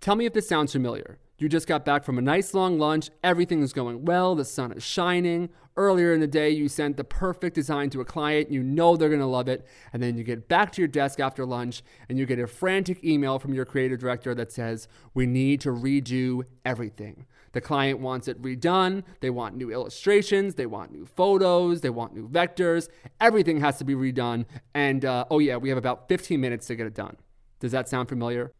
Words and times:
Tell 0.00 0.16
me 0.16 0.24
if 0.24 0.32
this 0.32 0.48
sounds 0.48 0.72
familiar. 0.72 1.18
You 1.36 1.46
just 1.50 1.66
got 1.66 1.84
back 1.84 2.04
from 2.04 2.16
a 2.16 2.22
nice 2.22 2.54
long 2.54 2.78
lunch, 2.78 3.10
everything 3.22 3.62
is 3.62 3.74
going 3.74 4.06
well, 4.06 4.34
the 4.34 4.46
sun 4.46 4.72
is 4.72 4.82
shining. 4.82 5.50
Earlier 5.76 6.14
in 6.14 6.20
the 6.20 6.26
day, 6.26 6.48
you 6.48 6.68
sent 6.68 6.96
the 6.96 7.04
perfect 7.04 7.54
design 7.54 7.90
to 7.90 8.00
a 8.00 8.04
client, 8.06 8.50
you 8.50 8.62
know 8.62 8.96
they're 8.96 9.10
gonna 9.10 9.26
love 9.26 9.46
it, 9.46 9.66
and 9.92 10.02
then 10.02 10.16
you 10.16 10.24
get 10.24 10.48
back 10.48 10.72
to 10.72 10.80
your 10.80 10.88
desk 10.88 11.20
after 11.20 11.44
lunch 11.44 11.82
and 12.08 12.18
you 12.18 12.24
get 12.24 12.38
a 12.38 12.46
frantic 12.46 13.04
email 13.04 13.38
from 13.38 13.52
your 13.52 13.66
creative 13.66 14.00
director 14.00 14.34
that 14.34 14.50
says, 14.52 14.88
We 15.12 15.26
need 15.26 15.60
to 15.62 15.68
redo 15.68 16.44
everything. 16.64 17.26
The 17.52 17.60
client 17.60 18.00
wants 18.00 18.26
it 18.26 18.40
redone, 18.40 19.02
they 19.20 19.30
want 19.30 19.56
new 19.56 19.70
illustrations, 19.70 20.54
they 20.54 20.66
want 20.66 20.92
new 20.92 21.04
photos, 21.04 21.82
they 21.82 21.90
want 21.90 22.14
new 22.14 22.26
vectors, 22.26 22.88
everything 23.20 23.60
has 23.60 23.76
to 23.78 23.84
be 23.84 23.94
redone, 23.94 24.46
and 24.74 25.04
uh, 25.04 25.26
oh 25.30 25.40
yeah, 25.40 25.58
we 25.58 25.68
have 25.68 25.78
about 25.78 26.08
15 26.08 26.40
minutes 26.40 26.66
to 26.68 26.74
get 26.74 26.86
it 26.86 26.94
done. 26.94 27.16
Does 27.58 27.72
that 27.72 27.86
sound 27.86 28.08
familiar? 28.08 28.52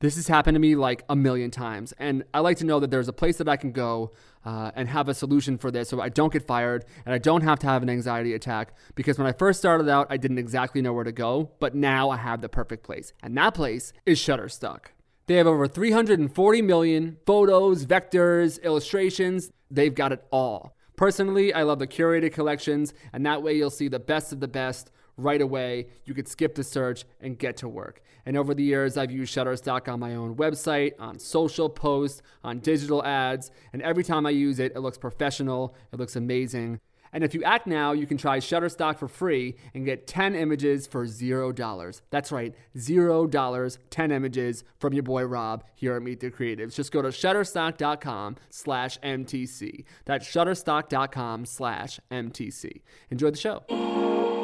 This 0.00 0.16
has 0.16 0.28
happened 0.28 0.54
to 0.56 0.58
me 0.58 0.74
like 0.74 1.04
a 1.08 1.16
million 1.16 1.50
times. 1.50 1.94
And 1.98 2.24
I 2.34 2.40
like 2.40 2.58
to 2.58 2.66
know 2.66 2.80
that 2.80 2.90
there's 2.90 3.08
a 3.08 3.14
place 3.14 3.38
that 3.38 3.48
I 3.48 3.56
can 3.56 3.72
go 3.72 4.12
uh, 4.44 4.70
and 4.74 4.88
have 4.88 5.08
a 5.08 5.14
solution 5.14 5.56
for 5.56 5.70
this 5.70 5.88
so 5.88 6.00
I 6.00 6.10
don't 6.10 6.32
get 6.32 6.46
fired 6.46 6.84
and 7.06 7.14
I 7.14 7.18
don't 7.18 7.42
have 7.42 7.58
to 7.60 7.66
have 7.66 7.82
an 7.82 7.88
anxiety 7.88 8.34
attack. 8.34 8.74
Because 8.94 9.18
when 9.18 9.26
I 9.26 9.32
first 9.32 9.58
started 9.58 9.88
out, 9.88 10.06
I 10.10 10.18
didn't 10.18 10.38
exactly 10.38 10.82
know 10.82 10.92
where 10.92 11.04
to 11.04 11.12
go, 11.12 11.52
but 11.60 11.74
now 11.74 12.10
I 12.10 12.18
have 12.18 12.42
the 12.42 12.48
perfect 12.48 12.84
place. 12.84 13.14
And 13.22 13.36
that 13.38 13.54
place 13.54 13.92
is 14.04 14.18
Shutterstock. 14.18 14.86
They 15.26 15.36
have 15.36 15.46
over 15.46 15.66
340 15.66 16.62
million 16.62 17.16
photos, 17.26 17.86
vectors, 17.86 18.62
illustrations. 18.62 19.50
They've 19.70 19.94
got 19.94 20.12
it 20.12 20.24
all. 20.30 20.76
Personally, 20.96 21.52
I 21.52 21.62
love 21.62 21.78
the 21.78 21.86
curated 21.86 22.32
collections, 22.32 22.94
and 23.12 23.26
that 23.26 23.42
way 23.42 23.54
you'll 23.54 23.70
see 23.70 23.88
the 23.88 23.98
best 23.98 24.32
of 24.32 24.40
the 24.40 24.48
best 24.48 24.90
right 25.16 25.40
away. 25.40 25.86
You 26.04 26.14
could 26.14 26.28
skip 26.28 26.54
the 26.54 26.64
search 26.64 27.04
and 27.20 27.38
get 27.38 27.56
to 27.58 27.68
work. 27.68 28.02
And 28.24 28.36
over 28.36 28.54
the 28.54 28.64
years, 28.64 28.96
I've 28.96 29.12
used 29.12 29.34
Shutterstock 29.34 29.92
on 29.92 30.00
my 30.00 30.14
own 30.14 30.34
website, 30.36 30.92
on 30.98 31.18
social 31.18 31.68
posts, 31.68 32.22
on 32.42 32.58
digital 32.58 33.04
ads, 33.04 33.50
and 33.72 33.80
every 33.82 34.02
time 34.02 34.26
I 34.26 34.30
use 34.30 34.58
it, 34.58 34.72
it 34.74 34.80
looks 34.80 34.98
professional, 34.98 35.74
it 35.92 35.98
looks 35.98 36.16
amazing. 36.16 36.80
And 37.12 37.24
if 37.24 37.34
you 37.34 37.42
act 37.44 37.66
now, 37.66 37.92
you 37.92 38.06
can 38.06 38.18
try 38.18 38.38
Shutterstock 38.40 38.98
for 38.98 39.08
free 39.08 39.56
and 39.74 39.86
get 39.86 40.06
10 40.06 40.34
images 40.34 40.86
for 40.86 41.06
$0. 41.06 42.00
That's 42.10 42.30
right, 42.30 42.54
$0, 42.76 43.78
10 43.88 44.10
images 44.12 44.64
from 44.78 44.92
your 44.92 45.02
boy 45.02 45.24
Rob 45.24 45.64
here 45.74 45.96
at 45.96 46.02
Meet 46.02 46.20
the 46.20 46.30
Creatives. 46.30 46.74
Just 46.74 46.92
go 46.92 47.00
to 47.00 47.08
shutterstock.com 47.08 48.36
slash 48.50 48.98
MTC. 49.00 49.84
That's 50.04 50.26
shutterstock.com 50.26 51.46
slash 51.46 52.00
MTC. 52.10 52.82
Enjoy 53.10 53.30
the 53.30 53.38
show. 53.38 54.34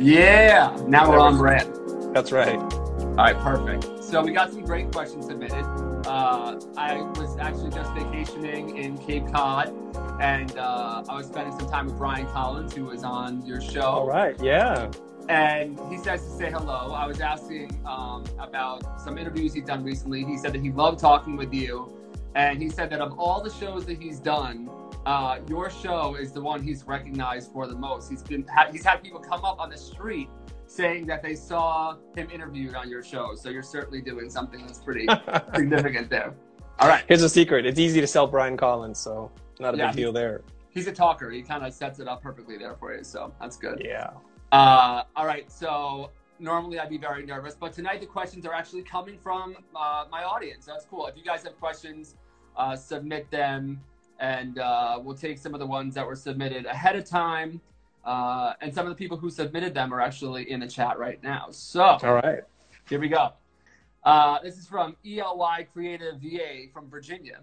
Yeah, 0.00 0.74
now 0.86 1.10
we're 1.10 1.18
on 1.18 1.36
brand. 1.36 1.68
That's 2.14 2.32
right. 2.32 2.56
All 2.56 3.16
right, 3.16 3.36
perfect. 3.36 4.02
So 4.02 4.22
we 4.22 4.32
got 4.32 4.50
some 4.50 4.64
great 4.64 4.90
questions 4.90 5.26
submitted. 5.26 5.62
Uh, 6.06 6.58
I 6.74 7.02
was 7.16 7.36
actually 7.36 7.70
just 7.70 7.92
vacationing 7.92 8.78
in 8.78 8.96
Cape 8.96 9.30
Cod, 9.30 9.68
and 10.18 10.56
uh, 10.56 11.04
I 11.06 11.14
was 11.14 11.26
spending 11.26 11.52
some 11.58 11.68
time 11.68 11.84
with 11.84 11.98
Brian 11.98 12.26
Collins, 12.28 12.74
who 12.74 12.86
was 12.86 13.04
on 13.04 13.44
your 13.44 13.60
show. 13.60 13.82
All 13.82 14.06
right, 14.06 14.34
yeah. 14.42 14.90
And 15.28 15.78
he 15.90 15.98
says 15.98 16.24
to 16.24 16.30
say 16.30 16.50
hello. 16.50 16.94
I 16.94 17.06
was 17.06 17.20
asking 17.20 17.78
um, 17.84 18.24
about 18.38 19.02
some 19.02 19.18
interviews 19.18 19.52
he's 19.52 19.64
done 19.64 19.84
recently. 19.84 20.24
He 20.24 20.38
said 20.38 20.54
that 20.54 20.62
he 20.62 20.72
loved 20.72 20.98
talking 20.98 21.36
with 21.36 21.52
you, 21.52 21.92
and 22.34 22.62
he 22.62 22.70
said 22.70 22.88
that 22.88 23.02
of 23.02 23.18
all 23.18 23.42
the 23.42 23.50
shows 23.50 23.84
that 23.84 24.00
he's 24.00 24.18
done, 24.18 24.70
uh, 25.06 25.38
your 25.48 25.70
show 25.70 26.14
is 26.14 26.32
the 26.32 26.40
one 26.40 26.62
he's 26.62 26.84
recognized 26.84 27.52
for 27.52 27.66
the 27.66 27.74
most. 27.74 28.10
He's 28.10 28.22
been 28.22 28.46
he's 28.70 28.84
had 28.84 29.02
people 29.02 29.20
come 29.20 29.44
up 29.44 29.58
on 29.58 29.70
the 29.70 29.78
street 29.78 30.28
saying 30.66 31.06
that 31.06 31.22
they 31.22 31.34
saw 31.34 31.96
him 32.14 32.30
interviewed 32.30 32.74
on 32.74 32.88
your 32.88 33.02
show. 33.02 33.34
So 33.34 33.50
you're 33.50 33.62
certainly 33.62 34.00
doing 34.00 34.30
something 34.30 34.64
that's 34.64 34.78
pretty 34.78 35.08
significant 35.54 36.10
there. 36.10 36.34
All 36.78 36.88
right. 36.88 37.04
Here's 37.08 37.22
a 37.22 37.28
secret. 37.28 37.66
It's 37.66 37.78
easy 37.78 38.00
to 38.00 38.06
sell 38.06 38.26
Brian 38.26 38.56
Collins, 38.56 38.98
so 38.98 39.30
not 39.58 39.74
a 39.74 39.76
yeah, 39.76 39.88
big 39.88 39.96
deal 39.96 40.12
there. 40.12 40.42
He's 40.70 40.86
a 40.86 40.92
talker. 40.92 41.30
He 41.30 41.42
kind 41.42 41.66
of 41.66 41.74
sets 41.74 41.98
it 41.98 42.06
up 42.06 42.22
perfectly 42.22 42.56
there 42.56 42.76
for 42.76 42.94
you, 42.94 43.02
so 43.02 43.34
that's 43.40 43.56
good. 43.56 43.82
Yeah. 43.84 44.10
Uh, 44.52 45.02
all 45.16 45.26
right. 45.26 45.50
So 45.50 46.10
normally 46.38 46.78
I'd 46.78 46.88
be 46.88 46.98
very 46.98 47.26
nervous, 47.26 47.54
but 47.54 47.72
tonight 47.72 48.00
the 48.00 48.06
questions 48.06 48.46
are 48.46 48.54
actually 48.54 48.82
coming 48.82 49.18
from 49.18 49.56
uh, 49.74 50.04
my 50.10 50.22
audience. 50.22 50.66
That's 50.66 50.84
cool. 50.84 51.06
If 51.06 51.16
you 51.16 51.24
guys 51.24 51.42
have 51.42 51.58
questions, 51.58 52.16
uh, 52.56 52.76
submit 52.76 53.30
them 53.30 53.80
and 54.20 54.58
uh, 54.58 55.00
we'll 55.02 55.16
take 55.16 55.38
some 55.38 55.54
of 55.54 55.60
the 55.60 55.66
ones 55.66 55.94
that 55.94 56.06
were 56.06 56.14
submitted 56.14 56.66
ahead 56.66 56.94
of 56.94 57.04
time. 57.04 57.60
Uh, 58.04 58.52
and 58.60 58.72
some 58.72 58.86
of 58.86 58.90
the 58.90 58.96
people 58.96 59.16
who 59.16 59.30
submitted 59.30 59.74
them 59.74 59.92
are 59.92 60.00
actually 60.00 60.50
in 60.50 60.60
the 60.60 60.66
chat 60.66 60.98
right 60.98 61.22
now. 61.22 61.48
So, 61.50 61.82
all 61.82 62.14
right, 62.14 62.42
here 62.88 63.00
we 63.00 63.08
go. 63.08 63.32
Uh, 64.04 64.38
this 64.42 64.56
is 64.56 64.66
from 64.66 64.96
ELY 65.04 65.66
Creative 65.72 66.16
VA 66.18 66.66
from 66.72 66.88
Virginia. 66.88 67.40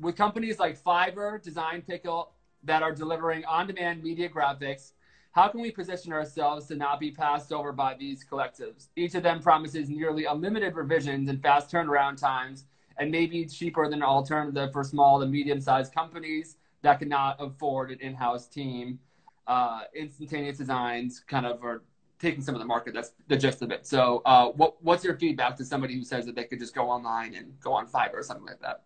With 0.00 0.16
companies 0.16 0.58
like 0.58 0.80
Fiverr, 0.80 1.42
Design 1.42 1.82
Pickle 1.82 2.32
that 2.64 2.82
are 2.82 2.92
delivering 2.92 3.44
on 3.44 3.66
demand 3.66 4.02
media 4.02 4.28
graphics, 4.28 4.92
how 5.32 5.48
can 5.48 5.60
we 5.60 5.70
position 5.70 6.12
ourselves 6.12 6.66
to 6.66 6.76
not 6.76 7.00
be 7.00 7.10
passed 7.10 7.52
over 7.52 7.72
by 7.72 7.94
these 7.94 8.24
collectives? 8.24 8.88
Each 8.96 9.14
of 9.14 9.22
them 9.22 9.40
promises 9.40 9.88
nearly 9.88 10.26
unlimited 10.26 10.76
revisions 10.76 11.28
and 11.28 11.42
fast 11.42 11.70
turnaround 11.72 12.18
times 12.18 12.64
and 13.02 13.10
maybe 13.10 13.44
cheaper 13.44 13.88
than 13.88 13.94
an 13.94 14.04
alternative 14.04 14.72
for 14.72 14.84
small 14.84 15.18
to 15.18 15.26
medium 15.26 15.60
sized 15.60 15.92
companies 15.92 16.56
that 16.82 17.00
cannot 17.00 17.36
afford 17.40 17.90
an 17.90 17.98
in 18.00 18.14
house 18.14 18.46
team. 18.46 19.00
Uh, 19.48 19.80
instantaneous 19.92 20.56
designs 20.56 21.20
kind 21.26 21.44
of 21.44 21.64
are 21.64 21.82
taking 22.20 22.40
some 22.40 22.54
of 22.54 22.60
the 22.60 22.64
market. 22.64 22.94
That's 22.94 23.10
the 23.26 23.36
gist 23.36 23.60
of 23.60 23.72
it. 23.72 23.88
So, 23.88 24.22
uh, 24.24 24.50
what, 24.50 24.80
what's 24.84 25.02
your 25.02 25.16
feedback 25.18 25.56
to 25.56 25.64
somebody 25.64 25.96
who 25.96 26.04
says 26.04 26.26
that 26.26 26.36
they 26.36 26.44
could 26.44 26.60
just 26.60 26.76
go 26.76 26.88
online 26.88 27.34
and 27.34 27.58
go 27.60 27.72
on 27.72 27.88
Fiverr 27.88 28.14
or 28.14 28.22
something 28.22 28.46
like 28.46 28.60
that? 28.60 28.84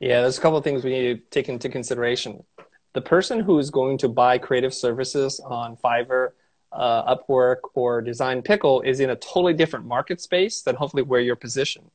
Yeah, 0.00 0.20
there's 0.20 0.36
a 0.36 0.40
couple 0.42 0.58
of 0.58 0.64
things 0.64 0.84
we 0.84 0.90
need 0.90 1.14
to 1.14 1.22
take 1.30 1.48
into 1.48 1.70
consideration. 1.70 2.44
The 2.92 3.00
person 3.00 3.40
who 3.40 3.58
is 3.58 3.70
going 3.70 3.96
to 3.98 4.08
buy 4.08 4.36
creative 4.36 4.74
services 4.74 5.40
on 5.40 5.78
Fiverr, 5.78 6.32
uh, 6.72 7.16
Upwork, 7.16 7.60
or 7.72 8.02
Design 8.02 8.42
Pickle 8.42 8.82
is 8.82 9.00
in 9.00 9.08
a 9.08 9.16
totally 9.16 9.54
different 9.54 9.86
market 9.86 10.20
space 10.20 10.60
than 10.60 10.76
hopefully 10.76 11.02
where 11.02 11.20
you're 11.20 11.36
positioned. 11.36 11.90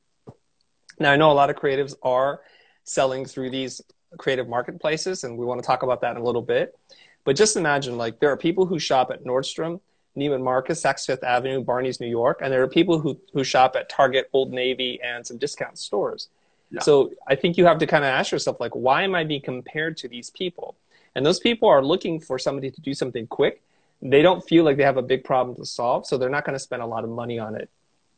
Now, 1.02 1.12
I 1.12 1.16
know 1.16 1.32
a 1.32 1.34
lot 1.34 1.50
of 1.50 1.56
creatives 1.56 1.96
are 2.04 2.42
selling 2.84 3.26
through 3.26 3.50
these 3.50 3.82
creative 4.18 4.48
marketplaces, 4.48 5.24
and 5.24 5.38
we 5.38 5.46
want 5.46 5.62
to 5.62 5.66
talk 5.66 5.84
about 5.84 6.02
that 6.02 6.16
in 6.16 6.22
a 6.22 6.24
little 6.24 6.42
bit. 6.42 6.78
But 7.24 7.36
just 7.36 7.58
imagine, 7.58 7.98
like, 7.98 8.20
there 8.20 8.32
are 8.32 8.38
people 8.38 8.66
who 8.66 8.78
shop 8.78 9.10
at 9.12 9.24
Nordstrom, 9.24 9.80
Neiman 10.16 10.44
Marcus, 10.44 10.82
Saks 10.82 11.06
Fifth 11.06 11.24
Avenue, 11.24 11.64
Barney's 11.64 12.00
New 12.00 12.08
York, 12.08 12.40
and 12.42 12.54
there 12.54 12.62
are 12.62 12.68
people 12.68 13.00
who, 13.00 13.20
who 13.34 13.44
shop 13.44 13.76
at 13.76 13.90
Target, 13.90 14.30
Old 14.34 14.52
Navy, 14.52 15.00
and 15.04 15.26
some 15.26 15.38
discount 15.38 15.78
stores. 15.78 16.30
Yeah. 16.70 16.82
So 16.82 17.12
I 17.28 17.36
think 17.36 17.58
you 17.58 17.66
have 17.66 17.80
to 17.80 17.88
kind 17.88 18.04
of 18.04 18.10
ask 18.10 18.32
yourself, 18.32 18.60
like, 18.60 18.76
why 18.76 19.04
am 19.04 19.16
I 19.16 19.24
being 19.24 19.42
compared 19.42 19.98
to 19.98 20.08
these 20.08 20.30
people? 20.30 20.76
And 21.16 21.26
those 21.26 21.40
people 21.40 21.68
are 21.68 21.84
looking 21.84 22.20
for 22.20 22.38
somebody 22.38 22.70
to 22.72 22.82
do 22.82 22.94
something 22.94 23.28
quick. 23.28 23.62
They 24.02 24.22
don't 24.22 24.44
feel 24.48 24.64
like 24.64 24.78
they 24.78 24.84
have 24.84 24.98
a 24.98 25.02
big 25.02 25.24
problem 25.24 25.56
to 25.58 25.66
solve, 25.66 26.06
so 26.06 26.18
they're 26.18 26.30
not 26.30 26.46
going 26.46 26.56
to 26.56 26.60
spend 26.60 26.82
a 26.82 26.86
lot 26.86 27.04
of 27.04 27.10
money 27.10 27.40
on 27.40 27.56
it 27.56 27.70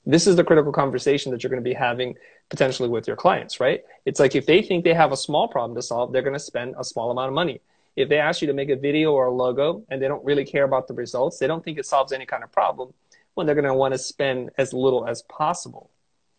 this 0.06 0.28
is 0.28 0.36
the 0.36 0.44
critical 0.44 0.72
conversation 0.72 1.32
that 1.32 1.44
you're 1.44 1.50
going 1.50 1.64
to 1.64 1.70
be 1.70 1.74
having 1.74 2.16
potentially 2.50 2.90
with 2.90 3.08
your 3.08 3.16
clients, 3.16 3.60
right? 3.60 3.84
It's 4.06 4.20
like 4.20 4.36
if 4.36 4.46
they 4.46 4.62
think 4.62 4.84
they 4.84 4.94
have 4.94 5.12
a 5.12 5.18
small 5.18 5.48
problem 5.48 5.76
to 5.76 5.82
solve, 5.82 6.12
they're 6.12 6.22
going 6.22 6.34
to 6.34 6.40
spend 6.40 6.76
a 6.78 6.84
small 6.84 7.12
amount 7.12 7.30
of 7.30 7.34
money. 7.34 7.62
If 7.96 8.10
they 8.10 8.18
ask 8.18 8.42
you 8.42 8.48
to 8.48 8.54
make 8.54 8.70
a 8.70 8.76
video 8.76 9.14
or 9.14 9.28
a 9.28 9.32
logo 9.32 9.84
and 9.90 10.02
they 10.02 10.08
don't 10.08 10.24
really 10.26 10.46
care 10.46 10.64
about 10.64 10.88
the 10.88 10.94
results, 10.94 11.38
they 11.38 11.48
don't 11.48 11.64
think 11.64 11.78
it 11.78 11.86
solves 11.86 12.12
any 12.12 12.26
kind 12.26 12.44
of 12.44 12.52
problem, 12.52 12.94
well, 13.36 13.46
they're 13.46 13.56
going 13.56 13.66
to 13.66 13.74
want 13.74 13.94
to 13.94 13.98
spend 13.98 14.50
as 14.58 14.74
little 14.74 15.08
as 15.08 15.22
possible. 15.24 15.90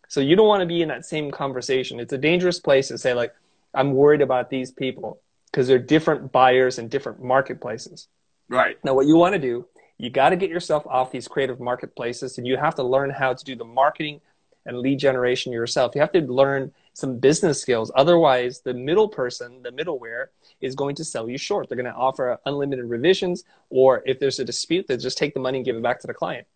So 0.08 0.20
you 0.20 0.36
don't 0.36 0.48
want 0.48 0.60
to 0.60 0.66
be 0.66 0.82
in 0.82 0.88
that 0.88 1.06
same 1.06 1.30
conversation. 1.30 2.00
It's 2.00 2.12
a 2.12 2.18
dangerous 2.18 2.60
place 2.60 2.88
to 2.88 2.98
say, 2.98 3.14
like, 3.14 3.34
I'm 3.72 3.92
worried 3.92 4.20
about 4.20 4.50
these 4.50 4.70
people 4.70 5.20
because 5.50 5.66
they're 5.66 5.78
different 5.78 6.32
buyers 6.32 6.78
in 6.78 6.88
different 6.88 7.22
marketplaces. 7.22 8.08
Right. 8.48 8.76
Now, 8.84 8.94
what 8.94 9.06
you 9.06 9.16
want 9.16 9.34
to 9.34 9.40
do 9.40 9.66
you 9.98 10.10
got 10.10 10.30
to 10.30 10.36
get 10.36 10.50
yourself 10.50 10.86
off 10.86 11.12
these 11.12 11.28
creative 11.28 11.60
marketplaces 11.60 12.38
and 12.38 12.46
you 12.46 12.56
have 12.56 12.74
to 12.76 12.82
learn 12.82 13.10
how 13.10 13.32
to 13.32 13.44
do 13.44 13.54
the 13.54 13.64
marketing 13.64 14.20
and 14.66 14.78
lead 14.78 14.98
generation 14.98 15.52
yourself. 15.52 15.94
You 15.94 16.00
have 16.00 16.12
to 16.12 16.20
learn 16.20 16.72
some 16.94 17.18
business 17.18 17.60
skills. 17.60 17.90
Otherwise, 17.94 18.60
the 18.60 18.72
middle 18.72 19.08
person, 19.08 19.62
the 19.62 19.70
middleware, 19.70 20.26
is 20.60 20.74
going 20.74 20.94
to 20.96 21.04
sell 21.04 21.28
you 21.28 21.36
short. 21.36 21.68
They're 21.68 21.76
going 21.76 21.92
to 21.92 21.94
offer 21.94 22.38
unlimited 22.46 22.86
revisions, 22.86 23.44
or 23.68 24.02
if 24.06 24.18
there's 24.18 24.38
a 24.38 24.44
dispute, 24.44 24.86
they 24.86 24.96
just 24.96 25.18
take 25.18 25.34
the 25.34 25.40
money 25.40 25.58
and 25.58 25.64
give 25.64 25.76
it 25.76 25.82
back 25.82 26.00
to 26.00 26.06
the 26.06 26.14
client. 26.14 26.46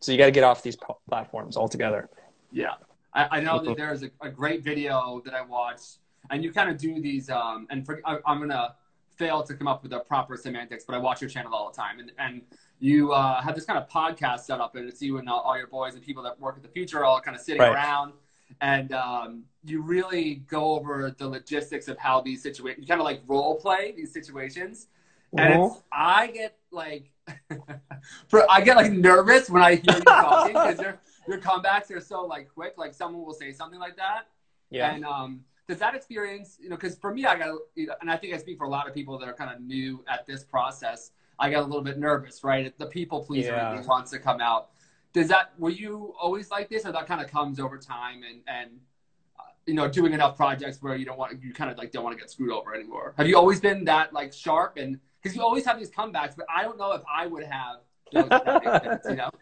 So 0.00 0.12
you 0.12 0.18
got 0.18 0.26
to 0.26 0.32
get 0.32 0.44
off 0.44 0.62
these 0.62 0.76
platforms 1.08 1.56
altogether. 1.56 2.08
Yeah. 2.52 2.74
I, 3.14 3.38
I 3.38 3.40
know 3.40 3.62
that 3.64 3.76
there's 3.76 4.02
a, 4.02 4.10
a, 4.20 4.28
great 4.28 4.62
video 4.62 5.22
that 5.24 5.34
I 5.34 5.40
watched, 5.40 5.98
and 6.30 6.44
you 6.44 6.52
kind 6.52 6.68
of 6.68 6.76
do 6.76 7.00
these, 7.00 7.30
um, 7.30 7.66
and 7.70 7.84
for, 7.84 8.00
I, 8.04 8.18
I'm 8.26 8.38
going 8.38 8.50
to 8.50 8.74
fail 9.16 9.42
to 9.42 9.54
come 9.54 9.66
up 9.68 9.82
with 9.82 9.90
the 9.90 10.00
proper 10.00 10.36
semantics, 10.36 10.84
but 10.84 10.94
I 10.94 10.98
watch 10.98 11.20
your 11.20 11.30
channel 11.30 11.52
all 11.54 11.70
the 11.70 11.76
time. 11.76 11.98
And, 11.98 12.12
and 12.18 12.42
you 12.78 13.12
uh, 13.12 13.40
have 13.40 13.54
this 13.54 13.64
kind 13.64 13.78
of 13.78 13.88
podcast 13.88 14.40
set 14.40 14.60
up, 14.60 14.76
and 14.76 14.88
it's 14.88 15.00
you 15.02 15.18
and 15.18 15.28
all 15.28 15.56
your 15.56 15.66
boys 15.66 15.94
and 15.94 16.02
people 16.02 16.22
that 16.22 16.38
work 16.38 16.56
at 16.56 16.62
the 16.62 16.68
Futur 16.68 17.04
all 17.04 17.20
kind 17.20 17.34
of 17.36 17.42
sitting 17.42 17.60
right. 17.62 17.72
around. 17.74 18.12
and 18.60 18.92
um, 18.92 19.42
you 19.64 19.82
really 19.82 20.36
go 20.48 20.74
over 20.76 21.14
the 21.16 21.28
logistics 21.28 21.88
of 21.88 21.98
how 21.98 22.20
these 22.20 22.42
situations. 22.42 22.82
You 22.82 22.86
kind 22.86 23.00
of 23.00 23.04
like 23.04 23.22
role 23.26 23.56
play 23.56 23.92
these 23.96 24.12
situations, 24.12 24.86
and 25.36 25.64
it's, 25.64 25.82
I 25.92 26.28
get 26.28 26.56
like, 26.70 27.10
for 28.28 28.48
I 28.50 28.60
get 28.60 28.76
like 28.76 28.92
nervous 28.92 29.50
when 29.50 29.62
I 29.62 29.76
hear 29.76 29.96
you 29.96 30.00
talking 30.02 30.52
because 30.52 30.78
your 30.80 31.00
your 31.26 31.38
comebacks 31.38 31.90
are 31.90 32.00
so 32.00 32.24
like 32.24 32.48
quick. 32.52 32.74
Like 32.76 32.94
someone 32.94 33.24
will 33.24 33.34
say 33.34 33.52
something 33.52 33.80
like 33.80 33.96
that, 33.96 34.28
Yeah. 34.70 34.92
and 34.94 35.04
um, 35.04 35.40
does 35.68 35.78
that 35.78 35.94
experience, 35.94 36.58
you 36.60 36.68
know, 36.68 36.76
because 36.76 36.96
for 36.96 37.12
me, 37.12 37.24
I 37.24 37.36
got, 37.36 37.58
and 38.00 38.10
I 38.10 38.16
think 38.16 38.34
I 38.34 38.38
speak 38.38 38.58
for 38.58 38.64
a 38.64 38.70
lot 38.70 38.86
of 38.86 38.94
people 38.94 39.18
that 39.18 39.28
are 39.28 39.34
kind 39.34 39.52
of 39.54 39.60
new 39.60 40.04
at 40.08 40.26
this 40.26 40.44
process. 40.44 41.10
I 41.38 41.50
got 41.50 41.62
a 41.62 41.66
little 41.66 41.82
bit 41.82 41.98
nervous, 41.98 42.44
right? 42.44 42.76
The 42.78 42.86
people 42.86 43.24
pleaser 43.24 43.54
Yeah. 43.54 43.82
wants 43.82 44.10
to 44.12 44.18
come 44.18 44.40
out. 44.40 44.70
Does 45.12 45.28
that? 45.28 45.52
Were 45.58 45.70
you 45.70 46.14
always 46.20 46.50
like 46.50 46.68
this, 46.68 46.86
or 46.86 46.92
that 46.92 47.06
kind 47.06 47.20
of 47.20 47.30
comes 47.30 47.58
over 47.58 47.78
time 47.78 48.22
and 48.22 48.42
and 48.46 48.70
uh, 49.38 49.42
you 49.66 49.74
know 49.74 49.88
doing 49.88 50.12
enough 50.12 50.36
projects 50.36 50.82
where 50.82 50.94
you 50.94 51.06
don't 51.06 51.18
want 51.18 51.42
you 51.42 51.54
kind 51.54 51.70
of 51.70 51.78
like 51.78 51.90
don't 51.90 52.04
want 52.04 52.16
to 52.16 52.20
get 52.20 52.30
screwed 52.30 52.52
over 52.52 52.74
anymore? 52.74 53.14
Have 53.16 53.26
you 53.26 53.36
always 53.36 53.58
been 53.60 53.84
that 53.86 54.12
like 54.12 54.32
sharp 54.32 54.76
and 54.76 55.00
because 55.22 55.34
you 55.34 55.42
always 55.42 55.64
have 55.64 55.78
these 55.78 55.90
comebacks, 55.90 56.36
but 56.36 56.46
I 56.54 56.62
don't 56.62 56.78
know 56.78 56.92
if 56.92 57.02
I 57.10 57.26
would 57.26 57.44
have 57.44 57.78
those. 58.12 58.24
if 58.30 58.44
that 58.44 58.62
makes 58.64 58.84
sense, 58.84 59.06
you 59.08 59.16
know? 59.16 59.30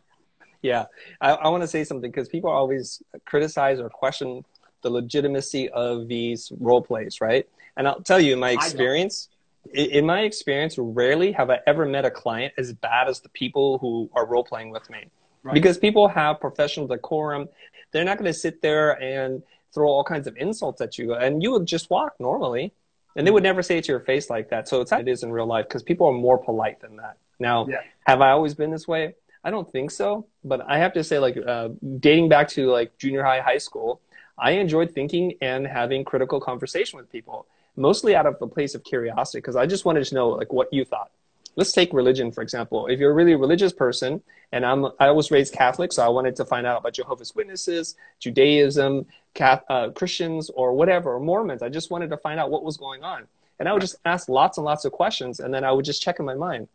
Yeah, 0.62 0.86
I, 1.20 1.32
I 1.32 1.48
want 1.48 1.62
to 1.62 1.68
say 1.68 1.84
something 1.84 2.10
because 2.10 2.26
people 2.26 2.48
always 2.48 3.02
criticize 3.26 3.78
or 3.80 3.90
question 3.90 4.42
the 4.84 4.90
legitimacy 4.90 5.68
of 5.70 6.06
these 6.06 6.52
role 6.60 6.82
plays, 6.82 7.20
right? 7.20 7.48
And 7.76 7.88
I'll 7.88 8.02
tell 8.02 8.20
you, 8.20 8.34
in 8.34 8.38
my 8.38 8.50
experience, 8.50 9.30
in 9.72 10.06
my 10.06 10.20
experience, 10.20 10.76
rarely 10.78 11.32
have 11.32 11.50
I 11.50 11.58
ever 11.66 11.84
met 11.86 12.04
a 12.04 12.10
client 12.10 12.52
as 12.56 12.72
bad 12.72 13.08
as 13.08 13.20
the 13.20 13.30
people 13.30 13.78
who 13.78 14.08
are 14.14 14.26
role 14.26 14.44
playing 14.44 14.70
with 14.70 14.88
me. 14.90 15.06
Right. 15.42 15.54
Because 15.54 15.76
people 15.78 16.06
have 16.06 16.38
professional 16.38 16.86
decorum. 16.86 17.48
They're 17.90 18.04
not 18.04 18.18
going 18.18 18.30
to 18.32 18.38
sit 18.38 18.62
there 18.62 19.02
and 19.02 19.42
throw 19.74 19.88
all 19.88 20.04
kinds 20.04 20.26
of 20.26 20.36
insults 20.36 20.80
at 20.80 20.98
you. 20.98 21.14
And 21.14 21.42
you 21.42 21.50
would 21.52 21.66
just 21.66 21.90
walk 21.90 22.12
normally. 22.20 22.72
And 23.16 23.26
they 23.26 23.30
would 23.30 23.42
never 23.42 23.62
say 23.62 23.78
it 23.78 23.84
to 23.84 23.92
your 23.92 24.00
face 24.00 24.28
like 24.28 24.50
that. 24.50 24.68
So 24.68 24.80
it's 24.80 24.90
how 24.90 24.98
it 24.98 25.08
is 25.08 25.22
in 25.22 25.32
real 25.32 25.46
life 25.46 25.66
because 25.66 25.82
people 25.82 26.06
are 26.06 26.12
more 26.12 26.38
polite 26.38 26.80
than 26.80 26.96
that. 26.96 27.16
Now, 27.38 27.66
Yeah. 27.66 27.80
have 28.06 28.20
I 28.20 28.30
always 28.30 28.54
been 28.54 28.70
this 28.70 28.86
way? 28.86 29.14
I 29.44 29.50
don't 29.50 29.70
think 29.70 29.90
so. 29.90 30.26
But 30.42 30.62
I 30.66 30.78
have 30.78 30.92
to 30.94 31.04
say, 31.04 31.18
like, 31.18 31.36
uh, 31.36 31.68
dating 32.00 32.28
back 32.28 32.48
to 32.50 32.70
like 32.70 32.96
junior 32.98 33.22
high, 33.22 33.40
high 33.40 33.58
school, 33.58 34.00
I 34.38 34.52
enjoyed 34.52 34.92
thinking 34.92 35.34
and 35.40 35.66
having 35.66 36.04
critical 36.04 36.40
conversation 36.40 36.98
with 36.98 37.10
people, 37.10 37.46
mostly 37.76 38.16
out 38.16 38.26
of 38.26 38.36
a 38.40 38.46
place 38.46 38.74
of 38.74 38.84
curiosity 38.84 39.38
because 39.38 39.56
I 39.56 39.66
just 39.66 39.84
wanted 39.84 40.04
to 40.04 40.14
know 40.14 40.30
like 40.30 40.52
what 40.52 40.72
you 40.72 40.84
thought. 40.84 41.10
Let's 41.56 41.72
take 41.72 41.92
religion 41.92 42.32
for 42.32 42.42
example. 42.42 42.88
If 42.88 42.98
you're 42.98 43.12
a 43.12 43.14
really 43.14 43.36
religious 43.36 43.72
person, 43.72 44.22
and 44.50 44.66
I'm 44.66 44.86
I 44.98 45.10
was 45.10 45.30
raised 45.30 45.52
Catholic, 45.52 45.92
so 45.92 46.04
I 46.04 46.08
wanted 46.08 46.34
to 46.36 46.44
find 46.44 46.66
out 46.66 46.80
about 46.80 46.94
Jehovah's 46.94 47.34
Witnesses, 47.34 47.96
Judaism, 48.18 49.06
Cath, 49.34 49.62
uh, 49.68 49.90
Christians, 49.90 50.50
or 50.50 50.74
whatever, 50.74 51.14
or 51.14 51.20
Mormons. 51.20 51.62
I 51.62 51.68
just 51.68 51.90
wanted 51.90 52.10
to 52.10 52.16
find 52.16 52.40
out 52.40 52.50
what 52.50 52.64
was 52.64 52.76
going 52.76 53.04
on, 53.04 53.26
and 53.58 53.68
I 53.68 53.72
would 53.72 53.82
just 53.82 53.96
ask 54.04 54.28
lots 54.28 54.58
and 54.58 54.64
lots 54.64 54.84
of 54.84 54.92
questions, 54.92 55.40
and 55.40 55.54
then 55.54 55.64
I 55.64 55.70
would 55.70 55.84
just 55.84 56.02
check 56.02 56.18
in 56.18 56.24
my 56.24 56.34
mind. 56.34 56.68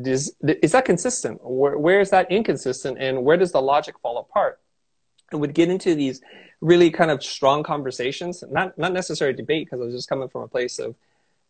Does, 0.00 0.34
is 0.42 0.72
that 0.72 0.86
consistent? 0.86 1.38
Where, 1.42 1.76
where 1.76 2.00
is 2.00 2.10
that 2.10 2.30
inconsistent, 2.30 2.98
and 2.98 3.24
where 3.24 3.36
does 3.36 3.52
the 3.52 3.60
logic 3.60 3.98
fall 4.00 4.18
apart? 4.18 4.58
And 5.32 5.40
would 5.40 5.54
get 5.54 5.68
into 5.70 5.94
these 5.94 6.20
really 6.60 6.90
kind 6.90 7.10
of 7.10 7.22
strong 7.22 7.62
conversations, 7.62 8.44
not 8.50 8.76
not 8.78 8.92
necessarily 8.92 9.36
debate, 9.36 9.66
because 9.66 9.80
I 9.80 9.84
was 9.84 9.94
just 9.94 10.08
coming 10.08 10.28
from 10.28 10.42
a 10.42 10.48
place 10.48 10.78
of 10.78 10.94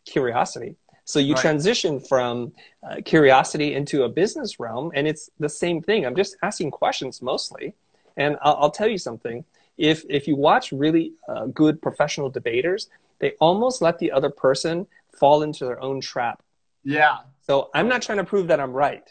curiosity. 0.07 0.77
So 1.05 1.19
you 1.19 1.35
Right. 1.35 1.43
transition 1.43 1.99
from 2.01 2.53
uh, 2.89 2.97
curiosity 3.05 3.75
into 3.75 4.05
a 4.05 4.09
business 4.09 4.61
realm, 4.61 4.93
and 4.95 5.07
it's 5.07 5.31
the 5.39 5.49
same 5.49 5.83
thing. 5.83 6.07
I'm 6.07 6.15
just 6.15 6.37
asking 6.43 6.71
questions 6.71 7.21
mostly, 7.21 7.75
and 8.17 8.37
I'll, 8.43 8.57
I'll 8.61 8.71
tell 8.71 8.89
you 8.89 8.99
something. 8.99 9.45
If 9.77 10.05
if 10.09 10.29
you 10.29 10.37
watch 10.37 10.71
really 10.73 11.15
uh, 11.29 11.47
good 11.47 11.83
professional 11.83 12.31
debaters, 12.31 12.89
they 13.19 13.33
almost 13.41 13.83
let 13.83 13.99
the 13.99 14.13
other 14.13 14.31
person 14.31 14.87
fall 15.19 15.43
into 15.43 15.65
their 15.65 15.81
own 15.83 16.01
trap. 16.01 16.43
Yeah. 16.85 17.19
So 17.47 17.71
I'm 17.75 17.89
not 17.89 18.03
trying 18.03 18.19
to 18.19 18.25
prove 18.25 18.47
that 18.49 18.61
I'm 18.61 18.73
right. 18.73 19.03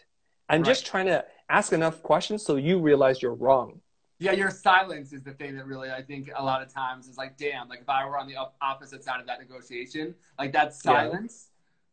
I'm 0.50 0.62
Right. 0.62 0.68
just 0.68 0.86
trying 0.86 1.08
to 1.08 1.26
ask 1.50 1.74
enough 1.74 2.02
questions 2.02 2.44
so 2.46 2.56
you 2.56 2.80
realize 2.80 3.22
you're 3.22 3.34
wrong. 3.34 3.81
Yeah, 4.22 4.34
your 4.34 4.52
silence 4.52 5.14
is 5.14 5.24
the 5.24 5.32
thing 5.32 5.56
that 5.56 5.66
really 5.66 5.90
I 5.90 6.04
think 6.04 6.30
a 6.36 6.44
lot 6.44 6.62
of 6.62 6.72
times 6.72 7.08
is 7.08 7.18
like, 7.18 7.38
damn, 7.38 7.68
like 7.68 7.82
if 7.82 7.90
I 7.90 8.06
were 8.08 8.20
on 8.20 8.28
the 8.28 8.36
opposite 8.62 9.04
side 9.04 9.20
of 9.20 9.26
that 9.26 9.40
negotiation, 9.40 10.14
like 10.38 10.54
that 10.54 10.76
silence, 10.76 11.48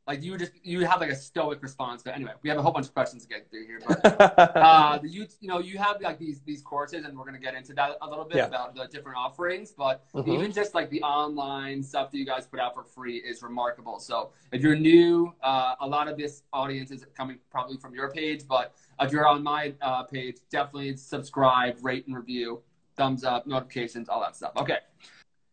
like 0.09 0.23
you 0.23 0.39
just 0.39 0.53
you 0.65 0.87
have 0.87 1.01
like 1.01 1.11
a 1.11 1.15
stoic 1.15 1.63
response. 1.63 2.03
But 2.03 2.15
anyway, 2.17 2.33
we 2.43 2.49
have 2.49 2.59
a 2.59 2.63
whole 2.63 2.73
bunch 2.73 2.87
of 2.87 2.95
questions 2.95 3.25
to 3.25 3.29
get 3.29 3.51
through 3.51 3.67
here. 3.67 3.81
But 3.87 4.57
uh, 4.57 4.99
you 5.03 5.27
you 5.41 5.49
know 5.49 5.59
you 5.59 5.77
have 5.79 6.01
like 6.01 6.19
these 6.19 6.41
these 6.41 6.63
courses, 6.63 7.05
and 7.05 7.17
we're 7.17 7.27
gonna 7.27 7.39
get 7.39 7.55
into 7.55 7.75
that 7.75 7.99
a 8.01 8.09
little 8.09 8.25
bit 8.25 8.39
Yeah. 8.39 8.47
about 8.47 8.75
the 8.75 8.87
different 8.87 9.19
offerings. 9.19 9.71
But 9.71 10.03
Mhm. 10.15 10.35
even 10.35 10.53
just 10.53 10.75
like 10.75 10.89
the 10.89 11.03
online 11.03 11.83
stuff 11.83 12.11
that 12.11 12.17
you 12.17 12.25
guys 12.25 12.47
put 12.47 12.59
out 12.59 12.75
for 12.75 12.83
free 12.85 13.19
is 13.19 13.43
remarkable. 13.43 14.01
So 14.01 14.31
if 14.51 14.63
you're 14.63 14.77
new, 14.77 15.35
uh, 15.43 15.75
a 15.81 15.87
lot 15.87 16.09
of 16.09 16.17
this 16.17 16.43
audience 16.55 16.91
is 16.91 17.05
coming 17.15 17.39
probably 17.51 17.77
from 17.77 17.95
your 17.95 18.11
page, 18.11 18.49
but 18.49 18.75
if 19.01 19.13
you're 19.13 19.27
on 19.29 19.43
my 19.43 19.75
uh, 19.83 20.05
page, 20.05 20.39
definitely 20.51 20.97
subscribe, 20.97 21.77
rate, 21.83 22.07
and 22.07 22.17
review, 22.17 22.63
thumbs 22.97 23.25
up, 23.25 23.47
notifications, 23.47 24.09
all 24.09 24.21
that 24.23 24.35
stuff. 24.35 24.53
Okay. 24.57 24.79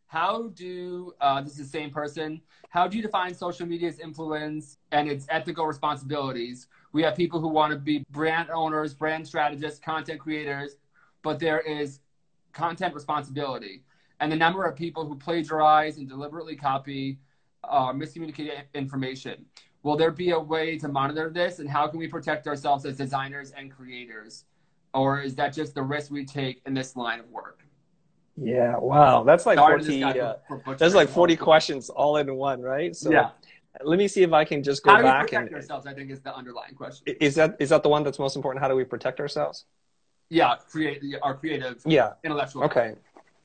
How 0.07 0.49
do 0.49 1.13
uh, 1.19 1.41
this 1.41 1.53
is 1.53 1.57
the 1.57 1.77
same 1.77 1.89
person? 1.89 2.41
How 2.69 2.87
do 2.87 2.95
you 2.97 3.03
define 3.03 3.33
social 3.33 3.65
media's 3.65 3.99
influence 3.99 4.77
and 4.91 5.09
its 5.09 5.25
ethical 5.29 5.65
responsibilities? 5.65 6.67
We 6.93 7.01
have 7.03 7.15
people 7.15 7.39
who 7.39 7.47
want 7.47 7.73
to 7.73 7.79
be 7.79 8.05
brand 8.11 8.49
owners, 8.49 8.93
brand 8.93 9.27
strategists, 9.27 9.79
content 9.79 10.19
creators, 10.19 10.77
but 11.23 11.39
there 11.39 11.59
is 11.59 11.99
content 12.53 12.93
responsibility. 12.93 13.83
And 14.19 14.31
the 14.31 14.35
number 14.35 14.63
of 14.63 14.75
people 14.75 15.05
who 15.05 15.15
plagiarize 15.15 15.97
and 15.97 16.07
deliberately 16.07 16.55
copy 16.55 17.19
uh, 17.63 17.91
miscommunicate 17.91 18.63
information. 18.73 19.45
Will 19.83 19.97
there 19.97 20.11
be 20.11 20.31
a 20.31 20.39
way 20.39 20.77
to 20.77 20.87
monitor 20.87 21.29
this? 21.29 21.59
And 21.59 21.69
how 21.69 21.87
can 21.87 21.99
we 21.99 22.07
protect 22.07 22.47
ourselves 22.47 22.85
as 22.85 22.97
designers 22.97 23.51
and 23.51 23.71
creators? 23.71 24.45
Or 24.93 25.19
is 25.19 25.35
that 25.35 25.53
just 25.53 25.75
the 25.75 25.83
risk 25.83 26.11
we 26.11 26.25
take 26.25 26.61
in 26.65 26.73
this 26.73 26.95
line 26.95 27.19
of 27.19 27.29
work? 27.29 27.64
Yeah, 28.37 28.77
wow, 28.77 29.23
that's 29.23 29.45
like 29.45 29.57
Sorry 29.57 29.79
40. 29.83 30.03
Uh, 30.03 30.33
for- 30.47 30.75
that's 30.75 30.93
like. 30.95 31.09
40 31.09 31.35
questions 31.37 31.89
all 31.89 32.17
in 32.17 32.35
one, 32.35 32.61
right? 32.61 32.95
So 32.95 33.11
yeah. 33.11 33.29
let 33.83 33.97
me 33.97 34.07
see 34.07 34.23
if 34.23 34.33
I 34.33 34.43
can 34.43 34.61
just 34.63 34.83
go 34.83 34.91
back. 34.91 34.95
How 34.95 35.01
do 35.01 35.05
we 35.05 35.11
back 35.11 35.21
protect 35.27 35.47
and 35.47 35.55
ourselves? 35.55 35.87
I 35.87 35.93
think 35.93 36.11
is 36.11 36.21
the 36.21 36.35
underlying 36.35 36.75
question. 36.75 37.15
is 37.21 37.35
that 37.35 37.55
is 37.59 37.69
that 37.69 37.83
the 37.83 37.89
one 37.89 38.03
that's 38.03 38.19
most 38.19 38.35
important? 38.35 38.61
How 38.61 38.67
do 38.67 38.75
we 38.75 38.83
protect 38.83 39.19
ourselves? 39.19 39.65
Yeah, 40.29 40.55
create 40.69 41.01
our 41.21 41.35
creative 41.35 41.81
Yeah. 41.85 42.13
intellectual. 42.23 42.63
Okay. 42.63 42.95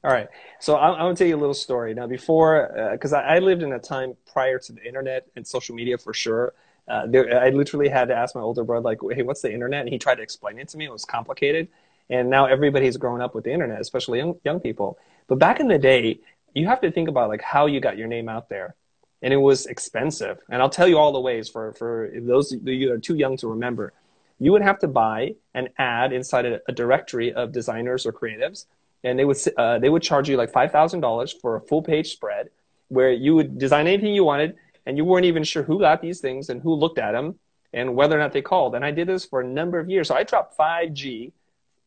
All 0.03 0.11
right. 0.11 0.29
So 0.61 0.79
I'm, 0.79 0.95
I'm 0.95 1.01
going 1.01 1.15
to 1.15 1.19
tell 1.19 1.29
you 1.29 1.37
a 1.37 1.39
little 1.39 1.55
story. 1.55 1.93
Now, 1.93 2.07
before, 2.07 2.71
because 2.93 3.13
I, 3.13 3.37
I 3.37 3.39
lived 3.39 3.63
in 3.63 3.73
a 3.75 3.79
time 3.79 4.17
prior 4.33 4.59
to 4.59 4.73
the 4.73 4.83
internet 4.83 5.27
and 5.37 5.47
social 5.47 5.75
media 5.75 5.99
for 5.99 6.15
sure. 6.15 6.55
Uh, 6.89 7.07
there, 7.07 7.39
I 7.41 7.51
literally 7.51 7.89
had 7.89 8.09
to 8.09 8.17
ask 8.17 8.35
my 8.35 8.41
older 8.41 8.65
brother, 8.65 8.83
like, 8.83 8.99
hey, 9.13 9.23
what's 9.23 9.43
the 9.43 9.53
internet? 9.53 9.81
And 9.81 9.91
he 9.91 9.99
tried 9.99 10.17
to 10.17 10.23
explain 10.23 10.59
it 10.59 10.69
to 10.69 10.79
me. 10.79 10.87
It 10.87 10.93
was 10.93 11.05
complicated. 11.05 11.69
And 12.11 12.29
now 12.29 12.47
everybody's 12.47 12.97
grown 12.97 13.21
up 13.21 13.35
with 13.35 13.45
the 13.45 13.53
internet, 13.53 13.81
especially 13.81 14.19
young, 14.19 14.35
young 14.45 14.61
people. 14.61 14.99
But 15.29 15.39
back 15.39 15.61
in 15.61 15.69
the 15.69 15.79
day, 15.79 16.21
you 16.55 16.67
have 16.67 16.81
to 16.81 16.91
think 16.91 17.09
about 17.09 17.29
like 17.29 17.43
how 17.43 17.67
you 17.67 17.81
got 17.81 17.97
your 17.97 18.09
name 18.09 18.29
out 18.29 18.49
there. 18.49 18.75
And 19.23 19.33
it 19.33 19.39
was 19.39 19.67
expensive. 19.67 20.39
And 20.49 20.61
I'll 20.61 20.71
tell 20.71 20.89
you 20.89 20.99
all 20.99 21.13
the 21.13 21.21
ways 21.21 21.49
for, 21.49 21.73
for 21.75 22.11
those 22.15 22.53
of 22.53 22.67
you 22.67 22.89
that 22.89 22.95
are 22.95 22.99
too 22.99 23.15
young 23.17 23.37
to 23.39 23.49
remember. 23.49 23.93
You 24.39 24.53
would 24.53 24.63
have 24.63 24.79
to 24.81 24.89
buy 24.89 25.35
an 25.55 25.69
ad 25.79 26.13
inside 26.13 26.47
a, 26.47 26.61
a 26.67 26.73
directory 26.73 27.33
of 27.33 27.53
designers 27.53 28.07
or 28.07 28.13
creatives 28.13 28.65
and 29.05 29.19
they 29.19 29.25
would 29.25 29.39
uh, 29.57 29.79
they 29.79 29.89
would 29.89 30.03
charge 30.03 30.29
you 30.29 30.37
like 30.37 30.53
five 30.53 30.73
thousand 30.73 31.01
dollars 31.01 31.33
for 31.33 31.57
a 31.57 31.61
full 31.61 31.83
page 31.83 32.13
spread, 32.13 32.51
where 32.89 33.13
you 33.13 33.35
would 33.35 33.59
design 33.59 33.87
anything 33.87 34.15
you 34.15 34.25
wanted, 34.25 34.57
and 34.87 34.97
you 34.97 35.05
weren't 35.05 35.27
even 35.27 35.45
sure 35.45 35.63
who 35.63 35.81
got 35.81 36.03
these 36.03 36.21
things 36.21 36.51
and 36.51 36.61
who 36.61 36.75
looked 36.75 36.99
at 36.99 37.13
them 37.13 37.39
and 37.73 37.95
whether 37.95 38.17
or 38.17 38.19
not 38.19 38.33
they 38.33 38.43
called. 38.43 38.75
And 38.75 38.85
I 38.85 38.91
did 38.91 39.07
this 39.07 39.25
for 39.25 39.41
a 39.41 39.47
number 39.47 39.79
of 39.79 39.89
years. 39.89 40.09
So 40.09 40.17
I 40.17 40.25
dropped 40.25 40.57
five 40.57 40.93
G, 40.93 41.33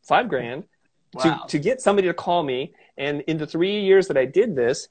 five 0.03 0.29
grand, 0.29 0.63
Wow. 1.13 1.23
to 1.23 1.47
to 1.47 1.59
get 1.59 1.81
somebody 1.81 2.07
to 2.07 2.13
call 2.13 2.43
me. 2.43 2.73
And 2.97 3.21
in 3.21 3.37
the 3.37 3.47
three 3.47 3.81
years 3.81 4.07
that 4.07 4.17
I 4.17 4.25
did 4.25 4.55
this, 4.55 4.87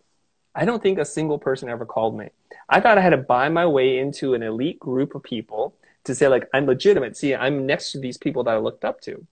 I 0.54 0.64
don't 0.64 0.82
think 0.82 0.98
a 0.98 1.04
single 1.04 1.38
person 1.38 1.68
ever 1.68 1.84
called 1.86 2.16
me. 2.16 2.28
I 2.68 2.80
thought 2.80 2.98
I 2.98 3.00
had 3.00 3.10
to 3.10 3.16
buy 3.16 3.48
my 3.48 3.66
way 3.66 3.98
into 3.98 4.34
an 4.34 4.42
elite 4.42 4.78
group 4.78 5.14
of 5.14 5.22
people 5.22 5.74
to 6.04 6.14
say 6.14 6.28
like 6.28 6.48
I'm 6.54 6.66
legitimate. 6.66 7.16
See, 7.16 7.34
I'm 7.34 7.66
next 7.66 7.92
to 7.92 7.98
these 7.98 8.18
people 8.18 8.44
that 8.44 8.54
I 8.54 8.58
looked 8.58 8.84
up 8.84 9.00
to, 9.02 9.24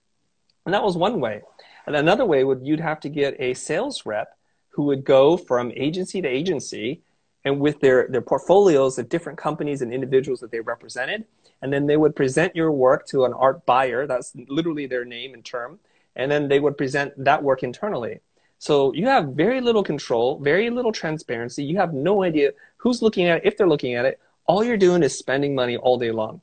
and 0.65 0.73
that 0.73 0.83
was 0.83 0.97
one 0.97 1.19
way. 1.19 1.41
And 1.85 1.95
another 1.95 2.25
way 2.25 2.43
would 2.43 2.61
you'd 2.65 2.79
have 2.79 2.99
to 3.01 3.09
get 3.09 3.39
a 3.39 3.53
sales 3.53 4.05
rep 4.05 4.37
who 4.69 4.83
would 4.83 5.03
go 5.03 5.35
from 5.37 5.71
agency 5.75 6.21
to 6.21 6.27
agency 6.27 7.01
and 7.45 7.59
with 7.59 7.79
their, 7.79 8.07
their 8.09 8.21
portfolios 8.21 8.97
of 8.97 9.09
different 9.09 9.37
companies 9.37 9.81
and 9.81 9.93
individuals 9.93 10.39
that 10.39 10.51
they 10.51 10.59
represented. 10.59 11.25
And 11.61 11.71
then 11.71 11.87
they 11.87 11.97
would 11.97 12.15
present 12.15 12.55
your 12.55 12.71
work 12.71 13.07
to 13.07 13.25
an 13.25 13.33
art 13.33 13.65
buyer. 13.65 14.07
That's 14.07 14.33
literally 14.47 14.85
their 14.87 15.05
name 15.05 15.33
and 15.33 15.43
term. 15.43 15.79
And 16.15 16.31
then 16.31 16.47
they 16.47 16.59
would 16.59 16.77
present 16.77 17.13
that 17.23 17.41
work 17.41 17.63
internally. 17.63 18.19
So 18.57 18.93
you 18.93 19.07
have 19.07 19.29
very 19.29 19.59
little 19.59 19.83
control, 19.83 20.39
very 20.39 20.69
little 20.69 20.91
transparency. 20.91 21.63
You 21.63 21.77
have 21.77 21.93
no 21.93 22.23
idea 22.23 22.51
who's 22.77 23.01
looking 23.01 23.25
at 23.25 23.37
it, 23.37 23.45
if 23.45 23.57
they're 23.57 23.67
looking 23.67 23.95
at 23.95 24.05
it. 24.05 24.19
All 24.45 24.63
you're 24.63 24.77
doing 24.77 25.01
is 25.01 25.17
spending 25.17 25.55
money 25.55 25.77
all 25.77 25.97
day 25.97 26.11
long. 26.11 26.41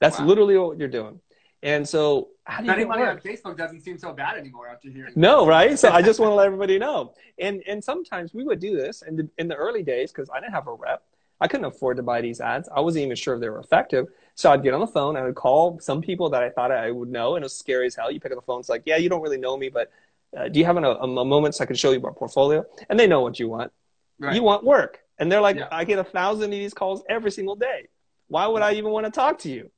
That's 0.00 0.18
Wow. 0.18 0.26
literally 0.26 0.58
what 0.58 0.78
you're 0.78 0.88
doing. 0.88 1.20
And 1.62 1.88
so 1.88 2.00
how 2.04 2.04
do 2.12 2.32
you 2.32 2.35
Spending 2.48 2.76
get 2.76 2.88
money 2.88 3.02
on? 3.02 3.18
Facebook 3.18 3.56
doesn't 3.56 3.80
seem 3.80 3.98
so 3.98 4.12
bad 4.12 4.36
anymore 4.38 4.68
after 4.68 4.88
hearing. 4.88 5.12
No, 5.16 5.46
right? 5.46 5.78
So 5.78 5.90
I 5.90 6.00
just 6.02 6.20
want 6.20 6.30
to 6.30 6.34
let 6.34 6.46
everybody 6.46 6.78
know. 6.78 7.14
And 7.38 7.62
and 7.66 7.82
sometimes 7.82 8.34
we 8.34 8.44
would 8.44 8.60
do 8.60 8.76
this 8.76 9.02
in 9.02 9.16
the, 9.16 9.28
in 9.38 9.48
the 9.48 9.56
early 9.56 9.82
days 9.82 10.12
because 10.12 10.30
I 10.30 10.40
didn't 10.40 10.52
have 10.52 10.68
a 10.68 10.74
rep. 10.74 11.02
I 11.40 11.48
couldn't 11.48 11.66
afford 11.66 11.98
to 11.98 12.02
buy 12.02 12.20
these 12.20 12.40
ads. 12.40 12.68
I 12.74 12.80
wasn't 12.80 13.04
even 13.04 13.16
sure 13.16 13.34
if 13.34 13.40
they 13.40 13.48
were 13.48 13.58
effective. 13.58 14.06
So 14.36 14.50
I'd 14.50 14.62
get 14.62 14.74
on 14.74 14.80
the 14.80 14.86
phone. 14.86 15.16
I 15.16 15.22
would 15.24 15.34
call 15.34 15.78
some 15.80 16.00
people 16.00 16.30
that 16.30 16.42
I 16.42 16.50
thought 16.50 16.70
I 16.72 16.90
would 16.90 17.10
know, 17.10 17.36
and 17.36 17.42
it 17.42 17.46
was 17.46 17.56
scary 17.56 17.86
as 17.86 17.94
hell. 17.94 18.10
You 18.10 18.20
pick 18.20 18.32
up 18.32 18.38
the 18.38 18.42
phone. 18.42 18.60
It's 18.60 18.68
like, 18.68 18.82
yeah, 18.86 18.96
you 18.96 19.08
don't 19.08 19.20
really 19.20 19.38
know 19.38 19.56
me, 19.56 19.68
but 19.68 19.92
uh, 20.36 20.48
do 20.48 20.58
you 20.58 20.64
have 20.64 20.76
an, 20.76 20.84
a, 20.84 20.90
a 20.90 21.24
moment 21.24 21.54
so 21.54 21.64
I 21.64 21.66
can 21.66 21.76
show 21.76 21.92
you 21.92 22.00
my 22.00 22.10
portfolio? 22.10 22.64
And 22.88 22.98
they 22.98 23.06
know 23.06 23.20
what 23.20 23.38
you 23.38 23.48
want. 23.48 23.72
Right. 24.18 24.34
You 24.34 24.42
want 24.42 24.64
work, 24.64 25.00
and 25.18 25.30
they're 25.30 25.42
like, 25.42 25.56
Yeah. 25.56 25.68
I 25.70 25.84
get 25.84 25.98
a 25.98 26.04
thousand 26.04 26.44
of 26.44 26.50
these 26.52 26.72
calls 26.72 27.02
every 27.08 27.30
single 27.30 27.56
day. 27.56 27.88
Why 28.28 28.46
would 28.46 28.62
I 28.62 28.72
even 28.74 28.90
want 28.90 29.04
to 29.06 29.12
talk 29.12 29.38
to 29.40 29.50
you? 29.50 29.70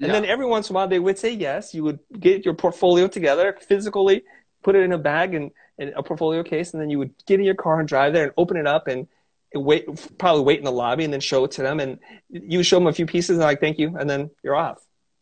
And 0.00 0.08
Yeah. 0.08 0.20
then 0.20 0.24
every 0.24 0.46
once 0.46 0.70
in 0.70 0.74
a 0.74 0.76
while 0.76 0.88
they 0.88 0.98
would 0.98 1.18
say 1.18 1.32
yes. 1.32 1.74
You 1.74 1.84
would 1.84 1.98
get 2.18 2.44
your 2.44 2.54
portfolio 2.54 3.08
together 3.08 3.56
physically, 3.60 4.24
put 4.62 4.76
it 4.76 4.82
in 4.82 4.92
a 4.92 4.98
bag 4.98 5.34
and, 5.34 5.50
and 5.78 5.90
a 5.96 6.02
portfolio 6.02 6.42
case, 6.42 6.72
and 6.72 6.80
then 6.80 6.90
you 6.90 6.98
would 6.98 7.12
get 7.26 7.40
in 7.40 7.46
your 7.46 7.54
car 7.54 7.80
and 7.80 7.88
drive 7.88 8.12
there 8.12 8.24
and 8.24 8.32
open 8.36 8.56
it 8.56 8.66
up 8.66 8.86
and 8.86 9.08
wait, 9.54 9.86
probably 10.18 10.42
wait 10.42 10.58
in 10.58 10.64
the 10.64 10.72
lobby 10.72 11.04
and 11.04 11.12
then 11.12 11.20
show 11.20 11.44
it 11.44 11.50
to 11.52 11.62
them. 11.62 11.80
And 11.80 11.98
you 12.28 12.62
show 12.62 12.76
them 12.76 12.86
a 12.86 12.92
few 12.92 13.06
pieces 13.06 13.30
and 13.30 13.40
like, 13.40 13.60
thank 13.60 13.78
you. 13.78 13.96
And 13.96 14.08
then 14.08 14.30
you're 14.42 14.56
off. 14.56 14.78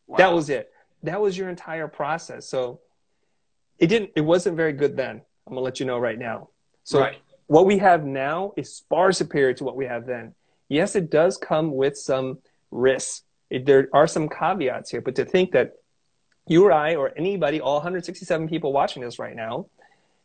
Wow. 0.07 0.17
That 0.19 0.33
was 0.35 0.51
it. 0.51 0.71
That 1.03 1.21
was 1.21 1.37
your 1.37 1.49
entire 1.49 1.89
process. 1.89 2.47
So 2.47 2.81
it 3.79 3.87
didn't, 3.89 4.11
it 4.17 4.23
wasn't 4.23 4.57
very 4.57 4.73
good 4.73 4.97
then. 4.97 5.23
I'm 5.47 5.53
going 5.53 5.61
to 5.61 5.65
let 5.65 5.81
you 5.81 5.87
know 5.87 5.99
right 5.99 6.19
now. 6.19 6.49
So 6.85 7.01
right. 7.01 7.19
what 7.47 7.67
we 7.67 7.79
have 7.79 8.05
now 8.05 8.53
is 8.57 8.83
far 8.89 9.13
superior 9.13 9.55
to 9.55 9.65
what 9.65 9.77
we 9.77 9.87
have 9.87 10.07
then. 10.07 10.35
Yes, 10.69 10.97
it 10.97 11.11
does 11.11 11.37
come 11.37 11.75
with 11.75 11.97
some 11.97 12.39
risks. 12.71 13.23
It, 13.51 13.67
there 13.67 13.89
are 13.93 14.07
some 14.07 14.29
caveats 14.29 14.91
here, 14.91 15.01
but 15.01 15.15
to 15.17 15.25
think 15.25 15.53
that 15.53 15.77
you 16.47 16.65
or 16.65 16.73
I 16.73 16.95
or 16.95 17.13
anybody, 17.17 17.61
all 17.61 17.77
167 17.77 18.49
people 18.49 18.73
watching 18.73 19.03
this 19.03 19.19
right 19.19 19.35
now, 19.35 19.67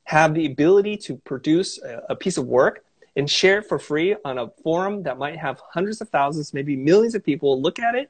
have 0.04 0.34
the 0.34 0.46
ability 0.46 0.98
to 0.98 1.18
produce 1.18 1.82
a, 1.82 2.04
a 2.10 2.16
piece 2.16 2.38
of 2.38 2.48
work 2.48 2.84
and 3.16 3.30
share 3.30 3.60
it 3.60 3.68
for 3.68 3.78
free 3.78 4.16
on 4.24 4.38
a 4.38 4.50
forum 4.64 5.04
that 5.04 5.18
might 5.18 5.38
have 5.38 5.62
hundreds 5.74 6.02
of 6.02 6.10
thousands, 6.10 6.54
maybe 6.54 6.76
millions 6.76 7.16
of 7.16 7.24
people 7.24 7.62
look 7.62 7.80
at 7.80 7.96
it, 7.96 8.10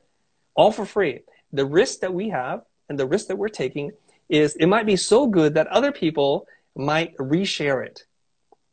all 0.56 0.72
for 0.72 0.86
free. 0.86 1.22
The 1.53 1.65
risk 1.65 2.00
that 2.01 2.13
we 2.13 2.30
have 2.30 2.63
and 2.89 3.00
the 3.00 3.06
risk 3.06 3.27
that 3.27 3.38
we're 3.38 3.50
taking 3.50 3.91
is 4.30 4.56
it 4.56 4.68
might 4.68 4.86
be 4.86 4.96
so 4.96 5.27
good 5.27 5.56
that 5.56 5.68
other 5.68 5.91
people 5.91 6.48
might 6.75 7.15
reshare 7.18 7.86
it 7.86 8.06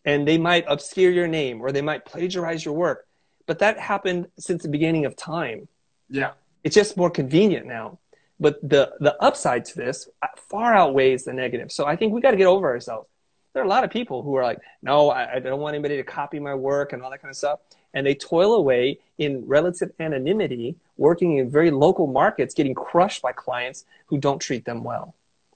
and 0.04 0.26
they 0.26 0.38
might 0.38 0.64
obscure 0.68 1.10
your 1.10 1.28
name 1.28 1.60
or 1.60 1.72
they 1.72 1.82
might 1.82 2.04
plagiarize 2.04 2.64
your 2.64 2.74
work. 2.74 3.06
But 3.46 3.58
that 3.60 3.78
happened 3.78 4.28
since 4.38 4.62
the 4.62 4.68
beginning 4.68 5.06
of 5.06 5.16
time. 5.16 5.68
Yeah. 6.10 6.32
It's 6.64 6.74
just 6.74 6.96
more 6.96 7.10
convenient 7.10 7.66
now. 7.66 7.98
But 8.40 8.60
the, 8.62 8.92
the 9.00 9.20
upside 9.22 9.64
to 9.66 9.76
this 9.76 10.08
far 10.36 10.74
outweighs 10.74 11.24
the 11.24 11.32
negative. 11.32 11.72
So 11.72 11.86
I 11.86 11.96
think 11.96 12.12
we 12.12 12.20
got 12.20 12.30
to 12.30 12.36
get 12.36 12.46
over 12.46 12.68
ourselves. 12.68 13.08
There 13.52 13.62
are 13.62 13.66
a 13.66 13.68
lot 13.68 13.82
of 13.82 13.90
people 13.90 14.22
who 14.22 14.36
are 14.36 14.44
like, 14.44 14.60
no, 14.82 15.10
I, 15.10 15.36
I 15.36 15.38
don't 15.40 15.60
want 15.60 15.74
anybody 15.74 15.96
to 15.96 16.04
copy 16.04 16.38
my 16.38 16.54
work 16.54 16.92
and 16.92 17.02
all 17.02 17.10
that 17.10 17.20
kind 17.20 17.30
of 17.30 17.36
stuff. 17.36 17.60
And 17.94 18.06
they 18.06 18.14
toil 18.14 18.54
away 18.54 18.98
in 19.16 19.46
relative 19.46 19.90
anonymity, 19.98 20.76
working 20.96 21.38
in 21.38 21.50
very 21.50 21.70
local 21.70 22.06
markets, 22.06 22.54
getting 22.54 22.74
crushed 22.74 23.22
by 23.22 23.32
clients 23.32 23.84
who 24.06 24.18
don't 24.18 24.38
treat 24.38 24.64
them 24.64 24.84
well. 24.84 25.14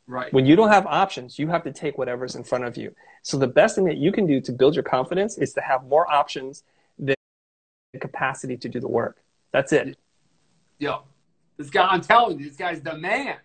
Right. 0.08 0.32
When 0.32 0.46
you 0.46 0.56
don't 0.56 0.70
have 0.70 0.86
options, 0.86 1.38
you 1.38 1.48
have 1.48 1.62
to 1.64 1.72
take 1.72 1.96
whatever's 1.98 2.34
in 2.34 2.42
front 2.42 2.64
of 2.64 2.76
you. 2.76 2.94
So 3.22 3.36
the 3.36 3.46
best 3.46 3.76
thing 3.76 3.84
that 3.84 3.98
you 3.98 4.10
can 4.10 4.26
do 4.26 4.40
to 4.40 4.52
build 4.52 4.74
your 4.74 4.82
confidence 4.82 5.38
is 5.38 5.52
to 5.52 5.60
have 5.60 5.84
more 5.84 6.10
options 6.10 6.64
than 6.98 7.14
the 7.92 8.00
capacity 8.00 8.56
to 8.56 8.68
do 8.68 8.80
the 8.80 8.88
work. 8.88 9.18
That's 9.52 9.72
it. 9.72 9.96
Yo, 10.82 11.04
this 11.58 11.70
guy, 11.70 11.86
I'm 11.86 12.00
telling 12.00 12.40
you, 12.40 12.44
this 12.48 12.56
guy's 12.56 12.80
the 12.80 12.96
man. 12.96 13.36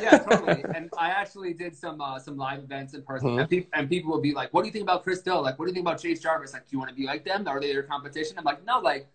Yeah, 0.00 0.16
totally. 0.16 0.64
and 0.74 0.88
I 0.96 1.10
actually 1.10 1.52
did 1.52 1.76
some 1.76 2.00
uh, 2.00 2.18
some 2.18 2.38
live 2.38 2.60
events 2.60 2.94
in 2.94 3.02
person, 3.02 3.28
Mhm. 3.28 3.40
and, 3.40 3.50
peop 3.50 3.68
and 3.74 3.86
people 3.86 4.10
would 4.12 4.22
be 4.22 4.32
like, 4.32 4.54
"What 4.54 4.62
do 4.62 4.68
you 4.68 4.72
think 4.72 4.84
about 4.84 5.02
Chris 5.04 5.20
Do? 5.20 5.34
Like, 5.34 5.58
what 5.58 5.66
do 5.66 5.70
you 5.72 5.74
think 5.74 5.84
about 5.86 6.00
Chase 6.00 6.20
Jarvis? 6.22 6.54
Like, 6.54 6.62
do 6.62 6.68
you 6.72 6.78
want 6.78 6.88
to 6.88 6.96
be 6.96 7.04
like 7.04 7.22
them? 7.22 7.46
Are 7.46 7.60
they 7.60 7.70
your 7.70 7.82
competition?" 7.82 8.38
I'm 8.38 8.44
like, 8.44 8.64
"No, 8.64 8.78
like, 8.78 9.08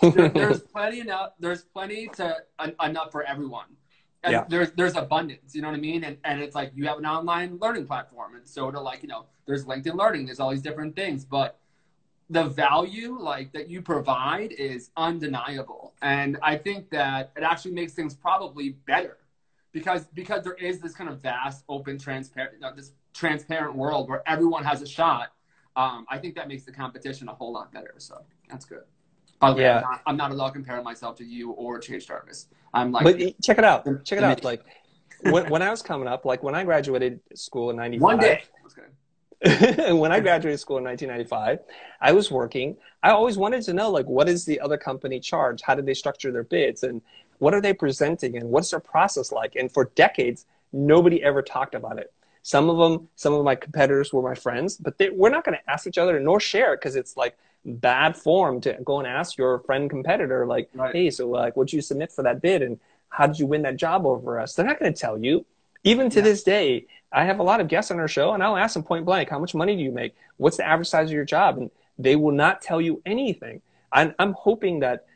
there, 0.00 0.30
there's 0.30 0.60
plenty 0.74 1.00
enough. 1.00 1.32
There's 1.38 1.62
plenty 1.62 2.08
to 2.16 2.36
en- 2.58 2.74
enough 2.82 3.12
for 3.12 3.22
everyone. 3.22 3.66
And 4.22 4.32
Yeah. 4.32 4.44
there's 4.48 4.70
there's 4.72 4.96
abundance. 4.96 5.54
You 5.54 5.60
know 5.60 5.68
what 5.68 5.76
I 5.76 5.80
mean? 5.80 6.04
And 6.04 6.16
and 6.24 6.40
it's 6.40 6.54
like 6.54 6.72
you 6.74 6.86
have 6.86 6.96
an 6.96 7.04
online 7.04 7.58
learning 7.60 7.86
platform, 7.86 8.34
and 8.34 8.48
so 8.48 8.70
to 8.70 8.80
like 8.80 9.02
you 9.02 9.08
know, 9.10 9.26
there's 9.44 9.66
LinkedIn 9.66 9.94
Learning. 9.94 10.24
There's 10.24 10.40
all 10.40 10.48
these 10.48 10.62
different 10.62 10.96
things, 10.96 11.26
but 11.26 11.58
the 12.30 12.44
value 12.44 13.18
like 13.18 13.52
that 13.52 13.68
you 13.68 13.80
provide 13.80 14.52
is 14.52 14.90
undeniable 14.96 15.94
and 16.02 16.38
i 16.42 16.56
think 16.56 16.90
that 16.90 17.32
it 17.36 17.42
actually 17.42 17.72
makes 17.72 17.92
things 17.92 18.14
probably 18.14 18.70
better 18.86 19.18
because 19.72 20.04
because 20.14 20.44
there 20.44 20.54
is 20.54 20.80
this 20.80 20.94
kind 20.94 21.08
of 21.08 21.20
vast 21.20 21.64
open 21.68 21.98
transparent 21.98 22.54
you 22.54 22.60
know, 22.60 22.72
this 22.74 22.92
transparent 23.14 23.74
world 23.74 24.08
where 24.08 24.22
everyone 24.28 24.62
has 24.62 24.82
a 24.82 24.86
shot 24.86 25.32
um, 25.76 26.04
i 26.08 26.18
think 26.18 26.34
that 26.34 26.48
makes 26.48 26.64
the 26.64 26.72
competition 26.72 27.28
a 27.28 27.34
whole 27.34 27.52
lot 27.52 27.72
better 27.72 27.94
so 27.98 28.22
that's 28.48 28.64
good 28.64 28.82
by 29.40 29.50
the 29.50 29.56
way, 29.56 29.62
Yeah. 29.62 29.76
I'm, 29.76 29.82
not, 29.82 30.02
I'm 30.06 30.16
not 30.16 30.30
allowed 30.32 30.50
comparing 30.50 30.84
myself 30.84 31.16
to 31.16 31.24
you 31.24 31.52
or 31.52 31.78
chase 31.78 32.04
jarvis 32.06 32.46
i'm 32.74 32.92
like 32.92 33.04
but 33.04 33.18
check 33.42 33.58
it 33.58 33.64
out. 33.64 33.84
Check 34.04 34.18
it 34.18 34.24
out. 34.24 34.44
Like 34.44 34.62
when, 35.22 35.48
when 35.50 35.62
I 35.62 35.70
was 35.70 35.82
coming 35.82 36.08
up, 36.08 36.24
like 36.24 36.42
when 36.42 36.54
I 36.54 36.64
graduated 36.64 37.20
school 37.34 37.70
in 37.70 37.76
95. 37.76 38.02
one 38.02 38.18
day. 38.18 38.42
when 39.90 40.10
I 40.10 40.20
graduated 40.20 40.58
school 40.58 40.78
in 40.78 40.84
1995, 40.84 41.60
I 42.00 42.12
was 42.12 42.30
working. 42.30 42.76
I 43.02 43.10
always 43.10 43.38
wanted 43.38 43.62
to 43.62 43.72
know, 43.72 43.90
like, 43.90 44.06
what 44.06 44.28
is 44.28 44.44
the 44.44 44.58
other 44.60 44.76
company 44.76 45.20
charge? 45.20 45.62
How 45.62 45.74
did 45.76 45.86
they 45.86 45.94
structure 45.94 46.32
their 46.32 46.42
bids? 46.42 46.82
And 46.82 47.00
what 47.38 47.54
are 47.54 47.60
they 47.60 47.72
presenting? 47.72 48.36
And 48.36 48.50
what's 48.50 48.70
their 48.70 48.80
process 48.80 49.30
like? 49.30 49.54
And 49.54 49.70
for 49.70 49.92
decades, 49.94 50.46
nobody 50.72 51.22
ever 51.22 51.40
talked 51.42 51.76
about 51.76 51.98
it. 51.98 52.12
Some 52.42 52.68
of 52.68 52.78
them, 52.78 53.08
some 53.14 53.32
of 53.34 53.44
my 53.44 53.54
competitors 53.54 54.12
were 54.12 54.22
my 54.22 54.34
friends, 54.34 54.76
but 54.76 54.98
they, 54.98 55.10
we're 55.10 55.28
not 55.30 55.44
going 55.44 55.56
to 55.56 55.70
ask 55.70 55.86
each 55.86 55.98
other 55.98 56.18
nor 56.18 56.40
share 56.40 56.74
it 56.74 56.80
because 56.80 56.96
it's 56.96 57.16
like 57.16 57.36
bad 57.64 58.16
form 58.16 58.60
to 58.62 58.76
go 58.84 58.98
and 58.98 59.06
ask 59.06 59.36
your 59.36 59.60
friend 59.60 59.88
competitor, 59.90 60.46
like, 60.46 60.68
Right. 60.74 60.94
hey, 60.94 61.10
so 61.10 61.28
like, 61.28 61.56
what'd 61.56 61.72
you 61.72 61.82
submit 61.82 62.10
for 62.10 62.22
that 62.22 62.40
bid? 62.40 62.62
And 62.62 62.80
how 63.10 63.26
did 63.26 63.38
you 63.38 63.46
win 63.46 63.62
that 63.62 63.76
job 63.76 64.04
over 64.06 64.40
us? 64.40 64.54
They're 64.54 64.66
not 64.66 64.80
going 64.80 64.92
to 64.92 64.98
tell 64.98 65.18
you. 65.18 65.44
Even 65.84 66.10
to 66.10 66.18
Yeah. 66.18 66.24
this 66.24 66.42
day, 66.42 66.86
I 67.12 67.24
have 67.24 67.38
a 67.38 67.42
lot 67.42 67.60
of 67.60 67.68
guests 67.68 67.90
on 67.90 67.98
our 67.98 68.08
show, 68.08 68.32
and 68.32 68.42
I'll 68.42 68.56
ask 68.56 68.74
them 68.74 68.82
point 68.82 69.04
blank, 69.04 69.30
how 69.30 69.38
much 69.38 69.54
money 69.54 69.76
do 69.76 69.82
you 69.82 69.92
make? 69.92 70.14
What's 70.36 70.58
the 70.58 70.66
average 70.66 70.88
size 70.88 71.08
of 71.08 71.12
your 71.14 71.24
job? 71.24 71.56
And 71.58 71.70
they 71.98 72.16
will 72.16 72.32
not 72.32 72.60
tell 72.60 72.80
you 72.80 73.02
anything. 73.06 73.62
I'm, 73.90 74.14
I'm 74.18 74.34
hoping 74.34 74.80
that 74.80 75.06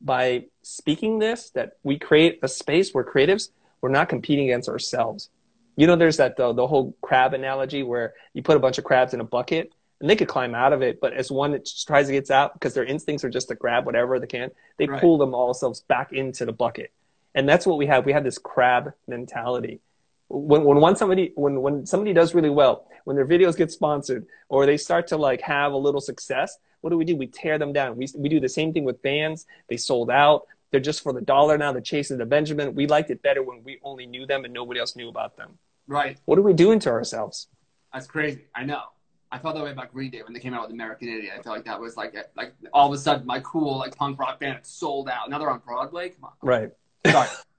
by 0.00 0.46
speaking 0.62 1.18
this, 1.18 1.50
that 1.50 1.76
we 1.82 1.98
create 1.98 2.38
a 2.42 2.48
space 2.48 2.92
where 2.92 3.04
creatives, 3.04 3.50
we're 3.80 3.90
not 3.90 4.08
competing 4.08 4.46
against 4.48 4.68
ourselves. 4.68 5.28
You 5.76 5.86
know, 5.86 5.96
there's 5.96 6.16
that 6.18 6.36
the, 6.36 6.52
the 6.52 6.66
whole 6.66 6.96
crab 7.02 7.34
analogy 7.34 7.82
where 7.82 8.14
you 8.32 8.42
put 8.42 8.56
a 8.56 8.60
bunch 8.60 8.78
of 8.78 8.84
crabs 8.84 9.12
in 9.12 9.20
a 9.20 9.24
bucket 9.24 9.72
and 10.00 10.08
they 10.08 10.16
could 10.16 10.28
climb 10.28 10.54
out 10.54 10.72
of 10.72 10.82
it, 10.82 11.00
but 11.00 11.12
as 11.12 11.30
one 11.30 11.52
that 11.52 11.68
tries 11.86 12.06
to 12.06 12.12
get 12.12 12.30
out 12.30 12.54
because 12.54 12.74
their 12.74 12.84
instincts 12.84 13.24
are 13.24 13.30
just 13.30 13.48
to 13.48 13.54
grab 13.54 13.84
whatever 13.86 14.18
they 14.18 14.26
can, 14.26 14.50
they 14.78 14.86
Right. 14.86 15.00
pull 15.00 15.18
them 15.18 15.34
all 15.34 15.48
themselves 15.48 15.80
back 15.82 16.12
into 16.12 16.44
the 16.44 16.52
bucket. 16.52 16.92
And 17.34 17.48
that's 17.48 17.66
what 17.66 17.78
we 17.78 17.86
have. 17.86 18.06
We 18.06 18.12
have 18.12 18.24
this 18.24 18.38
crab 18.38 18.92
mentality. 19.08 19.80
When, 20.28 20.64
when 20.64 20.78
one 20.78 20.96
somebody 20.96 21.32
when, 21.34 21.60
when 21.60 21.86
somebody 21.86 22.12
does 22.12 22.34
really 22.34 22.50
well, 22.50 22.88
when 23.04 23.16
their 23.16 23.26
videos 23.26 23.56
get 23.56 23.70
sponsored 23.70 24.26
or 24.48 24.66
they 24.66 24.76
start 24.76 25.06
to 25.08 25.16
like 25.16 25.40
have 25.42 25.72
a 25.72 25.76
little 25.76 26.00
success, 26.00 26.56
what 26.80 26.90
do 26.90 26.98
we 26.98 27.04
do? 27.04 27.16
We 27.16 27.26
tear 27.26 27.58
them 27.58 27.72
down. 27.72 27.96
We, 27.96 28.08
we 28.16 28.28
do 28.28 28.40
the 28.40 28.48
same 28.48 28.72
thing 28.72 28.84
with 28.84 29.00
bands. 29.02 29.46
They 29.68 29.76
sold 29.76 30.10
out. 30.10 30.46
They're 30.70 30.80
just 30.80 31.02
for 31.02 31.12
the 31.12 31.20
dollar 31.20 31.56
now. 31.56 31.72
They're 31.72 31.80
chasing 31.80 32.18
the 32.18 32.26
Benjamin. 32.26 32.74
We 32.74 32.86
liked 32.86 33.10
it 33.10 33.22
better 33.22 33.42
when 33.42 33.62
we 33.62 33.78
only 33.82 34.06
knew 34.06 34.26
them 34.26 34.44
and 34.44 34.52
nobody 34.52 34.80
else 34.80 34.96
knew 34.96 35.08
about 35.08 35.36
them. 35.36 35.58
right 35.86 36.18
What 36.24 36.38
are 36.38 36.42
we 36.42 36.52
doing 36.52 36.80
to 36.80 36.90
ourselves? 36.90 37.48
That's 37.92 38.06
crazy. 38.06 38.46
I 38.54 38.64
know. 38.64 38.82
I 39.30 39.38
felt 39.38 39.54
that 39.54 39.64
way 39.64 39.70
about 39.70 39.92
Green 39.92 40.10
Day 40.10 40.22
when 40.22 40.32
they 40.32 40.40
came 40.40 40.54
out 40.54 40.62
with 40.62 40.72
American 40.72 41.08
Idiot. 41.08 41.32
I 41.38 41.42
felt 41.42 41.56
like 41.56 41.64
that 41.64 41.80
was 41.80 41.96
like 41.96 42.14
like 42.36 42.54
all 42.72 42.86
of 42.86 42.94
a 42.94 42.98
sudden 42.98 43.26
my 43.26 43.40
cool 43.40 43.78
like 43.78 43.96
punk 43.96 44.18
rock 44.18 44.40
band 44.40 44.58
sold 44.62 45.08
out. 45.08 45.30
Now 45.30 45.38
they're 45.38 45.50
on 45.50 45.60
Broadway. 45.64 46.10
Come 46.10 46.24
on. 46.24 46.32
Right. 46.42 46.70
Sorry. 47.06 47.28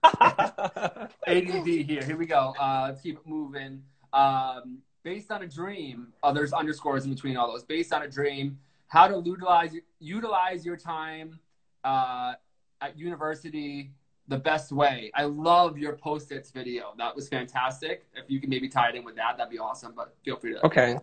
ADD 1.27 1.67
here. 1.67 2.03
Here 2.03 2.17
we 2.17 2.25
go. 2.25 2.53
Uh, 2.59 2.87
let's 2.87 3.01
keep 3.01 3.17
it 3.17 3.25
moving. 3.25 3.83
Um, 4.13 4.79
based 5.03 5.31
on 5.31 5.43
a 5.43 5.47
dream. 5.47 6.13
Oh, 6.23 6.33
there's 6.33 6.53
underscores 6.53 7.05
in 7.05 7.13
between 7.13 7.37
all 7.37 7.51
those. 7.51 7.63
Based 7.63 7.93
on 7.93 8.03
a 8.03 8.09
dream. 8.09 8.59
How 8.87 9.07
to 9.07 9.21
utilize 9.25 9.73
utilize 9.99 10.65
your 10.65 10.77
time 10.77 11.39
uh, 11.83 12.33
at 12.81 12.97
university 12.97 13.91
the 14.27 14.37
best 14.37 14.71
way. 14.71 15.11
I 15.13 15.25
love 15.25 15.77
your 15.77 15.93
post-its 15.93 16.49
video. 16.49 16.93
That 16.97 17.15
was 17.15 17.29
fantastic. 17.29 18.05
If 18.15 18.29
you 18.29 18.39
can 18.39 18.49
maybe 18.49 18.67
tie 18.67 18.89
it 18.89 18.95
in 18.95 19.03
with 19.03 19.15
that, 19.15 19.37
that'd 19.37 19.51
be 19.51 19.59
awesome. 19.59 19.93
But 19.95 20.15
feel 20.23 20.37
free 20.37 20.53
to. 20.53 20.65
Okay. 20.65 20.97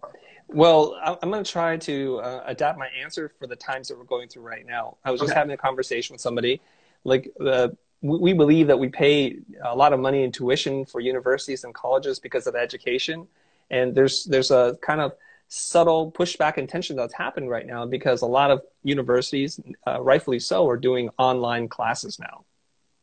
Well, 0.49 0.99
I'm 1.04 1.30
going 1.30 1.44
to 1.44 1.50
try 1.50 1.76
to 1.78 2.18
uh, 2.18 2.42
adapt 2.47 2.78
my 2.78 2.88
answer 3.00 3.32
for 3.38 3.47
the 3.47 3.56
times 3.56 3.88
that 3.88 3.99
we're 3.99 4.04
going 4.04 4.28
through 4.28 4.42
right 4.42 4.66
now. 4.66 4.97
I 5.04 5.11
was 5.11 5.21
just 5.21 5.32
having 5.32 5.52
a 5.52 5.56
conversation 5.56 6.14
with 6.14 6.21
somebody. 6.21 6.61
Like, 7.04 7.30
uh, 7.40 7.68
we, 8.02 8.18
we 8.18 8.32
believe 8.32 8.66
that 8.66 8.78
we 8.78 8.88
pay 8.88 9.38
a 9.64 9.75
lot 9.75 9.92
of 9.92 10.00
money 10.00 10.25
in 10.25 10.32
tuition 10.32 10.85
for 10.85 11.00
universities 11.00 11.64
and 11.64 11.75
colleges 11.75 12.18
because 12.18 12.47
of 12.47 12.54
education, 12.54 13.26
and 13.71 13.94
there's 13.94 14.25
there's 14.25 14.50
a 14.50 14.76
kind 14.82 15.00
of 15.00 15.12
subtle 15.49 16.11
pushback 16.11 16.56
and 16.56 16.66
tension 16.66 16.97
that's 16.97 17.12
happened 17.12 17.50
right 17.50 17.66
now 17.66 17.85
because 17.85 18.23
a 18.23 18.26
lot 18.26 18.50
of 18.50 18.62
universities, 18.85 19.61
uh, 19.87 20.00
rightfully 20.00 20.38
so, 20.38 20.66
are 20.66 20.78
doing 20.78 21.11
online 21.18 21.68
classes 21.68 22.18
now. 22.18 22.44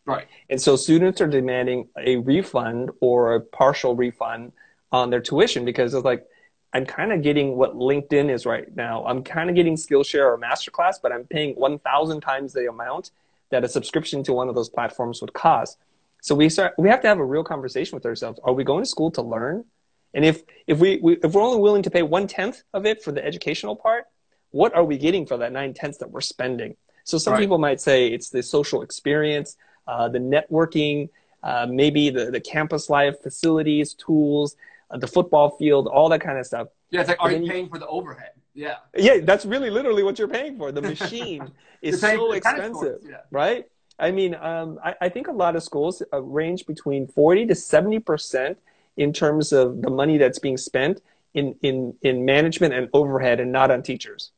Right. 0.06 0.28
And 0.50 0.60
so 0.60 0.76
students 0.76 1.22
are 1.22 1.28
demanding 1.28 1.90
a 1.96 2.18
refund 2.18 2.90
or 3.02 3.36
a 3.36 3.40
partial 3.40 3.96
refund 3.96 4.52
on 4.92 5.12
their 5.12 5.22
tuition 5.22 5.64
because 5.64 5.94
it's 5.94 6.04
like, 6.04 6.26
I'm 6.74 6.88
kind 6.88 7.14
of 7.14 7.22
getting 7.22 7.56
what 7.56 7.76
LinkedIn 7.76 8.32
is 8.32 8.48
right 8.48 8.76
now. 8.76 9.06
I'm 9.06 9.24
kind 9.24 9.52
of 9.52 9.56
getting 9.56 9.76
Skillshare 9.76 10.26
or 10.26 10.38
Masterclass, 10.40 10.96
but 11.02 11.12
I'm 11.12 11.26
paying 11.26 11.54
1,000 11.54 12.22
times 12.22 12.54
the 12.54 12.68
amount 12.68 13.12
that 13.52 13.64
a 13.64 13.70
subscription 13.70 14.24
to 14.24 14.34
one 14.34 14.50
of 14.50 14.56
those 14.56 14.70
platforms 14.70 15.22
would 15.22 15.34
cost. 15.34 15.78
So 16.22 16.36
we 16.36 16.50
start, 16.50 16.74
we 16.78 16.90
have 16.90 17.02
to 17.02 17.08
have 17.08 17.20
a 17.20 17.26
real 17.26 17.44
conversation 17.44 17.96
with 17.96 18.06
ourselves. 18.06 18.40
Are 18.44 18.54
we 18.54 18.64
going 18.64 18.84
to 18.84 18.90
school 18.90 19.12
to 19.12 19.22
learn? 19.22 19.66
And 20.14 20.26
if, 20.26 20.44
if 20.68 20.80
we, 20.80 21.00
we 21.02 21.18
if 21.24 21.34
we're 21.34 21.42
only 21.42 21.62
willing 21.62 21.84
to 21.84 21.92
pay 21.92 22.02
one 22.02 22.28
tenth 22.28 22.64
of 22.74 22.86
it 22.86 23.04
for 23.04 23.12
the 23.12 23.24
educational 23.24 23.76
part, 23.76 24.06
what 24.52 24.76
are 24.76 24.84
we 24.84 24.98
getting 24.98 25.26
for 25.26 25.38
that 25.38 25.52
nine 25.52 25.74
tenths 25.74 26.00
that 26.00 26.12
we're 26.12 26.22
spending? 26.22 26.76
So 27.04 27.18
some 27.18 27.34
right. 27.34 27.40
people 27.40 27.58
might 27.58 27.80
say 27.80 28.08
it's 28.08 28.30
the 28.30 28.44
social 28.44 28.82
experience, 28.82 29.56
uh, 29.88 30.10
the 30.10 30.20
networking, 30.20 31.10
uh, 31.44 31.68
maybe 31.70 32.10
the, 32.10 32.32
the 32.32 32.42
campus 32.42 32.90
life 32.90 33.22
facilities, 33.22 33.94
tools, 33.94 34.56
uh, 34.92 34.98
the 34.98 35.08
football 35.08 35.52
field, 35.58 35.88
all 35.88 36.10
that 36.10 36.22
kind 36.22 36.38
of 36.38 36.46
stuff. 36.46 36.68
Yeah, 36.90 37.02
it's 37.02 37.10
like, 37.10 37.18
are 37.20 37.32
you 37.32 37.50
paying 37.50 37.70
for 37.70 37.78
the 37.78 37.88
overhead? 37.88 38.32
Yeah. 38.54 38.78
Yeah, 38.98 39.20
that's 39.22 39.46
really 39.46 39.70
literally 39.70 40.04
what 40.04 40.20
you're 40.20 40.28
paying 40.28 40.58
for. 40.58 40.72
The 40.72 40.82
machine 40.82 41.52
is 41.82 42.02
so 42.02 42.32
expensive, 42.34 43.02
yeah. 43.08 43.18
right? 43.32 43.66
I 44.00 44.12
mean, 44.12 44.36
um, 44.36 44.80
I, 44.84 44.96
I, 45.02 45.10
think 45.10 45.28
a 45.28 45.32
lot 45.32 45.56
of 45.56 45.64
schools 45.64 46.02
uh, 46.14 46.22
range 46.22 46.66
between 46.66 47.08
40 47.08 47.48
to 47.48 47.54
70% 47.54 48.56
in 48.96 49.12
terms 49.12 49.52
of 49.52 49.82
the 49.82 49.90
money 49.90 50.18
that's 50.18 50.40
being 50.40 50.58
spent 50.58 51.02
in, 51.34 51.56
in, 51.62 51.94
in 52.02 52.24
management 52.24 52.74
and 52.74 52.90
overhead 52.94 53.42
and 53.42 53.52
not 53.52 53.72
on 53.72 53.84
teachers. 53.84 54.32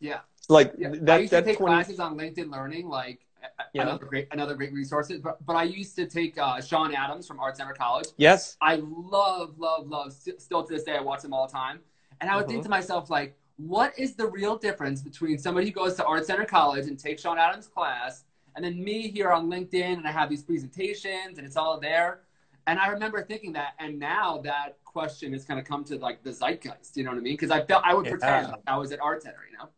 Yeah. 0.00 0.20
Like 0.48 0.74
yeah. 0.76 0.90
that, 1.00 1.16
I 1.16 1.18
used 1.20 1.32
to 1.32 1.42
take 1.42 1.56
20... 1.56 1.72
classes 1.72 2.00
on 2.00 2.16
LinkedIn 2.16 2.52
Learning, 2.52 2.88
like 2.88 3.20
yeah. 3.72 3.82
another 3.82 4.04
great 4.04 4.28
another 4.32 4.54
great 4.54 4.72
resource. 4.72 5.10
But, 5.22 5.44
but 5.44 5.56
I 5.56 5.64
used 5.64 5.96
to 5.96 6.06
take 6.06 6.38
uh, 6.38 6.60
Sean 6.60 6.94
Adams 6.94 7.26
from 7.26 7.40
Art 7.40 7.56
Center 7.56 7.72
College. 7.72 8.08
Yes. 8.16 8.56
I 8.60 8.76
love, 8.76 9.58
love, 9.58 9.88
love. 9.88 10.12
St- 10.12 10.40
still 10.40 10.62
to 10.62 10.72
this 10.72 10.84
day, 10.84 10.96
I 10.96 11.00
watch 11.00 11.24
him 11.24 11.32
all 11.32 11.46
the 11.46 11.52
time. 11.52 11.80
And 12.20 12.30
I 12.30 12.36
would 12.36 12.44
mm-hmm. 12.44 12.52
think 12.52 12.64
to 12.64 12.70
myself, 12.70 13.10
like, 13.10 13.36
what 13.56 13.98
is 13.98 14.14
the 14.14 14.26
real 14.26 14.56
difference 14.56 15.00
between 15.00 15.38
somebody 15.38 15.66
who 15.66 15.72
goes 15.72 15.94
to 15.94 16.04
Art 16.04 16.26
Center 16.26 16.44
College 16.44 16.86
and 16.86 16.98
takes 16.98 17.22
Sean 17.22 17.38
Adams' 17.38 17.66
class, 17.66 18.24
and 18.54 18.64
then 18.64 18.82
me 18.82 19.08
here 19.08 19.30
on 19.30 19.48
LinkedIn 19.48 19.98
and 19.98 20.06
I 20.06 20.10
have 20.10 20.28
these 20.28 20.42
presentations 20.42 21.38
and 21.38 21.46
it's 21.46 21.56
all 21.56 21.78
there. 21.78 22.20
And 22.66 22.78
I 22.78 22.88
remember 22.88 23.22
thinking 23.22 23.52
that, 23.52 23.74
and 23.78 23.98
now 23.98 24.38
that 24.38 24.78
question 24.84 25.32
has 25.32 25.44
kind 25.44 25.60
of 25.60 25.66
come 25.66 25.84
to 25.84 25.96
like 25.98 26.22
the 26.24 26.30
zeitgeist. 26.30 26.96
You 26.96 27.04
know 27.04 27.10
what 27.10 27.18
I 27.18 27.20
mean? 27.20 27.34
Because 27.34 27.50
I 27.50 27.64
felt 27.64 27.84
I 27.84 27.94
would 27.94 28.06
pretend 28.06 28.48
like 28.48 28.62
I 28.66 28.76
was 28.76 28.92
at 28.92 29.00
Art 29.00 29.22
Center. 29.22 29.38
You 29.50 29.58
know. 29.58 29.68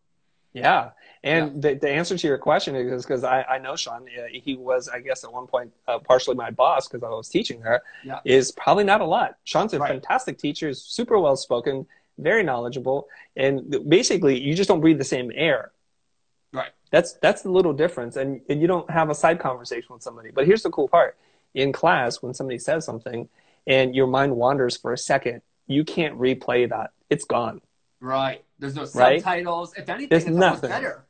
Yeah. 0.54 0.90
And 1.22 1.62
yeah. 1.62 1.72
The, 1.72 1.78
the 1.80 1.90
answer 1.90 2.16
to 2.16 2.26
your 2.26 2.38
question 2.38 2.74
is 2.74 3.04
because 3.04 3.24
I, 3.24 3.42
I 3.42 3.58
know 3.58 3.76
Sean, 3.76 4.06
he 4.32 4.56
was, 4.56 4.88
I 4.88 5.00
guess, 5.00 5.24
at 5.24 5.32
one 5.32 5.46
point 5.46 5.72
uh, 5.86 5.98
partially 5.98 6.34
my 6.34 6.50
boss 6.50 6.88
because 6.88 7.02
I 7.02 7.10
was 7.10 7.28
teaching 7.28 7.60
there. 7.60 7.82
Yeah. 8.04 8.20
Is 8.24 8.52
probably 8.52 8.84
not 8.84 9.00
a 9.00 9.04
lot. 9.04 9.36
Sean's 9.44 9.74
a 9.74 9.78
right. 9.78 9.90
fantastic 9.90 10.38
teacher, 10.38 10.68
is 10.68 10.82
super 10.82 11.18
well 11.18 11.36
spoken, 11.36 11.86
very 12.18 12.42
knowledgeable, 12.42 13.08
and 13.36 13.88
basically 13.88 14.40
you 14.40 14.54
just 14.54 14.68
don't 14.68 14.80
breathe 14.80 14.98
the 14.98 15.04
same 15.04 15.30
air. 15.34 15.70
Right. 16.52 16.70
That's 16.90 17.14
that's 17.14 17.42
the 17.42 17.50
little 17.50 17.72
difference, 17.72 18.16
and, 18.16 18.40
and 18.48 18.60
you 18.60 18.66
don't 18.66 18.90
have 18.90 19.10
a 19.10 19.14
side 19.14 19.38
conversation 19.38 19.88
with 19.90 20.02
somebody. 20.02 20.30
But 20.30 20.46
here's 20.46 20.62
the 20.62 20.70
cool 20.70 20.88
part: 20.88 21.16
in 21.54 21.72
class, 21.72 22.22
when 22.22 22.34
somebody 22.34 22.58
says 22.58 22.84
something, 22.84 23.28
and 23.66 23.94
your 23.94 24.06
mind 24.06 24.34
wanders 24.36 24.76
for 24.76 24.92
a 24.92 24.98
second, 24.98 25.42
you 25.66 25.84
can't 25.84 26.18
replay 26.18 26.68
that. 26.68 26.90
It's 27.10 27.24
gone. 27.24 27.60
Right. 28.00 28.44
There's 28.58 28.74
no 28.74 28.84
subtitles. 28.84 29.72
Right? 29.72 29.82
If 29.82 29.88
anything, 29.88 30.08
There's 30.08 30.24
it's 30.24 30.32
nothing. 30.36 30.70
better. 30.70 31.04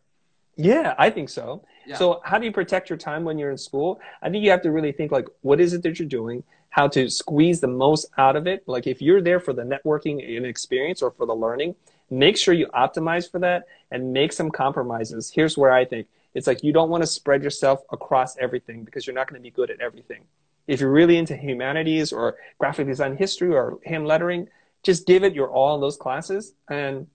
Yeah, 0.56 0.94
I 0.98 1.10
think 1.10 1.28
so. 1.28 1.64
Yeah. 1.86 1.96
So 1.96 2.20
how 2.24 2.38
do 2.38 2.44
you 2.44 2.52
protect 2.52 2.90
your 2.90 2.98
time 2.98 3.24
when 3.24 3.38
you're 3.38 3.50
in 3.50 3.58
school? 3.58 4.00
I 4.20 4.28
think 4.28 4.44
you 4.44 4.50
have 4.50 4.62
to 4.62 4.72
really 4.72 4.92
think 4.92 5.12
like, 5.12 5.28
what 5.42 5.60
is 5.60 5.72
it 5.72 5.82
that 5.84 5.98
you're 5.98 6.08
doing? 6.08 6.42
How 6.70 6.88
to 6.88 7.08
squeeze 7.08 7.60
the 7.60 7.68
most 7.68 8.06
out 8.18 8.36
of 8.36 8.46
it? 8.46 8.62
Like 8.66 8.86
if 8.86 9.00
you're 9.02 9.22
there 9.22 9.40
for 9.40 9.52
the 9.52 9.62
networking 9.62 10.36
and 10.36 10.46
experience 10.46 11.02
or 11.02 11.10
for 11.10 11.26
the 11.26 11.34
learning, 11.34 11.74
make 12.10 12.36
sure 12.36 12.54
you 12.54 12.66
optimize 12.68 13.30
for 13.30 13.38
that 13.40 13.64
and 13.90 14.12
make 14.12 14.32
some 14.32 14.50
compromises. 14.50 15.30
Here's 15.30 15.56
where 15.56 15.72
I 15.72 15.84
think 15.84 16.06
it's 16.34 16.46
like 16.46 16.62
you 16.62 16.72
don't 16.72 16.90
want 16.90 17.02
to 17.02 17.06
spread 17.06 17.42
yourself 17.42 17.82
across 17.90 18.36
everything 18.36 18.84
because 18.84 19.06
you're 19.06 19.14
not 19.14 19.28
going 19.28 19.40
to 19.40 19.42
be 19.42 19.50
good 19.50 19.70
at 19.70 19.80
everything. 19.80 20.24
If 20.66 20.80
you're 20.80 20.92
really 20.92 21.16
into 21.16 21.36
humanities 21.36 22.12
or 22.12 22.36
graphic 22.58 22.86
design 22.86 23.16
history 23.16 23.54
or 23.54 23.78
hand 23.86 24.06
lettering, 24.06 24.48
just 24.82 25.06
give 25.06 25.24
it 25.24 25.34
your 25.34 25.48
all 25.48 25.74
in 25.74 25.80
those 25.80 25.96
classes 25.96 26.52
and 26.68 27.06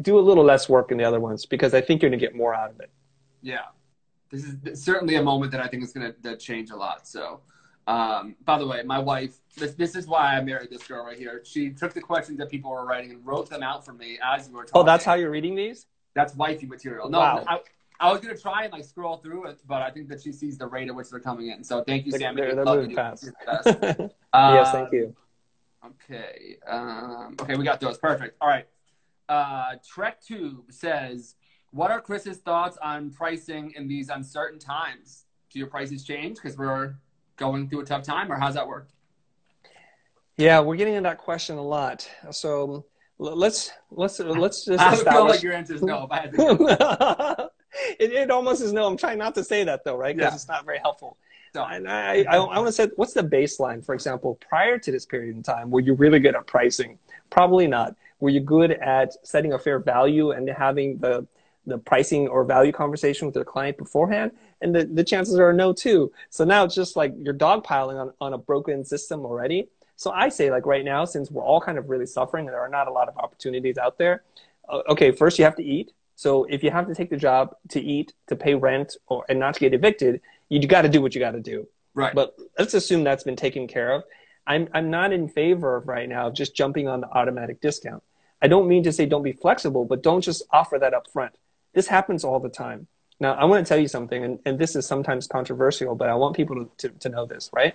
do 0.00 0.18
a 0.18 0.20
little 0.20 0.44
less 0.44 0.68
work 0.68 0.92
in 0.92 0.98
the 0.98 1.04
other 1.04 1.20
ones 1.20 1.44
because 1.44 1.74
I 1.74 1.80
think 1.80 2.00
you're 2.00 2.10
going 2.10 2.20
to 2.20 2.24
get 2.24 2.34
more 2.34 2.54
out 2.54 2.70
of 2.70 2.80
it. 2.80 2.90
Yeah. 3.42 3.66
This 4.30 4.44
is 4.44 4.82
certainly 4.82 5.16
a 5.16 5.22
moment 5.22 5.50
that 5.52 5.60
I 5.60 5.66
think 5.66 5.82
is 5.82 5.92
going 5.92 6.14
to 6.22 6.36
change 6.36 6.70
a 6.70 6.76
lot. 6.76 7.08
So, 7.08 7.40
um, 7.86 8.36
by 8.44 8.58
the 8.58 8.66
way, 8.66 8.82
my 8.82 8.98
wife, 8.98 9.38
this, 9.56 9.74
this 9.74 9.96
is 9.96 10.06
why 10.06 10.36
I 10.36 10.40
married 10.42 10.70
this 10.70 10.82
girl 10.86 11.04
right 11.04 11.18
here. 11.18 11.42
She 11.44 11.70
took 11.70 11.92
the 11.92 12.00
questions 12.00 12.38
that 12.38 12.50
people 12.50 12.70
were 12.70 12.84
writing 12.84 13.10
and 13.10 13.26
wrote 13.26 13.50
them 13.50 13.62
out 13.62 13.84
for 13.84 13.92
me 13.92 14.18
as 14.22 14.48
you 14.48 14.54
were 14.54 14.64
talking. 14.64 14.80
Oh, 14.80 14.84
that's 14.84 15.04
how 15.04 15.14
you're 15.14 15.30
reading 15.30 15.54
these? 15.54 15.86
That's 16.14 16.34
wifey 16.34 16.66
material. 16.66 17.08
No, 17.08 17.18
wow. 17.18 17.44
I, 17.46 17.60
I 18.00 18.10
was 18.10 18.20
gonna 18.20 18.36
try 18.36 18.64
and 18.64 18.72
like 18.72 18.84
scroll 18.84 19.18
through 19.18 19.46
it, 19.46 19.58
but 19.66 19.82
I 19.82 19.90
think 19.90 20.08
that 20.08 20.22
she 20.22 20.32
sees 20.32 20.56
the 20.56 20.66
rate 20.66 20.88
at 20.88 20.94
which 20.94 21.10
they're 21.10 21.20
coming 21.20 21.48
in. 21.48 21.62
So 21.62 21.84
thank 21.84 22.06
you, 22.06 22.12
Sam. 22.12 22.34
They're, 22.34 22.54
they're 22.54 22.64
moving 22.64 22.94
fast. 22.94 23.28
um, 23.46 24.54
yes, 24.54 24.72
thank 24.72 24.92
you. 24.92 25.14
Okay. 25.84 26.56
Um, 26.66 27.36
okay, 27.40 27.56
we 27.56 27.64
got 27.64 27.78
those. 27.80 27.98
Perfect. 27.98 28.36
All 28.40 28.48
right. 28.48 28.66
Uh, 29.28 29.74
TrekTube 29.94 30.72
says, 30.72 31.36
"What 31.72 31.90
are 31.90 32.00
Chris's 32.00 32.38
thoughts 32.38 32.78
on 32.82 33.10
pricing 33.10 33.72
in 33.76 33.86
these 33.86 34.08
uncertain 34.08 34.58
times? 34.58 35.26
Do 35.52 35.58
your 35.58 35.68
prices 35.68 36.04
change 36.04 36.36
because 36.36 36.56
we're 36.56 36.94
going 37.40 37.68
through 37.68 37.80
a 37.80 37.84
tough 37.84 38.04
time, 38.04 38.30
or 38.30 38.38
how's 38.38 38.54
that 38.54 38.68
work?" 38.68 38.86
Yeah, 40.36 40.60
we're 40.60 40.76
getting 40.76 40.94
into 40.94 41.08
that 41.08 41.18
question 41.18 41.58
a 41.58 41.62
lot. 41.62 42.08
So 42.30 42.84
let's 43.18 43.72
let's 43.90 44.20
let's 44.20 44.64
just. 44.66 44.80
I 44.80 44.92
establish... 44.92 45.14
feel 45.14 45.26
like 45.26 45.42
your 45.42 45.52
answer 45.52 45.74
is 45.74 45.82
no. 45.82 46.04
If 46.04 46.12
I 46.12 46.20
had 46.20 46.32
to 46.32 47.50
it, 47.98 48.12
it 48.12 48.30
almost 48.30 48.62
is 48.62 48.72
no. 48.72 48.86
I'm 48.86 48.96
trying 48.96 49.18
not 49.18 49.34
to 49.34 49.44
say 49.44 49.64
that 49.64 49.84
though, 49.84 49.96
right? 49.96 50.16
Because 50.16 50.32
yeah. 50.32 50.36
it's 50.36 50.48
not 50.48 50.64
very 50.64 50.78
helpful. 50.78 51.16
So, 51.52 51.64
and 51.64 51.88
I, 51.88 52.22
I, 52.22 52.36
I 52.36 52.58
want 52.58 52.68
to 52.68 52.72
say, 52.72 52.88
what's 52.94 53.12
the 53.12 53.24
baseline, 53.24 53.84
for 53.84 53.92
example, 53.92 54.38
prior 54.48 54.78
to 54.78 54.92
this 54.92 55.04
period 55.04 55.34
in 55.34 55.42
time? 55.42 55.68
Were 55.70 55.80
you 55.80 55.94
really 55.94 56.20
good 56.20 56.36
at 56.36 56.46
pricing? 56.46 56.96
Probably 57.28 57.66
not. 57.66 57.96
Were 58.20 58.28
you 58.28 58.38
good 58.38 58.70
at 58.70 59.14
setting 59.26 59.52
a 59.54 59.58
fair 59.58 59.80
value 59.80 60.30
and 60.30 60.48
having 60.48 60.98
the 60.98 61.26
the 61.66 61.78
pricing 61.78 62.26
or 62.28 62.44
value 62.44 62.72
conversation 62.72 63.26
with 63.26 63.34
your 63.34 63.44
client 63.44 63.76
beforehand? 63.76 64.32
And 64.60 64.74
the, 64.74 64.84
the 64.84 65.04
chances 65.04 65.38
are 65.38 65.52
no 65.52 65.72
too. 65.72 66.12
So 66.28 66.44
now 66.44 66.64
it's 66.64 66.74
just 66.74 66.96
like 66.96 67.14
you're 67.18 67.34
dogpiling 67.34 68.00
on, 68.00 68.12
on 68.20 68.34
a 68.34 68.38
broken 68.38 68.84
system 68.84 69.24
already. 69.24 69.68
So 69.96 70.10
I 70.10 70.28
say 70.28 70.50
like 70.50 70.66
right 70.66 70.84
now, 70.84 71.04
since 71.04 71.30
we're 71.30 71.44
all 71.44 71.60
kind 71.60 71.78
of 71.78 71.88
really 71.88 72.06
suffering 72.06 72.46
and 72.46 72.54
there 72.54 72.60
are 72.60 72.68
not 72.68 72.88
a 72.88 72.92
lot 72.92 73.08
of 73.08 73.16
opportunities 73.16 73.78
out 73.78 73.98
there, 73.98 74.22
uh, 74.68 74.82
okay, 74.88 75.12
first 75.12 75.38
you 75.38 75.44
have 75.44 75.56
to 75.56 75.64
eat. 75.64 75.92
So 76.16 76.44
if 76.44 76.62
you 76.62 76.70
have 76.70 76.86
to 76.86 76.94
take 76.94 77.10
the 77.10 77.16
job 77.16 77.56
to 77.70 77.80
eat, 77.80 78.12
to 78.26 78.36
pay 78.36 78.54
rent, 78.54 78.96
or 79.06 79.24
and 79.28 79.38
not 79.38 79.54
to 79.54 79.60
get 79.60 79.72
evicted, 79.72 80.20
you 80.50 80.66
got 80.66 80.82
to 80.82 80.88
do 80.88 81.00
what 81.00 81.14
you 81.14 81.20
got 81.20 81.32
to 81.32 81.40
do. 81.40 81.66
Right. 81.94 82.14
But 82.14 82.36
let's 82.58 82.74
assume 82.74 83.04
that's 83.04 83.24
been 83.24 83.36
taken 83.36 83.66
care 83.66 83.92
of. 83.92 84.04
I'm 84.46 84.68
I'm 84.74 84.90
not 84.90 85.12
in 85.12 85.28
favor 85.28 85.76
of 85.76 85.88
right 85.88 86.08
now 86.08 86.26
of 86.26 86.34
just 86.34 86.54
jumping 86.54 86.88
on 86.88 87.00
the 87.00 87.08
automatic 87.08 87.60
discount. 87.60 88.02
I 88.42 88.48
don't 88.48 88.68
mean 88.68 88.82
to 88.84 88.92
say 88.92 89.06
don't 89.06 89.22
be 89.22 89.32
flexible, 89.32 89.84
but 89.84 90.02
don't 90.02 90.22
just 90.22 90.42
offer 90.50 90.78
that 90.78 90.94
up 90.94 91.10
front. 91.10 91.34
This 91.74 91.86
happens 91.86 92.24
all 92.24 92.40
the 92.40 92.48
time. 92.48 92.86
Now, 93.20 93.34
I 93.34 93.44
want 93.44 93.64
to 93.64 93.68
tell 93.68 93.78
you 93.78 93.88
something, 93.88 94.24
and, 94.24 94.38
and 94.46 94.58
this 94.58 94.74
is 94.74 94.86
sometimes 94.86 95.26
controversial, 95.26 95.94
but 95.94 96.08
I 96.08 96.14
want 96.14 96.34
people 96.34 96.64
to, 96.64 96.88
to, 96.88 96.98
to 97.00 97.08
know 97.10 97.26
this, 97.26 97.50
right? 97.52 97.74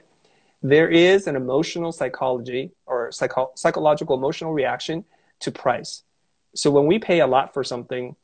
There 0.64 0.90
is 0.90 1.28
an 1.28 1.36
emotional 1.36 1.92
psychology 1.92 2.72
or 2.88 3.12
psycho- 3.12 3.52
psychological 3.56 4.18
emotional 4.18 4.54
reaction 4.54 5.06
to 5.42 5.52
price. 5.52 6.04
So 6.56 6.72
when 6.72 6.88
we 6.88 6.98
pay 6.98 7.20
a 7.20 7.28
lot 7.28 7.54
for 7.54 7.64
something, 7.64 8.16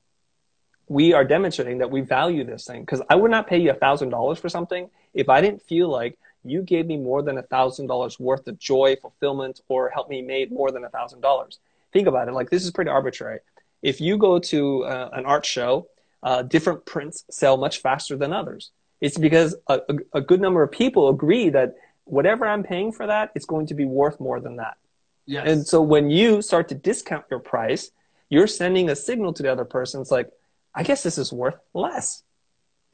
we 0.87 1.13
are 1.13 1.23
demonstrating 1.23 1.77
that 1.77 1.91
we 1.91 2.01
value 2.01 2.43
this 2.43 2.65
thing. 2.65 2.81
Because 2.81 3.01
I 3.09 3.15
would 3.15 3.29
not 3.29 3.45
pay 3.45 3.59
you 3.59 3.69
a 3.69 3.75
thousand 3.75 4.09
dollars 4.09 4.39
for 4.39 4.49
something 4.49 4.89
if 5.13 5.29
I 5.29 5.41
didn't 5.41 5.61
feel 5.61 5.89
like 5.89 6.17
you 6.43 6.63
gave 6.63 6.87
me 6.87 6.97
more 6.97 7.21
than 7.21 7.37
a 7.37 7.43
thousand 7.43 7.85
dollars 7.87 8.19
worth 8.19 8.47
of 8.47 8.57
joy, 8.57 8.95
fulfillment, 8.99 9.61
or 9.67 9.89
helped 9.89 10.09
me 10.09 10.23
make 10.23 10.51
more 10.51 10.71
than 10.71 10.83
a 10.83 10.89
thousand 10.89 11.21
dollars. 11.21 11.59
Think 11.93 12.07
about 12.07 12.27
it. 12.27 12.33
Like 12.33 12.49
this 12.49 12.65
is 12.65 12.71
pretty 12.71 12.89
arbitrary. 12.89 13.39
If 13.83 14.01
you 14.01 14.17
go 14.17 14.39
to 14.39 14.85
uh, 14.85 15.09
an 15.13 15.25
art 15.25 15.45
show, 15.45 15.87
uh, 16.23 16.43
different 16.43 16.85
prints 16.85 17.23
sell 17.29 17.57
much 17.57 17.81
faster 17.81 18.15
than 18.15 18.33
others. 18.33 18.71
It's 18.99 19.17
because 19.17 19.55
a, 19.67 19.81
a, 19.89 19.95
a 20.19 20.21
good 20.21 20.41
number 20.41 20.61
of 20.61 20.71
people 20.71 21.09
agree 21.09 21.49
that 21.49 21.75
whatever 22.05 22.45
I'm 22.47 22.63
paying 22.63 22.91
for 22.91 23.07
that, 23.07 23.31
it's 23.35 23.45
going 23.45 23.67
to 23.67 23.73
be 23.73 23.85
worth 23.85 24.19
more 24.19 24.39
than 24.39 24.57
that. 24.57 24.77
Yes. 25.25 25.47
And 25.47 25.67
so 25.67 25.81
when 25.81 26.09
you 26.09 26.41
start 26.41 26.67
to 26.69 26.75
discount 26.75 27.25
your 27.29 27.39
price, 27.39 27.91
you're 28.29 28.47
sending 28.47 28.89
a 28.89 28.95
signal 28.95 29.33
to 29.33 29.43
the 29.43 29.51
other 29.51 29.65
person. 29.65 30.01
It's 30.01 30.11
like, 30.11 30.29
I 30.73 30.83
guess 30.83 31.03
this 31.03 31.17
is 31.17 31.33
worth 31.33 31.55
less. 31.73 32.23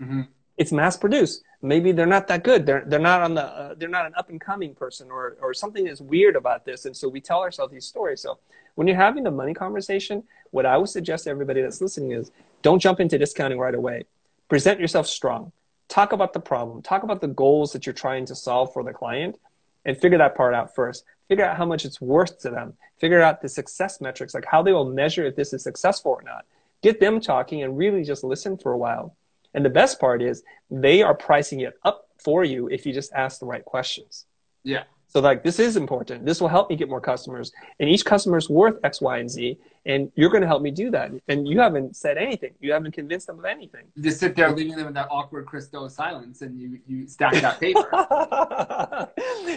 Mm-hmm. 0.02 0.22
It's 0.58 0.72
mass 0.72 0.98
produced. 0.98 1.44
Maybe 1.62 1.92
they're 1.92 2.06
not 2.06 2.28
that 2.28 2.44
good. 2.44 2.66
They're 2.66 2.84
they're 2.86 3.00
not 3.00 3.22
on 3.22 3.36
the 3.36 3.44
uh, 3.44 3.74
they're 3.76 3.90
not 3.90 4.06
an 4.06 4.13
up 4.16 4.30
and 4.30 4.42
coming 4.42 4.74
person 4.76 5.10
or 5.10 5.38
or 5.42 5.54
something 5.54 5.88
is 5.88 6.02
weird 6.02 6.36
about 6.36 6.66
this. 6.66 6.86
And 6.86 6.96
so 6.96 7.08
we 7.08 7.22
tell 7.22 7.42
ourselves 7.42 7.72
these 7.74 7.86
stories. 7.86 8.22
So 8.22 8.40
when 8.76 8.88
you're 8.88 8.96
having 8.96 9.24
the 9.24 9.32
money 9.32 9.54
conversation, 9.54 10.24
what 10.52 10.66
I 10.66 10.78
would 10.78 10.90
suggest 10.90 11.24
to 11.24 11.30
everybody 11.32 11.62
that's 11.62 11.82
listening 11.82 12.12
is 12.12 12.32
don't 12.62 12.80
jump 12.80 13.00
into 13.00 13.17
discounting 13.17 13.60
right 13.60 13.76
away. 13.76 14.04
Present 14.50 14.80
yourself 14.80 15.08
strong. 15.08 15.52
talk 15.88 16.12
about 16.12 16.34
the 16.34 16.39
problem, 16.39 16.82
talk 16.82 17.04
about 17.04 17.22
the 17.22 17.28
goals 17.28 17.72
that 17.74 17.86
you're 17.86 17.93
trying 17.93 18.26
to 18.26 18.36
solve 18.36 18.74
for 18.74 18.84
the 18.84 18.93
client, 18.93 19.39
and 19.86 19.98
figure 19.98 20.17
that 20.17 20.36
part 20.36 20.54
out 20.54 20.76
first. 20.76 21.06
Figure 21.28 21.46
out 21.46 21.58
how 21.58 21.65
much 21.65 21.86
it's 21.86 22.02
worth 22.02 22.39
to 22.39 22.50
them. 22.50 22.74
Figure 23.00 23.22
out 23.22 23.41
the 23.41 23.50
success 23.50 24.02
metrics, 24.02 24.34
like 24.34 24.46
how 24.46 24.62
they 24.62 24.74
will 24.74 24.89
measure 24.89 25.26
if 25.26 25.36
this 25.36 25.54
is 25.54 25.63
successful 25.63 26.12
or 26.12 26.24
not. 26.24 26.46
Get 26.82 27.00
them 27.00 27.20
talking 27.20 27.63
and 27.63 27.78
really 27.78 28.04
just 28.04 28.24
listen 28.24 28.58
for 28.58 28.72
a 28.74 28.78
while. 28.78 29.15
And 29.54 29.63
the 29.65 29.70
best 29.70 30.00
part 30.00 30.22
is 30.22 30.43
they 30.70 31.02
are 31.02 31.13
pricing 31.13 31.62
it 31.62 31.74
up 31.84 32.10
for 32.17 32.43
you 32.43 32.67
if 32.67 32.86
you 32.86 32.93
just 32.93 33.13
ask 33.13 33.39
the 33.39 33.46
right 33.46 33.63
questions. 33.63 34.26
Yeah. 34.63 34.84
So 35.10 35.22
like 35.22 35.43
this 35.43 35.60
is 35.60 35.78
important. 35.78 36.26
This 36.26 36.41
will 36.41 36.50
help 36.50 36.70
me 36.70 36.76
get 36.76 36.89
more 36.89 37.02
customers, 37.02 37.52
and 37.80 37.89
each 37.89 38.04
customer 38.06 38.38
is 38.38 38.50
worth 38.50 38.78
X, 38.84 39.00
Y, 39.02 39.17
and 39.17 39.30
Z, 39.30 39.58
and 39.86 40.12
you're 40.15 40.30
going 40.30 40.41
to 40.41 40.48
help 40.48 40.62
me 40.62 40.70
do 40.70 40.91
that. 40.91 41.12
And 41.30 41.48
you 41.48 41.60
haven't 41.60 41.96
said 41.96 42.17
anything. 42.17 42.54
You 42.60 42.74
haven't 42.74 42.91
convinced 42.91 43.28
them 43.28 43.39
of 43.39 43.46
anything. 43.46 43.86
You 43.96 44.04
just 44.04 44.20
sit 44.20 44.36
there, 44.36 44.52
leaving 44.52 44.76
them 44.76 44.88
in 44.88 44.93
that 44.96 45.08
awkward 45.10 45.46
Chris 45.46 45.67
Do 45.67 45.88
silence, 45.89 46.41
and 46.41 46.60
you 46.60 46.80
you 46.88 47.08
stack 47.08 47.34
that 47.36 47.60
paper. 47.60 47.88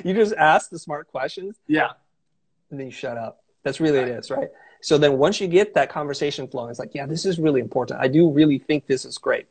you 0.09 0.15
just 0.15 0.35
ask 0.35 0.71
the 0.71 0.79
smart 0.79 1.09
questions. 1.09 1.57
Yeah. 1.67 1.91
And 2.71 2.79
then 2.79 2.87
you 2.87 2.93
shut 2.93 3.19
up. 3.19 3.43
That's 3.65 3.81
really 3.81 3.99
right. 3.99 4.09
it 4.09 4.19
is, 4.19 4.31
right? 4.31 4.49
So 4.81 4.97
then 4.97 5.19
once 5.19 5.41
you 5.41 5.49
get 5.49 5.75
that 5.75 5.91
conversation 5.91 6.47
flowing, 6.47 6.71
it's 6.71 6.79
like, 6.79 6.95
yeah, 6.95 7.07
this 7.07 7.27
is 7.27 7.39
really 7.39 7.61
important. 7.61 8.01
I 8.01 8.09
do 8.09 8.31
really 8.31 8.59
think 8.59 8.87
this 8.87 9.05
is 9.05 9.19
great. 9.19 9.47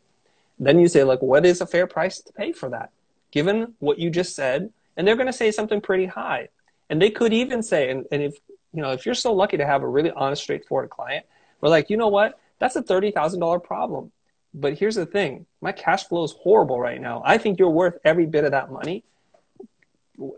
Then 0.59 0.79
you 0.79 0.87
say, 0.87 1.03
like, 1.03 1.21
what 1.21 1.45
is 1.45 1.61
a 1.61 1.67
fair 1.67 1.87
price 1.87 2.19
to 2.21 2.33
pay 2.33 2.51
for 2.51 2.69
that? 2.69 2.91
Given 3.31 3.75
what 3.79 3.99
you 3.99 4.09
just 4.09 4.35
said, 4.35 4.71
and 4.99 5.07
they're 5.07 5.15
going 5.15 5.27
to 5.27 5.33
say 5.33 5.49
something 5.49 5.79
pretty 5.79 6.05
high. 6.05 6.49
And 6.89 7.01
they 7.01 7.09
could 7.09 7.31
even 7.31 7.63
say, 7.63 7.89
and, 7.89 8.05
and 8.11 8.21
if 8.21 8.37
you 8.73 8.81
know, 8.81 8.91
if 8.91 9.05
you're 9.05 9.15
so 9.15 9.33
lucky 9.33 9.55
to 9.55 9.65
have 9.65 9.81
a 9.81 9.87
really 9.87 10.11
honest, 10.11 10.43
straightforward 10.43 10.89
client, 10.89 11.25
we're 11.61 11.69
like, 11.69 11.89
you 11.89 11.95
know 11.95 12.09
what? 12.09 12.37
That's 12.59 12.75
a 12.75 12.83
thirty 12.83 13.09
thousand 13.11 13.39
dollar 13.39 13.59
problem. 13.59 14.11
But 14.53 14.77
here's 14.77 14.95
the 14.95 15.05
thing: 15.05 15.45
my 15.61 15.71
cash 15.71 16.03
flow 16.03 16.25
is 16.25 16.33
horrible 16.33 16.79
right 16.79 16.99
now. 16.99 17.23
I 17.25 17.37
think 17.37 17.59
you're 17.59 17.69
worth 17.69 17.97
every 18.03 18.25
bit 18.25 18.43
of 18.43 18.51
that 18.51 18.71
money. 18.71 19.05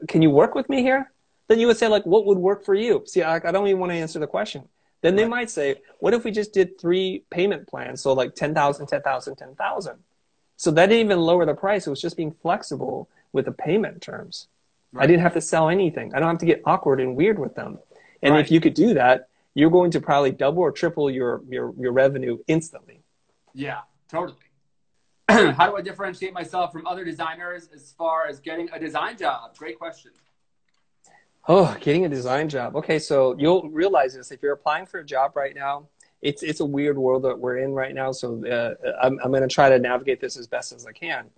Can 0.07 0.21
you 0.21 0.29
work 0.29 0.53
with 0.53 0.69
me 0.69 0.83
here? 0.83 1.11
Then 1.47 1.59
you 1.59 1.65
would 1.65 1.77
say, 1.77 1.87
like, 1.87 2.05
what 2.05 2.27
would 2.27 2.37
work 2.37 2.63
for 2.63 2.75
you? 2.75 3.03
See, 3.07 3.23
I, 3.23 3.37
I 3.37 3.51
don't 3.51 3.67
even 3.67 3.79
want 3.79 3.91
to 3.91 3.97
answer 3.97 4.19
the 4.19 4.27
question. 4.27 4.69
Then 5.01 5.15
they 5.15 5.23
right. 5.23 5.31
might 5.31 5.49
say, 5.49 5.77
what 5.99 6.13
if 6.13 6.23
we 6.23 6.29
just 6.29 6.53
did 6.53 6.79
three 6.79 7.23
payment 7.31 7.67
plans? 7.67 8.01
So 8.01 8.13
like 8.13 8.35
10,000, 8.35 8.85
10,000, 8.85 9.35
10,000. 9.35 9.95
So 10.57 10.69
that 10.69 10.85
didn't 10.85 11.05
even 11.05 11.19
lower 11.19 11.47
the 11.47 11.55
price. 11.55 11.87
It 11.87 11.89
was 11.89 11.99
just 11.99 12.15
being 12.15 12.31
flexible 12.31 13.09
with 13.33 13.45
the 13.45 13.51
payment 13.51 14.01
terms. 14.01 14.47
Right. 14.93 15.03
I 15.03 15.07
didn't 15.07 15.21
have 15.21 15.33
to 15.33 15.41
sell 15.41 15.69
anything. 15.69 16.13
I 16.13 16.19
don't 16.19 16.29
have 16.29 16.39
to 16.39 16.45
get 16.45 16.61
awkward 16.65 16.99
and 16.99 17.15
weird 17.15 17.39
with 17.39 17.55
them. 17.55 17.79
And 18.21 18.33
right. 18.33 18.43
if 18.43 18.51
you 18.51 18.59
could 18.59 18.73
do 18.73 18.93
that, 18.93 19.29
you're 19.53 19.69
going 19.69 19.91
to 19.91 20.01
probably 20.01 20.31
double 20.31 20.61
or 20.63 20.71
triple 20.71 21.09
your 21.09 21.41
your, 21.49 21.73
your 21.77 21.91
revenue 21.91 22.37
instantly. 22.47 23.01
Yeah, 23.53 23.81
totally. 24.09 24.37
How 25.29 25.69
do 25.69 25.77
I 25.77 25.81
differentiate 25.81 26.33
myself 26.33 26.71
from 26.71 26.85
other 26.85 27.05
designers 27.05 27.69
as 27.73 27.93
far 27.97 28.27
as 28.27 28.39
getting 28.39 28.69
a 28.71 28.79
design 28.79 29.17
job? 29.17 29.55
Great 29.57 29.79
question. 29.79 30.11
Oh, 31.47 31.75
getting 31.79 32.05
a 32.05 32.09
design 32.09 32.49
job. 32.49 32.75
Okay, 32.75 32.99
so 32.99 33.35
you'll 33.37 33.69
realize 33.69 34.13
this 34.13 34.31
if 34.31 34.41
you're 34.43 34.53
applying 34.53 34.85
for 34.85 34.99
a 34.99 35.05
job 35.05 35.35
right 35.35 35.55
now. 35.55 35.87
It's 36.21 36.43
it's 36.43 36.59
a 36.59 36.65
weird 36.65 36.97
world 36.97 37.23
that 37.23 37.39
we're 37.39 37.57
in 37.57 37.73
right 37.73 37.95
now. 37.95 38.11
So 38.11 38.45
uh, 38.45 38.75
I'm 39.01 39.19
I'm 39.23 39.31
going 39.31 39.41
to 39.41 39.53
try 39.53 39.69
to 39.69 39.79
navigate 39.79 40.21
this 40.21 40.37
as 40.37 40.47
best 40.47 40.71
as 40.71 40.85
I 40.85 40.91
can 40.91 41.29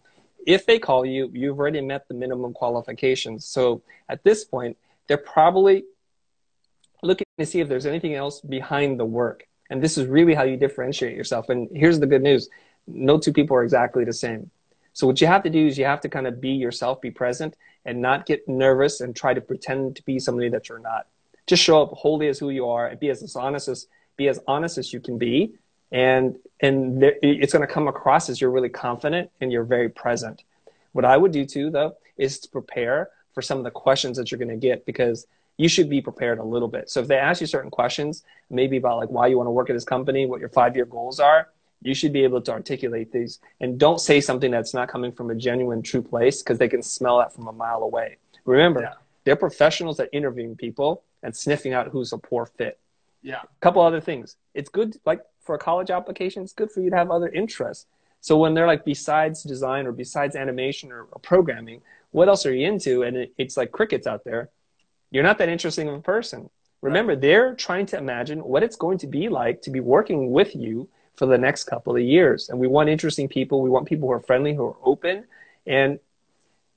if 0.46 0.66
they 0.66 0.80
call 0.80 1.06
you, 1.06 1.30
you've 1.34 1.60
already 1.60 1.82
met 1.82 2.08
the 2.08 2.14
minimum 2.14 2.54
qualifications. 2.54 3.46
So 3.46 3.82
at 4.10 4.24
this 4.24 4.46
point, 4.46 4.78
they're 5.08 5.18
probably 5.18 5.84
looking 7.02 7.26
to 7.38 7.46
see 7.46 7.60
if 7.60 7.68
there's 7.68 7.86
anything 7.86 8.16
else 8.16 8.42
behind 8.42 9.00
the 9.00 9.06
work. 9.06 9.48
And 9.70 9.82
this 9.82 9.98
is 9.98 10.08
really 10.08 10.34
how 10.34 10.44
you 10.44 10.58
differentiate 10.58 11.16
yourself. 11.16 11.50
And 11.50 11.70
here's 11.74 12.00
the 12.00 12.08
good 12.08 12.22
news 12.22 12.50
no 12.86 13.18
two 13.18 13.32
people 13.32 13.56
are 13.56 13.64
exactly 13.64 14.04
the 14.04 14.14
same. 14.14 14.52
So 14.92 15.08
what 15.08 15.22
you 15.22 15.28
have 15.28 15.44
to 15.44 15.50
do 15.50 15.68
is 15.68 15.78
you 15.78 15.86
have 15.86 16.02
to 16.02 16.10
kind 16.10 16.28
of 16.28 16.42
be 16.42 16.52
yourself, 16.52 17.02
be 17.02 17.12
present, 17.12 17.56
and 17.86 18.02
not 18.02 18.26
get 18.26 18.48
nervous 18.48 19.02
and 19.02 19.16
try 19.16 19.34
to 19.34 19.42
pretend 19.42 19.96
to 19.96 20.04
be 20.04 20.20
somebody 20.20 20.50
that 20.50 20.70
you're 20.70 20.80
not. 20.80 21.08
Just 21.48 21.64
show 21.64 21.82
up 21.82 21.92
wholly 21.92 22.28
as 22.28 22.40
who 22.40 22.50
you 22.50 22.68
are 22.68 22.88
and 22.88 23.00
be 23.00 23.10
as 23.10 23.36
honest 23.36 23.68
as 23.68 23.88
be 24.16 24.28
as 24.28 24.40
honest 24.48 24.78
as 24.78 24.94
you 24.94 25.00
can 25.00 25.18
be 25.18 25.56
and 25.94 26.36
and 26.60 27.02
there, 27.02 27.14
it's 27.22 27.54
going 27.54 27.66
to 27.66 27.72
come 27.72 27.88
across 27.88 28.30
as 28.30 28.42
you're 28.42 28.52
really 28.52 28.70
confident 28.70 29.30
and 29.40 29.52
you're 29.52 29.64
very 29.64 29.90
present. 29.90 30.44
What 30.92 31.06
I 31.06 31.16
would 31.16 31.32
do 31.32 31.46
too, 31.46 31.70
though, 31.70 31.96
is 32.18 32.40
to 32.40 32.50
prepare 32.50 33.10
for 33.34 33.42
some 33.42 33.58
of 33.58 33.64
the 33.64 33.72
questions 33.72 34.18
that 34.18 34.32
you're 34.32 34.40
going 34.40 34.50
to 34.50 34.56
get 34.56 34.86
because 34.86 35.28
you 35.58 35.70
should 35.70 35.90
be 35.90 36.02
prepared 36.02 36.40
a 36.40 36.44
little 36.44 36.68
bit. 36.68 36.90
So 36.90 37.00
if 37.02 37.08
they 37.08 37.18
ask 37.18 37.42
you 37.42 37.48
certain 37.48 37.70
questions, 37.70 38.24
maybe 38.50 38.78
about 38.78 38.98
like 38.98 39.10
why 39.10 39.28
you 39.28 39.38
want 39.38 39.48
to 39.48 39.52
work 39.52 39.70
at 39.70 39.74
this 39.74 39.84
company, 39.84 40.26
what 40.26 40.40
your 40.40 40.50
five 40.50 40.76
year 40.76 40.86
goals 40.86 41.20
are, 41.20 41.50
you 41.82 41.94
should 41.94 42.14
be 42.14 42.24
able 42.24 42.42
to 42.42 42.52
articulate 42.52 43.12
these 43.12 43.40
and 43.60 43.78
don't 43.78 44.00
say 44.00 44.22
something 44.22 44.50
that's 44.50 44.74
not 44.74 44.88
coming 44.88 45.12
from 45.12 45.30
a 45.30 45.36
genuine, 45.36 45.82
true 45.82 46.02
place 46.02 46.42
because 46.42 46.58
they 46.58 46.70
can 46.70 46.82
smell 46.82 47.20
that 47.20 47.34
from 47.34 47.48
a 47.48 47.52
mile 47.52 47.84
away. 47.84 48.18
Remember, 48.46 48.82
yeah. 48.82 48.94
they're 49.26 49.36
professionals 49.36 50.00
at 50.00 50.10
interviewing 50.12 50.56
people 50.56 51.04
and 51.22 51.36
sniffing 51.36 51.74
out 51.74 51.88
who's 51.90 52.14
a 52.14 52.18
poor 52.18 52.46
fit. 52.46 52.80
Yeah. 53.22 53.42
A 53.42 53.60
couple 53.62 53.82
other 53.82 54.02
things. 54.02 54.38
It's 54.54 54.70
good, 54.70 54.98
like 55.06 55.22
for 55.44 55.56
a 55.56 55.60
college 55.60 55.92
application, 55.92 56.44
it's 56.44 56.54
good 56.54 56.72
for 56.72 56.82
you 56.82 56.90
to 56.90 56.96
have 56.96 57.12
other 57.12 57.30
interests. 57.30 57.86
So 58.22 58.38
when 58.38 58.54
they're 58.54 58.68
like 58.68 58.86
besides 58.86 59.44
design 59.44 59.86
or 59.86 59.92
besides 59.92 60.36
animation 60.36 60.92
or, 60.92 61.04
or 61.12 61.20
programming, 61.20 61.82
what 62.12 62.30
else 62.30 62.46
are 62.46 62.54
you 62.54 62.68
into? 62.68 63.04
And 63.04 63.18
it, 63.18 63.34
it's 63.38 63.58
like 63.58 63.72
crickets 63.72 64.08
out 64.08 64.24
there. 64.24 64.50
You're 65.12 65.24
not 65.24 65.38
that 65.40 65.50
interesting 65.50 65.90
of 65.90 65.96
a 65.96 66.02
person. 66.02 66.50
Remember, 66.82 67.16
they're 67.16 67.56
trying 67.56 67.86
to 67.88 67.98
imagine 67.98 68.40
what 68.40 68.64
it's 68.64 68.76
going 68.76 68.98
to 69.00 69.08
be 69.08 69.30
like 69.30 69.62
to 69.64 69.72
be 69.72 69.80
working 69.80 70.32
with 70.32 70.56
you 70.56 70.88
for 71.16 71.26
the 71.26 71.38
next 71.38 71.66
couple 71.66 71.96
of 71.96 72.02
years. 72.02 72.50
And 72.50 72.60
we 72.60 72.68
want 72.68 72.90
interesting 72.90 73.28
people. 73.28 73.62
We 73.62 73.70
want 73.70 73.88
people 73.88 74.08
who 74.08 74.14
are 74.14 74.20
friendly, 74.20 74.54
who 74.54 74.66
are 74.68 74.78
open, 74.84 75.26
and 75.68 76.00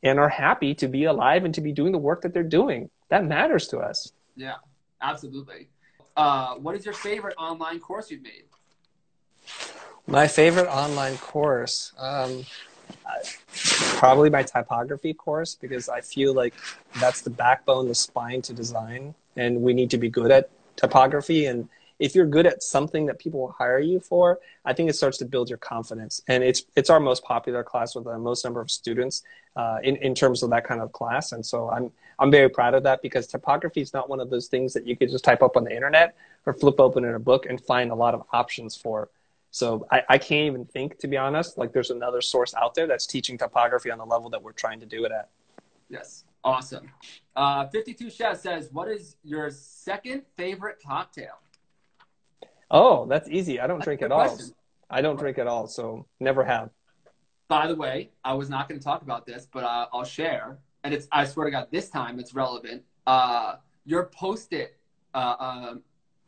and 0.02 0.18
are 0.18 0.28
happy 0.28 0.74
to 0.74 0.88
be 0.88 1.04
alive 1.04 1.44
and 1.44 1.54
to 1.54 1.60
be 1.60 1.72
doing 1.72 1.90
the 1.90 1.98
work 1.98 2.22
that 2.22 2.32
they're 2.32 2.42
doing. 2.42 2.90
That 3.08 3.24
matters 3.24 3.68
to 3.68 3.78
us. 3.78 4.12
Yeah, 4.36 4.56
absolutely. 5.00 5.68
Uh, 6.16 6.54
what 6.54 6.74
is 6.74 6.84
your 6.84 6.94
favorite 6.94 7.34
online 7.38 7.80
course 7.80 8.10
you've 8.10 8.22
made? 8.22 8.44
My 10.08 10.28
favorite 10.28 10.68
online 10.68 11.16
course, 11.18 11.92
um, 11.98 12.44
probably 13.96 14.30
my 14.30 14.44
typography 14.44 15.12
course 15.12 15.56
because 15.56 15.88
I 15.88 16.00
feel 16.00 16.32
like 16.32 16.54
that's 17.00 17.22
the 17.22 17.30
backbone, 17.30 17.88
the 17.88 17.94
spine 17.94 18.40
to 18.42 18.52
design, 18.52 19.14
and 19.36 19.62
we 19.62 19.74
need 19.74 19.90
to 19.90 19.98
be 19.98 20.08
good 20.08 20.30
at 20.30 20.48
typography. 20.76 21.46
And 21.46 21.68
if 21.98 22.14
you're 22.14 22.26
good 22.26 22.46
at 22.46 22.62
something 22.62 23.06
that 23.06 23.18
people 23.18 23.40
will 23.40 23.52
hire 23.58 23.80
you 23.80 23.98
for, 23.98 24.38
I 24.64 24.74
think 24.74 24.90
it 24.90 24.94
starts 24.94 25.18
to 25.18 25.24
build 25.24 25.48
your 25.48 25.58
confidence. 25.58 26.22
And 26.28 26.44
it's 26.44 26.62
it's 26.76 26.90
our 26.90 27.00
most 27.00 27.24
popular 27.24 27.64
class 27.64 27.96
with 27.96 28.04
the 28.04 28.16
most 28.16 28.44
number 28.44 28.60
of 28.60 28.70
students 28.70 29.24
uh, 29.56 29.78
in 29.82 29.96
in 29.96 30.14
terms 30.14 30.44
of 30.44 30.50
that 30.50 30.64
kind 30.64 30.80
of 30.80 30.92
class. 30.92 31.32
And 31.32 31.44
so 31.44 31.68
I'm 31.70 31.90
I'm 32.20 32.30
very 32.30 32.48
proud 32.48 32.74
of 32.74 32.82
that 32.84 33.02
because 33.02 33.26
typography 33.26 33.80
is 33.80 33.92
not 33.92 34.08
one 34.08 34.20
of 34.20 34.30
those 34.30 34.46
things 34.46 34.72
that 34.74 34.86
you 34.86 34.96
could 34.96 35.10
just 35.10 35.24
type 35.24 35.42
up 35.42 35.56
on 35.56 35.64
the 35.64 35.74
internet 35.74 36.14
or 36.44 36.52
flip 36.52 36.78
open 36.78 37.04
in 37.04 37.14
a 37.14 37.18
book 37.18 37.46
and 37.46 37.60
find 37.60 37.90
a 37.90 37.94
lot 37.94 38.14
of 38.14 38.22
options 38.32 38.76
for. 38.76 39.08
So 39.56 39.86
I, 39.90 40.02
I 40.10 40.18
can't 40.18 40.44
even 40.44 40.66
think, 40.66 40.98
to 40.98 41.08
be 41.08 41.16
honest, 41.16 41.56
like 41.56 41.72
there's 41.72 41.88
another 41.88 42.20
source 42.20 42.52
out 42.56 42.74
there 42.74 42.86
that's 42.86 43.06
teaching 43.06 43.38
typography 43.38 43.90
on 43.90 43.96
the 43.96 44.04
level 44.04 44.28
that 44.28 44.42
we're 44.42 44.52
trying 44.52 44.80
to 44.80 44.86
do 44.86 45.06
it 45.06 45.12
at. 45.12 45.30
Yes. 45.88 46.24
Awesome. 46.44 46.90
Uh, 47.34 47.66
52 47.68 48.10
Chef 48.10 48.38
says, 48.38 48.68
what 48.70 48.86
is 48.86 49.16
your 49.24 49.50
second 49.50 50.24
favorite 50.36 50.76
cocktail? 50.86 51.38
Oh, 52.70 53.06
that's 53.06 53.30
easy. 53.30 53.58
I 53.58 53.66
don't 53.66 53.78
that's 53.78 53.86
drink 53.86 54.02
at 54.02 54.12
all. 54.12 54.38
I 54.90 55.00
don't 55.00 55.18
drink 55.18 55.38
at 55.38 55.46
all, 55.46 55.66
so 55.68 56.04
never 56.20 56.44
have. 56.44 56.68
By 57.48 57.66
the 57.66 57.76
way, 57.76 58.10
I 58.26 58.34
was 58.34 58.50
not 58.50 58.68
going 58.68 58.78
to 58.78 58.84
talk 58.84 59.00
about 59.00 59.24
this, 59.24 59.48
but 59.50 59.64
uh, 59.64 59.86
I'll 59.90 60.04
share. 60.04 60.58
And 60.84 60.92
it's, 60.92 61.08
I 61.10 61.24
swear 61.24 61.46
to 61.46 61.50
God, 61.50 61.68
this 61.70 61.88
time 61.88 62.20
it's 62.20 62.34
relevant. 62.34 62.82
Uh, 63.06 63.54
your 63.86 64.04
post-it 64.04 64.76
uh, 65.14 65.36
um, 65.38 65.82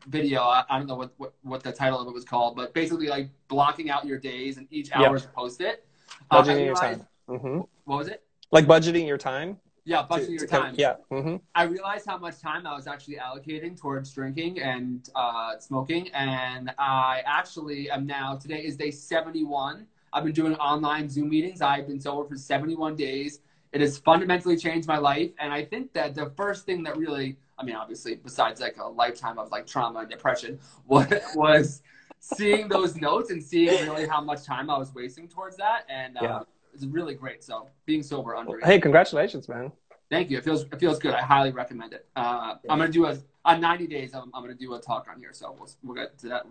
video. 0.07 0.43
I, 0.43 0.65
I 0.71 0.79
don't 0.79 0.87
know 0.87 0.97
what, 0.97 1.13
what, 1.17 1.35
what 1.43 1.63
the 1.63 1.73
title 1.73 2.01
of 2.01 2.07
it 2.07 2.15
was 2.15 2.25
called, 2.25 2.57
but 2.57 2.73
basically 2.75 3.09
like 3.09 3.31
blocking 3.49 3.91
out 3.91 4.07
your 4.07 4.19
days 4.19 4.57
and 4.57 4.67
each 4.71 4.93
hour 4.93 5.15
yep. 5.15 5.23
to 5.23 5.29
post 5.29 5.61
it. 5.61 5.85
Uh, 6.31 6.43
budgeting 6.43 6.63
uh, 6.63 6.65
your 6.65 6.75
time. 6.75 7.07
Mm-hmm. 7.29 7.61
What 7.85 7.97
was 7.99 8.09
it? 8.09 8.23
Like 8.51 8.67
budgeting 8.67 9.07
your 9.07 9.19
time. 9.19 9.59
Yeah, 9.85 10.07
budgeting 10.11 10.27
to, 10.27 10.33
your 10.33 10.41
to 10.41 10.47
time. 10.47 10.75
Yeah. 10.77 10.97
Mm-hmm. 11.11 11.37
I 11.55 11.63
realized 11.63 12.07
how 12.07 12.19
much 12.19 12.41
time 12.41 12.67
I 12.67 12.75
was 12.75 12.87
actually 12.87 13.17
allocating 13.17 13.79
towards 13.79 14.13
drinking 14.13 14.61
and 14.61 15.09
uh, 15.15 15.59
smoking, 15.59 16.09
and 16.11 16.73
I 16.79 17.23
actually 17.25 17.91
am 17.91 18.07
now. 18.07 18.37
Today 18.37 18.65
is 18.65 18.77
day 18.77 18.91
seventy-one. 18.91 19.87
I've 20.13 20.25
been 20.25 20.35
doing 20.35 20.55
online 20.57 21.09
Zoom 21.09 21.31
meetings. 21.31 21.63
I've 21.63 21.87
been 21.87 22.01
sober 22.01 22.29
for 22.29 22.37
seventy-one 22.37 22.97
days. 22.97 23.41
It 23.73 23.81
has 23.81 23.99
fundamentally 23.99 24.57
changed 24.57 24.89
my 24.89 24.99
life, 24.99 25.31
and 25.39 25.53
I 25.53 25.65
think 25.65 25.93
that 25.95 26.15
the 26.15 26.31
first 26.37 26.67
thing 26.67 26.83
that 26.83 26.97
really 26.97 27.37
I 27.59 27.65
mean, 27.65 27.75
obviously, 27.75 28.17
besides 28.17 28.61
like 28.61 28.77
a 28.79 28.87
lifetime 28.87 29.39
of 29.39 29.51
like 29.51 29.67
trauma 29.67 30.01
and 30.01 30.11
depression, 30.11 30.59
what 30.87 31.11
was 31.35 31.83
seeing 32.21 32.69
those 32.69 32.97
notes 32.97 33.31
and 33.31 33.43
seeing 33.43 33.89
really 33.89 34.07
how 34.07 34.21
much 34.21 34.45
time 34.45 34.71
I 34.71 34.79
was 34.79 34.95
wasting 34.95 35.29
towards 35.29 35.57
that, 35.57 35.85
and 35.89 36.17
uh, 36.17 36.21
yeah. 36.23 36.41
it's 36.73 36.85
really 36.85 37.15
great. 37.15 37.43
So 37.43 37.69
being 37.87 38.03
sober 38.03 38.37
under. 38.37 38.61
Hey, 38.65 38.81
congratulations, 38.81 39.49
man! 39.49 39.73
Thank 40.11 40.31
you. 40.31 40.39
It 40.39 40.45
feels 40.45 40.63
it 40.63 40.79
feels 40.79 40.99
good. 40.99 41.15
I 41.15 41.23
highly 41.23 41.51
recommend 41.51 41.93
it. 41.93 42.07
Uh, 42.17 42.55
I'm 42.69 42.79
gonna 42.79 42.89
do 42.89 43.07
a 43.07 43.19
on 43.45 43.61
90 43.61 43.87
days. 43.87 44.15
I'm, 44.15 44.31
I'm 44.35 44.43
gonna 44.43 44.55
do 44.55 44.75
a 44.75 44.81
talk 44.81 45.07
on 45.11 45.19
here, 45.19 45.33
so 45.33 45.55
we'll 45.59 45.69
we'll 45.83 45.97
get 45.97 46.19
to 46.19 46.29
that 46.29 46.47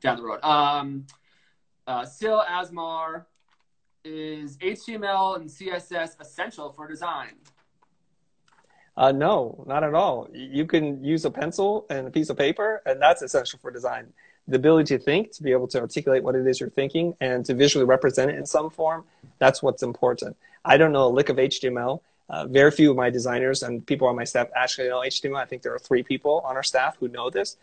down 0.00 0.16
the 0.16 0.22
road. 0.22 0.42
Um, 0.42 1.06
uh, 1.86 2.04
Sil 2.04 2.42
Asmar 2.48 3.24
is 4.04 4.56
HTML 4.58 5.36
and 5.36 5.48
CSS 5.48 6.20
essential 6.20 6.72
for 6.72 6.88
design? 6.88 7.32
Uh, 8.96 9.12
no, 9.12 9.64
not 9.66 9.84
at 9.84 9.94
all. 9.94 10.28
You 10.32 10.66
can 10.66 11.02
use 11.02 11.24
a 11.24 11.30
pencil 11.30 11.86
and 11.90 12.06
a 12.06 12.10
piece 12.10 12.28
of 12.28 12.36
paper, 12.36 12.82
and 12.84 13.00
that's 13.00 13.22
essential 13.22 13.58
for 13.60 13.70
design. 13.70 14.12
The 14.48 14.56
ability 14.56 14.96
to 14.98 15.02
think, 15.02 15.32
to 15.32 15.42
be 15.42 15.52
able 15.52 15.68
to 15.68 15.80
articulate 15.80 16.22
what 16.22 16.34
it 16.34 16.46
is 16.46 16.60
you're 16.60 16.70
thinking, 16.70 17.14
and 17.20 17.44
to 17.46 17.54
visually 17.54 17.86
represent 17.86 18.30
it 18.30 18.36
in 18.36 18.46
some 18.46 18.68
form, 18.68 19.04
that's 19.38 19.62
what's 19.62 19.82
important. 19.82 20.36
I 20.64 20.76
don't 20.76 20.92
know 20.92 21.06
a 21.06 21.08
lick 21.08 21.28
of 21.28 21.36
HTML. 21.36 22.00
Uh, 22.28 22.46
very 22.46 22.70
few 22.70 22.90
of 22.90 22.96
my 22.96 23.10
designers 23.10 23.62
and 23.62 23.84
people 23.86 24.06
on 24.06 24.14
my 24.14 24.24
staff 24.24 24.48
actually 24.54 24.88
know 24.88 25.00
HTML. 25.00 25.36
I 25.36 25.46
think 25.46 25.62
there 25.62 25.74
are 25.74 25.78
three 25.78 26.02
people 26.02 26.42
on 26.44 26.56
our 26.56 26.62
staff 26.62 26.96
who 26.98 27.08
know 27.08 27.30
this. 27.30 27.56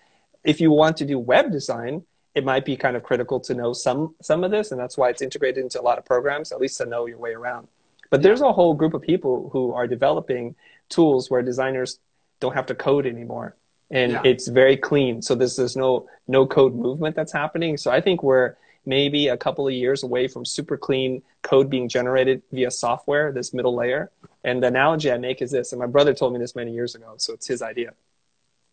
If 0.43 0.59
you 0.59 0.71
want 0.71 0.97
to 0.97 1.05
do 1.05 1.19
web 1.19 1.51
design, 1.51 2.03
it 2.35 2.43
might 2.43 2.65
be 2.65 2.75
kind 2.77 2.95
of 2.95 3.03
critical 3.03 3.39
to 3.41 3.53
know 3.53 3.73
some 3.73 4.15
some 4.21 4.43
of 4.43 4.51
this, 4.51 4.71
and 4.71 4.79
that's 4.79 4.97
why 4.97 5.09
it's 5.09 5.21
integrated 5.21 5.63
into 5.63 5.81
a 5.81 5.83
lot 5.83 5.97
of 5.97 6.05
programs, 6.05 6.51
at 6.51 6.59
least 6.59 6.77
to 6.77 6.85
know 6.85 7.05
your 7.05 7.17
way 7.17 7.31
around. 7.33 7.67
But 8.09 8.21
there's 8.21 8.41
a 8.41 8.51
whole 8.51 8.73
group 8.73 8.93
of 8.93 9.01
people 9.01 9.49
who 9.51 9.73
are 9.73 9.87
developing 9.87 10.55
tools 10.89 11.30
where 11.30 11.41
designers 11.41 12.00
don't 12.39 12.54
have 12.54 12.67
to 12.67 12.76
code 12.76 13.06
anymore. 13.06 13.56
And 13.89 14.13
yeah. 14.13 14.21
it's 14.26 14.47
very 14.47 14.76
clean. 14.76 15.21
So 15.21 15.36
this 15.36 15.58
is 15.60 15.76
no 15.76 16.08
no 16.28 16.45
code 16.45 16.76
movement 16.76 17.15
that's 17.15 17.32
happening. 17.32 17.78
So 17.78 17.91
i 17.91 18.02
think 18.02 18.21
we're 18.23 18.56
maybe 18.86 19.28
a 19.28 19.38
couple 19.38 19.67
of 19.67 19.73
years 19.73 20.04
away 20.04 20.28
from 20.28 20.45
super 20.45 20.78
clean 20.78 21.21
code 21.41 21.69
being 21.69 21.89
generated 21.89 22.41
via 22.52 22.71
software 22.71 23.32
this 23.32 23.54
middle 23.54 23.76
layer. 23.76 24.12
And 24.43 24.62
the 24.62 24.67
analogy 24.67 25.12
i 25.12 25.17
make 25.17 25.41
is 25.41 25.52
this 25.52 25.71
and 25.71 25.80
my 25.80 25.88
brother 25.88 26.13
told 26.13 26.34
me 26.34 26.39
this 26.39 26.56
many 26.56 26.73
years 26.73 26.95
ago 26.95 27.13
so 27.17 27.34
it's 27.34 27.47
his 27.47 27.62
idea. 27.62 27.93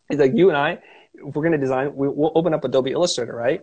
He's 0.08 0.18
like 0.18 0.34
you 0.34 0.48
and 0.48 0.56
i 0.56 0.78
if 1.14 1.34
we're 1.36 1.42
going 1.42 1.52
to 1.52 1.58
design 1.58 1.94
we'll 1.94 2.32
open 2.34 2.52
up 2.52 2.64
adobe 2.64 2.90
illustrator 2.90 3.34
right? 3.34 3.62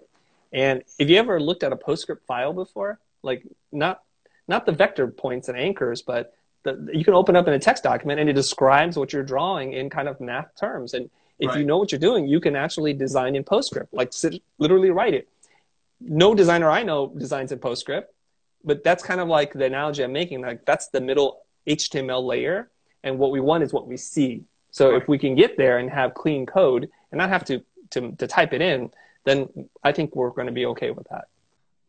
And 0.54 0.84
if 1.00 1.10
you 1.10 1.18
ever 1.18 1.40
looked 1.40 1.64
at 1.64 1.72
a 1.72 1.78
postscript 1.78 2.26
file 2.26 2.54
before 2.54 3.00
like 3.24 3.44
not 3.72 4.02
not 4.48 4.66
the 4.66 4.72
vector 4.72 5.08
points 5.08 5.50
and 5.50 5.58
anchors 5.58 6.02
but 6.02 6.34
the, 6.64 6.90
you 6.94 7.04
can 7.04 7.14
open 7.14 7.36
up 7.36 7.48
in 7.48 7.54
a 7.54 7.60
text 7.60 7.84
document 7.84 8.20
and 8.20 8.30
it 8.30 8.34
describes 8.34 8.98
what 8.98 9.14
you're 9.14 9.24
drawing 9.24 9.74
in 9.74 9.90
kind 9.90 10.08
of 10.08 10.20
math 10.20 10.56
terms. 10.60 10.94
And 10.94 11.10
if 11.40 11.50
right. 11.50 11.60
you 11.60 11.66
know 11.66 11.78
what 11.78 11.92
you're 11.92 12.00
doing, 12.00 12.28
you 12.28 12.40
can 12.40 12.56
actually 12.56 12.94
design 12.94 13.36
in 13.36 13.44
PostScript, 13.44 13.88
like 13.92 14.14
sit, 14.14 14.42
literally 14.60 14.92
write 14.92 15.14
it. 15.14 15.28
No 16.00 16.34
designer 16.36 16.70
I 16.70 16.84
know 16.84 17.08
designs 17.08 17.52
in 17.52 17.60
PostScript, 17.60 18.06
but 18.64 18.84
that's 18.84 19.04
kind 19.04 19.20
of 19.20 19.28
like 19.28 19.54
the 19.54 19.66
analogy 19.66 20.04
I'm 20.04 20.12
making. 20.12 20.42
Like 20.42 20.66
that's 20.66 20.88
the 20.90 21.02
middle 21.02 21.42
HTML 21.68 22.26
layer, 22.26 22.70
and 23.04 23.18
what 23.18 23.32
we 23.32 23.40
want 23.40 23.64
is 23.64 23.74
what 23.74 23.88
we 23.88 23.98
see. 23.98 24.44
So 24.72 24.92
right. 24.92 25.02
if 25.02 25.08
we 25.08 25.18
can 25.18 25.36
get 25.36 25.58
there 25.58 25.80
and 25.80 25.90
have 25.90 26.14
clean 26.14 26.46
code 26.46 26.90
and 27.12 27.18
not 27.18 27.30
have 27.30 27.44
to, 27.46 27.64
to, 27.92 28.12
to 28.14 28.28
type 28.28 28.54
it 28.54 28.62
in, 28.62 28.92
then 29.26 29.50
I 29.84 29.92
think 29.92 30.16
we're 30.16 30.30
going 30.30 30.48
to 30.48 30.54
be 30.54 30.66
okay 30.68 30.92
with 30.92 31.08
that 31.10 31.28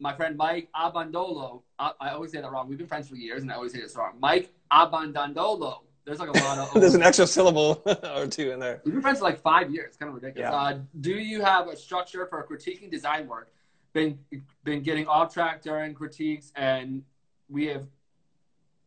my 0.02 0.12
friend 0.12 0.36
Mike 0.36 0.68
Abandolo. 0.74 1.62
I, 1.78 1.92
I, 2.00 2.10
always 2.10 2.32
say 2.32 2.40
that 2.40 2.50
wrong. 2.50 2.68
We've 2.68 2.76
been 2.76 2.88
friends 2.88 3.08
for 3.08 3.14
years, 3.14 3.42
and 3.42 3.50
I 3.50 3.54
always 3.54 3.72
say 3.72 3.80
this 3.80 3.96
wrong. 3.96 4.14
Mike 4.20 4.52
Abandandolo. 4.70 5.78
There's 6.04 6.18
like 6.18 6.30
a 6.30 6.38
lot 6.44 6.58
of. 6.58 6.74
There's 6.80 6.96
an 6.96 7.02
extra 7.02 7.26
syllable 7.26 7.80
or 8.16 8.26
two 8.26 8.50
in 8.50 8.58
there. 8.58 8.82
We've 8.84 8.92
been 8.92 9.02
friends 9.02 9.20
for 9.20 9.24
like 9.24 9.40
five 9.40 9.70
years. 9.70 9.88
It's 9.90 9.96
kind 9.96 10.08
of 10.08 10.16
ridiculous. 10.16 10.50
Yeah. 10.50 10.58
Uh, 10.58 10.78
do 11.00 11.12
you 11.12 11.40
have 11.42 11.68
a 11.68 11.76
structure 11.76 12.26
for 12.26 12.44
critiquing 12.44 12.90
design 12.90 13.28
work? 13.28 13.52
Been 13.92 14.18
been 14.64 14.82
getting 14.82 15.06
off 15.06 15.32
track 15.32 15.62
during 15.62 15.94
critiques, 15.94 16.50
and 16.56 17.04
we 17.48 17.66
have 17.66 17.86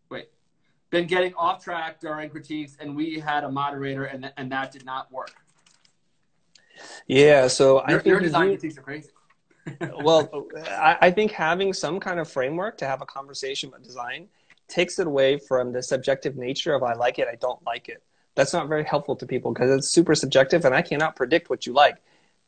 wait 0.09 0.29
been 0.89 1.07
getting 1.07 1.33
off 1.35 1.63
track 1.63 2.01
during 2.01 2.29
critiques, 2.29 2.75
and 2.81 2.95
we 2.95 3.19
had 3.19 3.45
a 3.45 3.49
moderator, 3.49 4.03
and 4.03 4.33
and 4.35 4.51
that 4.51 4.73
did 4.73 4.83
not 4.83 5.09
work. 5.11 5.31
Yeah, 7.07 7.47
so 7.47 7.75
your, 7.75 7.83
I 7.83 7.91
think 7.93 8.05
your 8.05 8.19
design 8.19 8.49
critiques 8.49 8.77
are 8.77 8.81
crazy 8.81 9.09
well, 10.03 10.47
I, 10.69 11.11
think 11.11 11.31
having 11.31 11.73
some 11.73 11.99
kind 11.99 12.19
of 12.19 12.29
framework 12.29 12.77
to 12.77 12.87
have 12.87 13.01
a 13.01 13.05
conversation 13.05 13.69
about 13.69 13.83
design 13.83 14.27
takes 14.67 14.99
it 14.99 15.07
away 15.07 15.37
from 15.37 15.71
the 15.71 15.81
subjective 15.81 16.35
nature 16.35 16.73
of 16.73 16.83
I 16.83 16.93
like 16.93 17.19
it, 17.19 17.27
I 17.31 17.35
don't 17.35 17.63
like 17.65 17.89
it. 17.89 18.03
That's 18.35 18.53
not 18.53 18.67
very 18.67 18.83
helpful 18.83 19.15
to 19.15 19.25
people 19.25 19.53
because 19.53 19.71
it's 19.71 19.89
super 19.89 20.13
subjective 20.13 20.65
and 20.65 20.75
I 20.75 20.81
cannot 20.81 21.15
predict 21.15 21.49
what 21.49 21.65
you 21.65 21.73
like. 21.73 21.97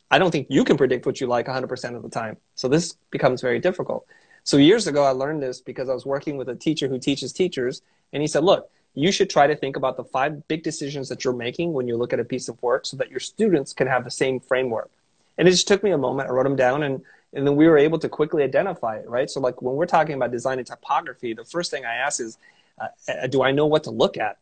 I 0.09 0.19
don't 0.19 0.31
think 0.31 0.47
you 0.49 0.63
can 0.63 0.77
predict 0.77 1.05
what 1.05 1.19
you 1.19 1.27
like 1.27 1.47
100% 1.47 1.95
of 1.95 2.03
the 2.03 2.09
time. 2.09 2.37
So 2.55 2.67
this 2.67 2.95
becomes 3.11 3.41
very 3.41 3.59
difficult. 3.59 4.05
So 4.43 4.57
years 4.57 4.87
ago, 4.87 5.03
I 5.03 5.09
learned 5.09 5.43
this 5.43 5.59
because 5.59 5.89
I 5.89 5.93
was 5.93 6.05
working 6.05 6.37
with 6.37 6.47
a 6.47 6.55
teacher 6.55 6.87
who 6.87 6.99
teaches 6.99 7.33
teachers, 7.33 7.81
and 8.13 8.21
he 8.21 8.27
said, 8.27 8.45
look, 8.45 8.69
you 8.93 9.11
should 9.11 9.29
try 9.29 9.45
to 9.45 9.55
think 9.55 9.75
about 9.75 9.97
the 9.97 10.05
five 10.05 10.47
big 10.47 10.63
decisions 10.63 11.09
that 11.09 11.23
you're 11.23 11.33
making 11.33 11.73
when 11.73 11.87
you 11.87 11.97
look 11.97 12.13
at 12.13 12.19
a 12.19 12.23
piece 12.23 12.47
of 12.47 12.61
work 12.63 12.85
so 12.85 12.95
that 12.97 13.11
your 13.11 13.19
students 13.19 13.73
can 13.73 13.87
have 13.87 14.05
the 14.05 14.11
same 14.11 14.39
framework. 14.39 14.89
And 15.37 15.47
it 15.47 15.51
just 15.51 15.67
took 15.67 15.83
me 15.83 15.91
a 15.91 15.97
moment. 15.97 16.29
I 16.29 16.31
wrote 16.33 16.43
them 16.43 16.55
down 16.55 16.83
and 16.83 17.01
and 17.33 17.45
then 17.45 17.55
we 17.55 17.67
were 17.67 17.77
able 17.77 17.99
to 17.99 18.09
quickly 18.09 18.43
identify 18.43 18.97
it, 18.97 19.07
right? 19.07 19.29
So 19.29 19.39
like 19.39 19.61
when 19.61 19.75
we're 19.75 19.85
talking 19.85 20.15
about 20.15 20.31
design 20.31 20.59
and 20.59 20.67
typography, 20.67 21.33
the 21.33 21.43
first 21.43 21.71
thing 21.71 21.85
I 21.85 21.95
ask 21.95 22.19
is, 22.19 22.37
uh, 22.79 22.87
uh, 23.09 23.27
do 23.27 23.43
I 23.43 23.51
know 23.51 23.65
what 23.65 23.83
to 23.83 23.91
look 23.91 24.17
at? 24.17 24.37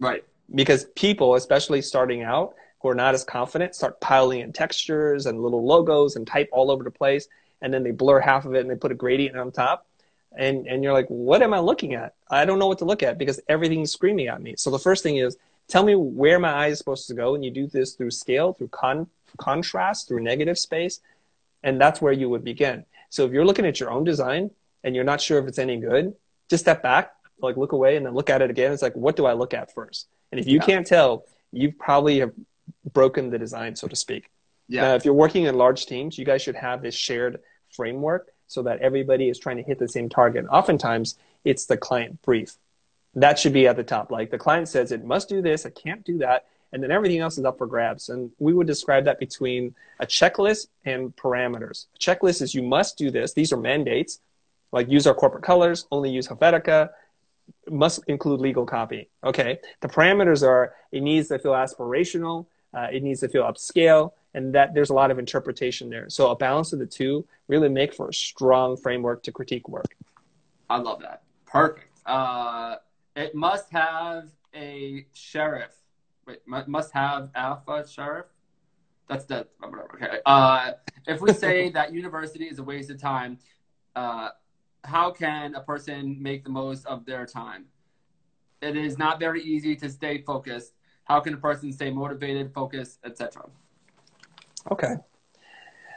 Right. 0.00 0.24
Because 0.54 0.86
people, 0.96 1.36
especially 1.36 1.80
starting 1.80 2.22
out, 2.22 2.54
who 2.80 2.88
are 2.88 2.94
not 2.94 3.14
as 3.14 3.24
confident, 3.24 3.74
start 3.74 4.00
piling 4.00 4.40
in 4.40 4.52
textures 4.52 5.26
and 5.26 5.42
little 5.42 5.64
logos 5.64 6.16
and 6.16 6.26
type 6.26 6.50
all 6.52 6.70
over 6.70 6.84
the 6.84 6.90
place, 6.90 7.28
and 7.62 7.72
then 7.72 7.82
they 7.82 7.92
blur 7.92 8.20
half 8.20 8.44
of 8.44 8.54
it 8.54 8.60
and 8.60 8.70
they 8.70 8.74
put 8.74 8.92
a 8.92 8.96
gradient 8.96 9.38
on 9.38 9.50
top. 9.50 9.86
And, 10.36 10.66
and 10.66 10.82
you're 10.82 10.92
like, 10.92 11.06
what 11.06 11.40
am 11.42 11.54
I 11.54 11.60
looking 11.60 11.94
at? 11.94 12.14
I 12.28 12.44
don't 12.44 12.58
know 12.58 12.66
what 12.66 12.78
to 12.78 12.84
look 12.84 13.02
at 13.02 13.16
because 13.16 13.40
everything's 13.48 13.92
screaming 13.92 14.26
at 14.26 14.42
me. 14.42 14.54
So 14.58 14.70
the 14.70 14.78
first 14.78 15.02
thing 15.02 15.16
is, 15.16 15.38
tell 15.68 15.84
me 15.84 15.94
where 15.94 16.38
my 16.40 16.52
eye 16.52 16.66
is 16.66 16.78
supposed 16.78 17.06
to 17.08 17.14
go. 17.14 17.36
And 17.36 17.44
you 17.44 17.52
do 17.52 17.68
this 17.68 17.94
through 17.94 18.10
scale, 18.10 18.52
through 18.52 18.68
con- 18.68 19.06
contrast, 19.36 20.08
through 20.08 20.22
negative 20.22 20.58
space. 20.58 21.00
And 21.62 21.80
that's 21.80 22.00
where 22.00 22.12
you 22.12 22.28
would 22.28 22.44
begin. 22.44 22.84
So 23.10 23.24
if 23.24 23.32
you're 23.32 23.44
looking 23.44 23.66
at 23.66 23.80
your 23.80 23.90
own 23.90 24.04
design 24.04 24.50
and 24.82 24.94
you're 24.94 25.04
not 25.04 25.20
sure 25.20 25.38
if 25.38 25.46
it's 25.46 25.58
any 25.58 25.78
good, 25.78 26.14
just 26.50 26.64
step 26.64 26.82
back, 26.82 27.12
like 27.40 27.56
look 27.56 27.72
away 27.72 27.96
and 27.96 28.04
then 28.04 28.14
look 28.14 28.30
at 28.30 28.42
it 28.42 28.50
again. 28.50 28.72
It's 28.72 28.82
like, 28.82 28.94
what 28.94 29.16
do 29.16 29.26
I 29.26 29.32
look 29.32 29.54
at 29.54 29.72
first? 29.72 30.08
And 30.30 30.40
if 30.40 30.46
you 30.46 30.58
yeah. 30.58 30.66
can't 30.66 30.86
tell, 30.86 31.24
you 31.52 31.72
probably 31.72 32.20
have 32.20 32.32
broken 32.92 33.30
the 33.30 33.38
design, 33.38 33.76
so 33.76 33.88
to 33.88 33.96
speak. 33.96 34.30
Yeah. 34.68 34.82
Now, 34.82 34.94
if 34.94 35.04
you're 35.04 35.14
working 35.14 35.44
in 35.44 35.56
large 35.56 35.86
teams, 35.86 36.18
you 36.18 36.24
guys 36.24 36.42
should 36.42 36.56
have 36.56 36.82
this 36.82 36.94
shared 36.94 37.40
framework 37.70 38.30
so 38.46 38.62
that 38.62 38.80
everybody 38.80 39.28
is 39.28 39.38
trying 39.38 39.56
to 39.56 39.62
hit 39.62 39.78
the 39.78 39.88
same 39.88 40.08
target. 40.08 40.46
Oftentimes, 40.50 41.18
it's 41.44 41.66
the 41.66 41.76
client 41.76 42.20
brief. 42.22 42.56
That 43.14 43.38
should 43.38 43.52
be 43.52 43.68
at 43.68 43.76
the 43.76 43.84
top. 43.84 44.10
Like 44.10 44.30
the 44.30 44.38
client 44.38 44.68
says, 44.68 44.90
it 44.92 45.04
must 45.04 45.28
do 45.28 45.40
this, 45.40 45.64
it 45.64 45.78
can't 45.80 46.04
do 46.04 46.18
that 46.18 46.46
and 46.72 46.82
then 46.82 46.90
everything 46.90 47.20
else 47.20 47.38
is 47.38 47.44
up 47.44 47.58
for 47.58 47.66
grabs. 47.66 48.08
And 48.08 48.30
we 48.38 48.52
would 48.52 48.66
describe 48.66 49.04
that 49.04 49.18
between 49.18 49.74
a 50.00 50.06
checklist 50.06 50.68
and 50.84 51.14
parameters. 51.16 51.86
A 51.94 51.98
checklist 51.98 52.42
is 52.42 52.54
you 52.54 52.62
must 52.62 52.98
do 52.98 53.10
this. 53.10 53.32
These 53.32 53.52
are 53.52 53.56
mandates, 53.56 54.20
like 54.72 54.88
use 54.90 55.06
our 55.06 55.14
corporate 55.14 55.44
colors, 55.44 55.86
only 55.90 56.10
use 56.10 56.26
Helvetica, 56.26 56.90
must 57.70 58.02
include 58.08 58.40
legal 58.40 58.66
copy. 58.66 59.08
Okay. 59.22 59.60
The 59.80 59.88
parameters 59.88 60.46
are 60.46 60.74
it 60.90 61.02
needs 61.02 61.28
to 61.28 61.38
feel 61.38 61.52
aspirational, 61.52 62.46
uh, 62.72 62.88
it 62.92 63.02
needs 63.02 63.20
to 63.20 63.28
feel 63.28 63.44
upscale, 63.44 64.12
and 64.34 64.54
that 64.54 64.74
there's 64.74 64.90
a 64.90 64.94
lot 64.94 65.10
of 65.10 65.18
interpretation 65.18 65.90
there. 65.90 66.08
So 66.10 66.30
a 66.30 66.36
balance 66.36 66.72
of 66.72 66.80
the 66.80 66.86
two 66.86 67.24
really 67.46 67.68
make 67.68 67.94
for 67.94 68.08
a 68.08 68.14
strong 68.14 68.76
framework 68.76 69.22
to 69.24 69.32
critique 69.32 69.68
work. 69.68 69.96
I 70.68 70.78
love 70.78 71.00
that. 71.02 71.22
Perfect. 71.46 71.86
Uh, 72.04 72.76
it 73.14 73.34
must 73.34 73.70
have 73.70 74.30
a 74.54 75.06
serif 75.14 75.70
wait, 76.26 76.68
must 76.68 76.92
have 76.92 77.30
alpha 77.34 77.84
serif. 77.86 78.24
That's 79.08 79.24
the 79.24 79.46
okay. 79.94 80.18
Uh, 80.24 80.72
if 81.06 81.20
we 81.20 81.32
say 81.44 81.70
that 81.70 81.92
university 81.92 82.44
is 82.44 82.58
a 82.58 82.62
waste 82.62 82.90
of 82.90 83.00
time, 83.00 83.38
uh, 83.94 84.30
how 84.82 85.10
can 85.10 85.54
a 85.54 85.60
person 85.60 86.22
make 86.22 86.44
the 86.44 86.50
most 86.50 86.86
of 86.86 87.04
their 87.04 87.26
time? 87.26 87.66
It 88.62 88.76
is 88.76 88.96
not 88.96 89.20
very 89.20 89.42
easy 89.42 89.76
to 89.76 89.90
stay 89.90 90.22
focused. 90.22 90.72
How 91.04 91.20
can 91.20 91.34
a 91.34 91.36
person 91.36 91.72
stay 91.72 91.90
motivated, 91.90 92.52
focused, 92.54 93.00
etc.? 93.04 93.46
Okay. 94.70 94.94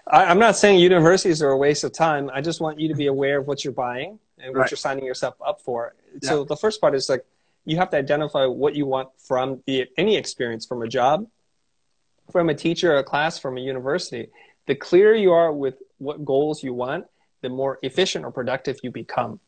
I, 0.07 0.31
am 0.31 0.39
not 0.39 0.57
saying 0.57 0.79
universities 0.79 1.41
are 1.41 1.51
a 1.51 1.57
waste 1.57 1.83
of 1.83 1.93
time. 1.93 2.29
I 2.33 2.41
just 2.41 2.61
want 2.61 2.79
you 2.79 2.87
to 2.89 2.95
be 2.95 3.07
aware 3.07 3.39
of 3.39 3.47
what 3.47 3.63
you're 3.63 3.73
buying 3.73 4.19
and 4.37 4.53
what 4.53 4.61
right. 4.61 4.71
you're 4.71 4.77
signing 4.77 5.05
yourself 5.05 5.35
up 5.45 5.61
for. 5.61 5.95
Yeah. 6.21 6.29
So 6.29 6.43
the 6.43 6.55
first 6.55 6.81
part 6.81 6.95
is 6.95 7.09
like 7.09 7.25
you 7.67 7.75
have 7.75 7.89
to 7.89 7.97
identify 7.97 8.45
what 8.45 8.75
you 8.75 8.85
want 8.85 9.09
from 9.19 9.61
the, 9.67 9.87
any 9.97 10.15
experience 10.15 10.65
from 10.65 10.81
a 10.81 10.87
job, 10.87 11.27
from 12.31 12.47
a 12.47 12.55
teacher, 12.55 12.95
a 12.95 13.03
class, 13.03 13.37
from 13.37 13.57
a 13.57 13.59
university. 13.59 14.29
The 14.67 14.75
clearer 14.75 15.13
you 15.13 15.33
are 15.33 15.51
with 15.51 15.75
what 15.97 16.23
goals 16.23 16.63
you 16.63 16.73
want, 16.73 17.07
the 17.41 17.49
more 17.49 17.77
efficient 17.83 18.23
or 18.23 18.31
productive 18.31 18.79
you 18.83 18.91
become. 18.91 19.41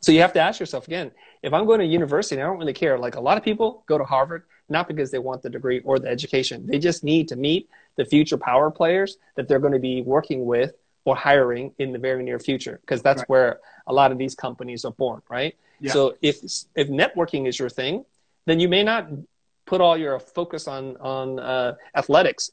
So 0.00 0.10
you 0.10 0.20
have 0.20 0.32
to 0.32 0.40
ask 0.40 0.58
yourself 0.58 0.88
again, 0.88 1.12
if 1.40 1.52
I'm 1.54 1.64
going 1.64 1.78
to 1.78 1.86
university, 1.86 2.42
I 2.42 2.44
don't 2.44 2.58
really 2.58 2.72
care. 2.72 2.98
Like 2.98 3.14
a 3.14 3.20
lot 3.20 3.38
of 3.38 3.44
people 3.44 3.84
go 3.86 3.98
to 3.98 4.04
Harvard, 4.04 4.42
not 4.68 4.88
because 4.88 5.12
they 5.12 5.20
want 5.20 5.42
the 5.42 5.50
degree 5.50 5.80
or 5.84 6.00
the 6.00 6.08
education. 6.08 6.66
They 6.66 6.80
just 6.80 7.04
need 7.04 7.28
to 7.28 7.36
meet 7.36 7.68
the 7.94 8.04
future 8.04 8.36
power 8.36 8.68
players 8.68 9.16
that 9.36 9.46
they're 9.46 9.60
going 9.60 9.74
to 9.74 9.78
be 9.78 10.02
working 10.02 10.44
with 10.44 10.72
or 11.08 11.16
hiring 11.16 11.72
in 11.78 11.92
the 11.92 11.98
very 11.98 12.22
near 12.22 12.38
future, 12.38 12.78
because 12.82 13.02
that's 13.02 13.20
right. 13.22 13.28
where 13.28 13.60
a 13.86 13.92
lot 13.92 14.12
of 14.12 14.18
these 14.18 14.34
companies 14.34 14.84
are 14.84 14.92
born, 14.92 15.22
right? 15.28 15.54
Yeah. 15.80 15.92
So 15.92 16.00
if 16.22 16.36
if 16.74 16.88
networking 16.88 17.48
is 17.48 17.58
your 17.58 17.70
thing, 17.70 18.04
then 18.46 18.60
you 18.60 18.68
may 18.68 18.82
not 18.82 19.08
put 19.64 19.80
all 19.80 19.96
your 19.96 20.18
focus 20.18 20.68
on 20.68 20.96
on 20.98 21.38
uh, 21.38 21.74
athletics, 21.94 22.50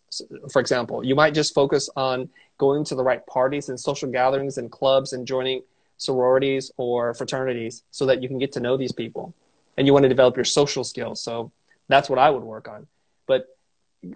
for 0.51 0.59
example. 0.59 1.03
You 1.03 1.15
might 1.15 1.33
just 1.33 1.53
focus 1.53 1.89
on 1.95 2.29
going 2.57 2.83
to 2.85 2.95
the 2.95 3.03
right 3.03 3.25
parties 3.27 3.69
and 3.69 3.77
social 3.79 4.09
gatherings 4.09 4.57
and 4.57 4.71
clubs 4.71 5.13
and 5.13 5.27
joining 5.27 5.61
sororities 5.97 6.71
or 6.77 7.13
fraternities 7.13 7.83
so 7.91 8.05
that 8.05 8.21
you 8.21 8.27
can 8.27 8.37
get 8.37 8.51
to 8.53 8.59
know 8.59 8.77
these 8.77 8.91
people 8.91 9.33
and 9.77 9.87
you 9.87 9.93
want 9.93 10.03
to 10.03 10.09
develop 10.09 10.35
your 10.35 10.45
social 10.45 10.83
skills. 10.83 11.21
So 11.21 11.51
that's 11.87 12.09
what 12.09 12.19
I 12.19 12.29
would 12.29 12.43
work 12.43 12.67
on. 12.67 12.87
But 13.27 13.47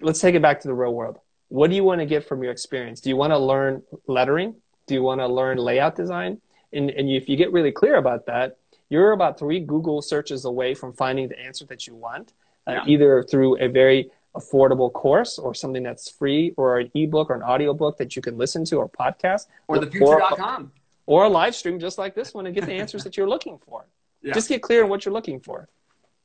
let's 0.02 0.20
take 0.20 0.36
it 0.36 0.42
back 0.42 0.62
to 0.62 0.68
the 0.68 0.74
real 0.74 0.94
world. 0.94 1.20
What 1.50 1.70
do 1.70 1.76
you 1.76 1.84
want 1.84 2.00
to 2.00 2.06
get 2.06 2.28
from 2.28 2.42
your 2.44 2.52
experience? 2.52 3.02
Do 3.02 3.10
you 3.10 3.16
want 3.16 3.32
to 3.32 3.38
learn 3.38 3.84
lettering? 4.08 4.56
Do 4.88 4.94
you 4.94 5.04
want 5.04 5.22
to 5.22 5.28
learn 5.28 5.58
layout 5.58 5.96
design? 5.96 6.42
And, 6.74 6.90
and 6.92 7.10
if 7.10 7.28
you 7.28 7.36
get 7.36 7.52
really 7.52 7.72
clear 7.72 7.98
about 7.98 8.26
that, 8.28 8.58
you're 8.90 9.12
about 9.12 9.38
three 9.38 9.60
Google 9.60 10.02
searches 10.02 10.46
away 10.46 10.74
from 10.74 10.94
finding 10.94 11.28
the 11.28 11.40
answer 11.40 11.66
that 11.66 11.88
you 11.88 11.96
want, 11.96 12.34
uh, 12.68 12.74
yeah. 12.74 12.84
either 12.88 13.24
through 13.24 13.60
a 13.60 13.68
very 13.68 14.12
affordable 14.36 14.92
course 14.94 15.40
or 15.40 15.54
something 15.54 15.84
that's 15.84 16.10
free 16.10 16.54
or 16.58 16.80
an 16.80 16.92
ebook 16.94 17.30
or 17.30 17.36
an 17.36 17.44
audiobook 17.44 17.98
that 17.98 18.16
you 18.16 18.22
can 18.22 18.38
listen 18.38 18.64
to 18.66 18.78
or 18.78 18.88
podcast 18.88 19.48
or 19.68 19.78
thefutur.com 19.78 20.72
or, 21.08 21.24
or 21.24 21.26
a 21.26 21.30
live 21.30 21.56
stream 21.56 21.80
just 21.80 21.98
like 21.98 22.14
this 22.14 22.34
one 22.34 22.46
and 22.46 22.56
get 22.56 22.66
the 22.66 22.74
answers 22.82 23.04
that 23.04 23.18
you're 23.18 23.30
looking 23.30 23.58
for. 23.58 23.86
Yeah. 24.22 24.34
Just 24.34 24.50
get 24.50 24.62
clear 24.62 24.84
on 24.84 24.90
what 24.90 25.06
you're 25.06 25.14
looking 25.14 25.40
for. 25.40 25.68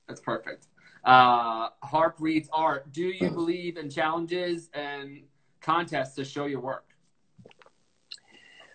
That's 0.06 0.20
perfect. 0.20 0.66
Uh, 1.04 1.68
Harp 1.82 2.16
reads 2.18 2.48
art. 2.52 2.92
Do 2.92 3.02
you 3.02 3.30
believe 3.30 3.76
in 3.76 3.90
challenges 3.90 4.70
and 4.72 5.22
contests 5.60 6.14
to 6.16 6.24
show 6.24 6.46
your 6.46 6.60
work? 6.60 6.86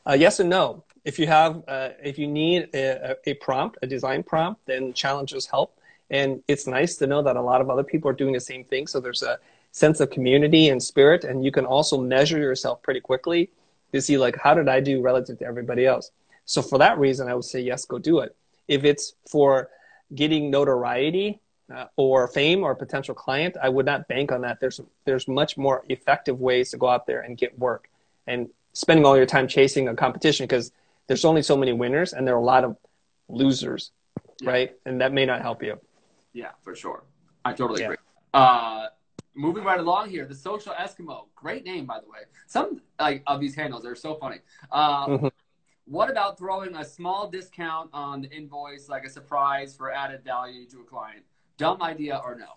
Uh, 0.07 0.13
yes 0.13 0.39
and 0.39 0.49
no. 0.49 0.83
If 1.05 1.17
you 1.17 1.27
have, 1.27 1.63
uh, 1.67 1.89
if 2.03 2.19
you 2.19 2.27
need 2.27 2.69
a, 2.73 3.15
a, 3.25 3.33
prompt, 3.35 3.77
a 3.81 3.87
design 3.87 4.21
prompt, 4.21 4.65
then 4.65 4.93
challenges 4.93 5.45
help. 5.45 5.79
And 6.11 6.43
it's 6.47 6.67
nice 6.67 6.97
to 6.97 7.07
know 7.07 7.21
that 7.21 7.35
a 7.35 7.41
lot 7.41 7.61
of 7.61 7.69
other 7.69 7.83
people 7.83 8.09
are 8.09 8.13
doing 8.13 8.33
the 8.33 8.39
same 8.39 8.63
thing. 8.63 8.87
So 8.87 8.99
there's 8.99 9.23
a 9.23 9.39
sense 9.71 9.99
of 9.99 10.09
community 10.09 10.69
and 10.69 10.81
spirit, 10.81 11.23
and 11.23 11.43
you 11.43 11.51
can 11.51 11.65
also 11.65 11.99
measure 11.99 12.39
yourself 12.39 12.81
pretty 12.81 12.99
quickly 12.99 13.51
to 13.93 14.01
see 14.01 14.17
like 14.17 14.35
how 14.37 14.53
did 14.53 14.67
I 14.67 14.79
do 14.79 15.01
relative 15.01 15.39
to 15.39 15.45
everybody 15.45 15.85
else. 15.85 16.11
So 16.45 16.61
for 16.61 16.79
that 16.79 16.97
reason, 16.97 17.27
I 17.27 17.35
would 17.35 17.45
say 17.45 17.61
yes, 17.61 17.85
go 17.85 17.99
do 17.99 18.19
it. 18.19 18.35
If 18.67 18.83
it's 18.83 19.13
for 19.27 19.69
getting 20.15 20.49
notoriety 20.49 21.41
uh, 21.73 21.85
or 21.95 22.27
fame 22.27 22.63
or 22.63 22.71
a 22.71 22.75
potential 22.75 23.13
client, 23.13 23.55
I 23.61 23.69
would 23.69 23.85
not 23.85 24.07
bank 24.07 24.31
on 24.31 24.41
that. 24.41 24.59
There's 24.59 24.81
there's 25.05 25.27
much 25.27 25.57
more 25.57 25.83
effective 25.89 26.39
ways 26.39 26.71
to 26.71 26.77
go 26.77 26.87
out 26.87 27.05
there 27.05 27.21
and 27.21 27.37
get 27.37 27.57
work 27.57 27.89
and 28.27 28.49
spending 28.73 29.05
all 29.05 29.17
your 29.17 29.25
time 29.25 29.47
chasing 29.47 29.87
a 29.87 29.95
competition 29.95 30.45
because 30.45 30.71
there's 31.07 31.25
only 31.25 31.41
so 31.41 31.57
many 31.57 31.73
winners 31.73 32.13
and 32.13 32.27
there 32.27 32.35
are 32.35 32.39
a 32.39 32.43
lot 32.43 32.63
of 32.63 32.77
losers, 33.27 33.91
yeah. 34.41 34.49
right? 34.49 34.75
And 34.85 35.01
that 35.01 35.11
may 35.11 35.25
not 35.25 35.41
help 35.41 35.63
you. 35.63 35.79
Yeah, 36.33 36.51
for 36.61 36.75
sure. 36.75 37.03
I 37.43 37.53
totally 37.53 37.81
yeah. 37.81 37.87
agree. 37.87 37.97
Uh, 38.33 38.87
moving 39.35 39.63
right 39.63 39.79
along 39.79 40.09
here, 40.09 40.25
the 40.25 40.35
social 40.35 40.73
Eskimo. 40.73 41.25
Great 41.35 41.65
name, 41.65 41.85
by 41.85 41.99
the 41.99 42.07
way. 42.07 42.19
Some 42.47 42.81
like 42.99 43.23
of 43.25 43.39
these 43.39 43.55
handles 43.55 43.85
are 43.85 43.95
so 43.95 44.15
funny. 44.15 44.37
Uh, 44.71 45.07
mm-hmm. 45.07 45.27
What 45.85 46.11
about 46.11 46.37
throwing 46.37 46.75
a 46.75 46.85
small 46.85 47.27
discount 47.27 47.89
on 47.93 48.21
the 48.21 48.29
invoice, 48.29 48.89
like 48.89 49.05
a 49.05 49.09
surprise 49.09 49.75
for 49.75 49.91
added 49.91 50.23
value 50.23 50.67
to 50.67 50.81
a 50.81 50.83
client? 50.83 51.23
Dumb 51.59 51.83
idea 51.83 52.19
or 52.23 52.35
no? 52.35 52.47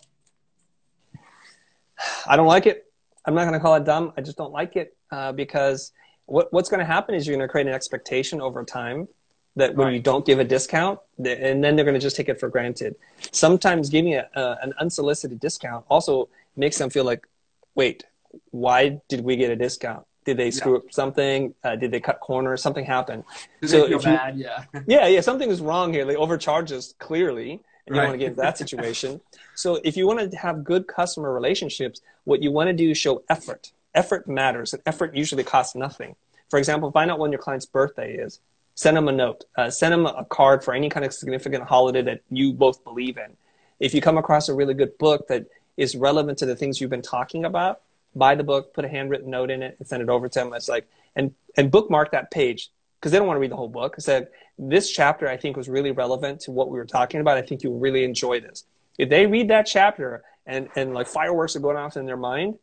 I 2.26 2.36
don't 2.36 2.46
like 2.46 2.66
it. 2.66 2.86
I'm 3.26 3.34
not 3.34 3.42
going 3.42 3.52
to 3.52 3.60
call 3.60 3.74
it 3.74 3.84
dumb. 3.84 4.12
I 4.16 4.22
just 4.22 4.38
don't 4.38 4.52
like 4.52 4.76
it 4.76 4.96
uh, 5.10 5.32
because 5.32 5.92
what, 6.26 6.52
what's 6.52 6.68
going 6.68 6.80
to 6.80 6.86
happen 6.86 7.14
is 7.14 7.26
you're 7.26 7.36
going 7.36 7.46
to 7.46 7.50
create 7.50 7.66
an 7.66 7.74
expectation 7.74 8.40
over 8.40 8.64
time 8.64 9.08
that 9.56 9.74
when 9.74 9.88
right. 9.88 9.94
you 9.94 10.00
don't 10.00 10.24
give 10.24 10.38
a 10.38 10.44
discount, 10.44 10.98
and 11.18 11.62
then 11.62 11.76
they're 11.76 11.84
going 11.84 11.94
to 11.94 12.00
just 12.00 12.16
take 12.16 12.28
it 12.28 12.40
for 12.40 12.48
granted. 12.48 12.94
Sometimes 13.32 13.90
giving 13.90 14.14
a, 14.14 14.26
uh, 14.34 14.56
an 14.62 14.72
unsolicited 14.78 15.40
discount 15.40 15.84
also 15.90 16.28
makes 16.56 16.78
them 16.78 16.88
feel 16.88 17.04
like, 17.04 17.26
wait, 17.74 18.04
why 18.50 19.00
did 19.08 19.22
we 19.22 19.36
get 19.36 19.50
a 19.50 19.56
discount? 19.56 20.06
Did 20.24 20.36
they 20.36 20.50
screw 20.50 20.72
yeah. 20.72 20.78
up 20.78 20.92
something? 20.92 21.54
Uh, 21.64 21.76
did 21.76 21.90
they 21.90 22.00
cut 22.00 22.20
corners? 22.20 22.62
Something 22.62 22.84
happened. 22.84 23.24
Did 23.60 23.70
so 23.70 23.82
they 23.82 23.88
feel 23.88 23.98
bad? 23.98 24.38
You, 24.38 24.44
yeah. 24.44 24.64
yeah, 24.86 25.06
yeah. 25.08 25.20
Something 25.20 25.50
is 25.50 25.60
wrong 25.60 25.92
here. 25.92 26.04
They 26.04 26.16
overcharge 26.16 26.70
us 26.72 26.94
clearly, 26.98 27.60
and 27.86 27.96
right. 27.96 28.02
you 28.02 28.08
want 28.08 28.14
to 28.14 28.18
get 28.18 28.28
into 28.28 28.40
that 28.40 28.58
situation. 28.64 29.20
so 29.54 29.80
if 29.84 29.96
you 29.96 30.06
want 30.06 30.30
to 30.30 30.36
have 30.36 30.64
good 30.64 30.86
customer 30.86 31.32
relationships, 31.32 32.00
what 32.24 32.42
you 32.42 32.50
want 32.50 32.68
to 32.68 32.72
do 32.72 32.90
is 32.90 32.98
show 32.98 33.22
effort. 33.28 33.72
Effort 33.94 34.26
matters, 34.26 34.72
and 34.72 34.82
effort 34.86 35.14
usually 35.14 35.44
costs 35.44 35.74
nothing. 35.74 36.16
For 36.48 36.58
example, 36.58 36.90
find 36.90 37.10
out 37.10 37.18
when 37.18 37.32
your 37.32 37.40
client's 37.40 37.66
birthday 37.66 38.14
is. 38.14 38.40
Send 38.74 38.96
them 38.96 39.08
a 39.08 39.12
note. 39.12 39.44
Uh, 39.56 39.68
send 39.68 39.92
them 39.92 40.06
a 40.06 40.24
card 40.24 40.64
for 40.64 40.72
any 40.72 40.88
kind 40.88 41.04
of 41.04 41.12
significant 41.12 41.64
holiday 41.64 42.02
that 42.02 42.22
you 42.30 42.54
both 42.54 42.82
believe 42.84 43.18
in. 43.18 43.36
If 43.80 43.92
you 43.92 44.00
come 44.00 44.16
across 44.16 44.48
a 44.48 44.54
really 44.54 44.74
good 44.74 44.96
book 44.96 45.28
that 45.28 45.46
is 45.76 45.94
relevant 45.94 46.38
to 46.38 46.46
the 46.46 46.56
things 46.56 46.80
you've 46.80 46.90
been 46.90 47.02
talking 47.02 47.44
about, 47.44 47.82
buy 48.14 48.34
the 48.34 48.44
book, 48.44 48.72
put 48.72 48.84
a 48.84 48.88
handwritten 48.88 49.30
note 49.30 49.50
in 49.50 49.62
it, 49.62 49.76
and 49.78 49.86
send 49.86 50.02
it 50.02 50.08
over 50.08 50.28
to 50.28 50.38
them. 50.38 50.52
It's 50.54 50.68
like 50.68 50.88
and 51.16 51.34
and 51.56 51.70
bookmark 51.70 52.12
that 52.12 52.30
page 52.30 52.70
because 53.02 53.10
they 53.10 53.18
don't 53.18 53.26
want 53.26 53.34
to 53.36 53.40
read 53.40 53.50
the 53.50 53.56
whole 53.56 53.68
book. 53.68 53.96
I 53.98 54.00
said 54.00 54.28
this 54.56 54.88
chapter 54.88 55.26
I 55.26 55.36
think 55.36 55.56
was 55.56 55.68
really 55.68 55.90
relevant 55.90 56.38
to 56.42 56.52
what 56.52 56.70
we 56.70 56.78
were 56.78 56.84
talking 56.84 57.20
about. 57.20 57.36
I 57.36 57.42
think 57.42 57.64
you'll 57.64 57.80
really 57.80 58.04
enjoy 58.04 58.40
this. 58.40 58.64
If 58.96 59.08
they 59.08 59.26
read 59.26 59.50
that 59.50 59.66
chapter 59.66 60.22
and 60.46 60.68
and 60.76 60.94
like 60.94 61.08
fireworks 61.08 61.56
are 61.56 61.60
going 61.60 61.76
off 61.76 61.96
in 61.96 62.06
their 62.06 62.16
mind, 62.16 62.58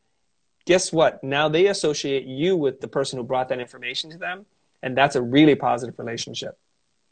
guess 0.65 0.93
what? 0.93 1.21
Now 1.25 1.49
they 1.49 1.67
associate 1.67 2.23
you 2.23 2.56
with 2.56 2.80
the 2.80 2.88
person 2.88 3.19
who 3.19 3.25
brought 3.25 3.49
that 3.49 3.60
information 3.60 4.10
to 4.12 4.17
them, 4.17 4.45
and 4.82 4.95
that's 4.97 5.17
a 5.17 5.21
really 5.21 5.56
positive 5.56 5.99
relationship. 5.99 6.58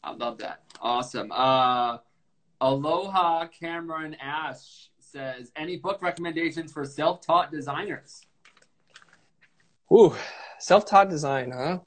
I 0.02 0.12
love 0.12 0.38
that. 0.38 0.62
Awesome. 0.80 1.30
Uh, 1.30 1.98
Aloha 2.62 3.46
Cameron 3.48 4.16
Ash 4.20 4.88
says, 4.98 5.52
any 5.54 5.76
book 5.76 6.00
recommendations 6.02 6.72
for 6.72 6.84
self-taught 6.84 7.50
designers? 7.50 8.22
Ooh, 9.92 10.14
self-taught 10.58 11.08
design, 11.08 11.50
huh? 11.50 11.78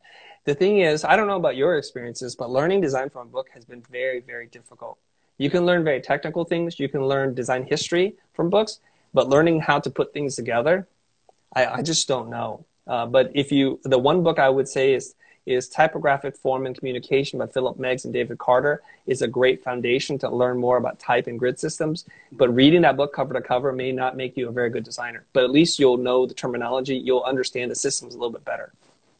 The 0.43 0.56
thing 0.56 0.80
is, 0.80 1.04
I 1.06 1.15
don't 1.15 1.27
know 1.27 1.36
about 1.36 1.56
your 1.56 1.77
experiences, 1.77 2.36
but 2.36 2.49
learning 2.49 2.82
design 2.82 3.10
from 3.10 3.27
a 3.27 3.30
book 3.30 3.49
has 3.54 3.63
been 3.63 3.84
very, 3.91 4.21
very 4.21 4.47
difficult. 4.47 4.97
You 5.38 5.49
can 5.51 5.65
learn 5.65 5.84
very 5.84 6.01
technical 6.01 6.45
things. 6.45 6.80
You 6.80 6.89
can 6.89 7.06
learn 7.06 7.36
design 7.36 7.63
history 7.63 8.15
from 8.34 8.49
books, 8.49 8.80
but 9.13 9.30
learning 9.30 9.60
how 9.62 9.80
to 9.80 9.89
put 9.89 10.13
things 10.13 10.36
together, 10.36 10.88
I, 11.56 11.65
I 11.67 11.82
just 11.84 12.08
don't 12.08 12.30
know. 12.30 12.65
Uh, 12.88 13.06
but 13.06 13.32
if 13.36 13.51
you, 13.51 13.80
the 13.84 13.99
one 13.99 14.23
book 14.23 14.39
I 14.39 14.49
would 14.49 14.67
say 14.67 14.93
is 14.93 15.13
is 15.45 15.67
Typographic 15.67 16.38
Form 16.38 16.65
and 16.67 16.77
Communication 16.77 17.39
by 17.39 17.47
Philip 17.47 17.80
Meggs 17.80 18.06
and 18.06 18.13
David 18.13 18.38
Carter 18.38 18.84
is 19.08 19.23
a 19.23 19.27
great 19.27 19.63
foundation 19.63 20.19
to 20.19 20.30
learn 20.30 20.60
more 20.60 20.77
about 20.77 20.99
type 20.99 21.25
and 21.25 21.39
grid 21.39 21.60
systems. 21.60 22.06
But 22.32 22.54
reading 22.54 22.82
that 22.82 22.95
book 22.95 23.12
cover 23.13 23.34
to 23.34 23.41
cover 23.41 23.71
may 23.71 23.91
not 23.91 24.15
make 24.15 24.38
you 24.38 24.47
a 24.47 24.51
very 24.51 24.69
good 24.69 24.84
designer. 24.84 25.25
But 25.34 25.43
at 25.43 25.49
least 25.49 25.80
you'll 25.80 25.97
know 25.97 26.27
the 26.27 26.36
terminology, 26.36 26.95
you'll 26.95 27.23
understand 27.23 27.71
the 27.71 27.75
systems 27.75 28.13
a 28.13 28.17
little 28.17 28.32
bit 28.32 28.45
better. 28.45 28.71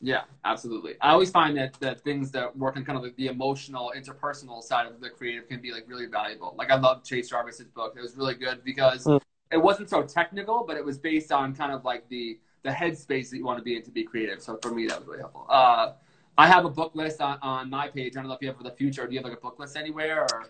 Yeah, 0.04 0.22
absolutely. 0.44 0.96
I 1.00 1.12
always 1.12 1.30
find 1.30 1.56
that 1.58 1.80
that 1.80 2.02
things 2.02 2.32
that 2.32 2.58
work 2.58 2.76
on 2.76 2.84
kind 2.84 2.98
of 2.98 3.04
like 3.04 3.16
the 3.18 3.28
emotional, 3.28 3.94
interpersonal 3.96 4.64
side 4.64 4.88
of 4.88 5.00
the 5.00 5.10
creative 5.10 5.48
can 5.48 5.62
be 5.62 5.72
like 5.72 5.88
really 5.88 6.08
valuable. 6.08 6.56
Like 6.58 6.72
I 6.72 6.76
love 6.76 7.04
Chase 7.04 7.30
Jarvis's 7.30 7.68
book. 7.68 7.94
It 7.96 8.02
was 8.02 8.18
really 8.18 8.34
good 8.34 8.64
because 8.64 9.06
mm. 9.06 9.22
it 9.52 9.58
wasn't 9.58 9.90
so 9.90 10.02
technical, 10.02 10.66
but 10.68 10.76
it 10.76 10.84
was 10.84 10.98
based 10.98 11.32
on 11.32 11.54
kind 11.56 11.72
of 11.72 11.86
like 11.86 12.10
the 12.10 12.40
the 12.64 12.70
headspace 12.70 13.30
that 13.30 13.38
you 13.38 13.46
want 13.46 13.58
to 13.60 13.64
be 13.64 13.76
in 13.76 13.84
to 13.84 13.92
be 13.92 14.04
creative. 14.04 14.42
So 14.42 14.58
for 14.62 14.72
me, 14.72 14.88
that 14.88 15.00
was 15.00 15.08
really 15.08 15.20
helpful. 15.20 15.46
Uh, 15.50 15.94
I 16.38 16.48
have 16.48 16.66
a 16.66 16.70
book 16.70 16.96
list 16.96 17.22
on, 17.22 17.38
on 17.42 17.70
my 17.70 17.88
page. 17.88 18.16
I 18.16 18.22
don't 18.22 18.28
know 18.28 18.36
if 18.36 18.42
you 18.42 18.48
have 18.48 18.58
for 18.58 18.64
the 18.64 18.72
Futur. 18.72 19.06
Do 19.08 19.14
you 19.14 19.20
have 19.20 19.26
like 19.26 19.38
a 19.38 19.42
book 19.42 19.60
list 19.60 19.76
anywhere? 19.76 20.22
Or? 20.24 20.50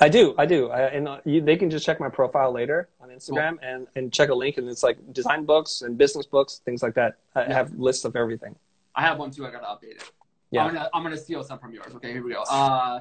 I 0.00 0.08
do, 0.08 0.34
I 0.36 0.46
do, 0.46 0.70
I, 0.70 0.82
and 0.88 1.06
uh, 1.06 1.20
you, 1.24 1.40
they 1.40 1.56
can 1.56 1.70
just 1.70 1.86
check 1.86 2.00
my 2.00 2.08
profile 2.08 2.52
later 2.52 2.88
on 3.00 3.10
Instagram 3.10 3.50
cool. 3.50 3.58
and, 3.62 3.86
and 3.94 4.12
check 4.12 4.28
a 4.28 4.34
link, 4.34 4.58
and 4.58 4.68
it's 4.68 4.82
like 4.82 4.98
design 5.12 5.44
books 5.44 5.82
and 5.82 5.96
business 5.96 6.26
books, 6.26 6.60
things 6.64 6.82
like 6.82 6.94
that. 6.94 7.18
I 7.36 7.42
yeah. 7.42 7.52
have 7.52 7.72
lists 7.78 8.04
of 8.04 8.16
everything. 8.16 8.56
I 8.94 9.02
have 9.02 9.18
one 9.18 9.30
too. 9.30 9.46
I 9.46 9.50
gotta 9.50 9.66
update 9.66 9.96
it. 9.96 10.10
Yeah, 10.50 10.64
I'm 10.64 10.74
gonna, 10.74 10.90
I'm 10.94 11.02
gonna 11.02 11.16
steal 11.16 11.42
some 11.42 11.58
from 11.58 11.72
yours. 11.72 11.94
Okay, 11.96 12.12
here 12.12 12.22
we 12.22 12.32
go. 12.32 12.42
Uh, 12.42 13.00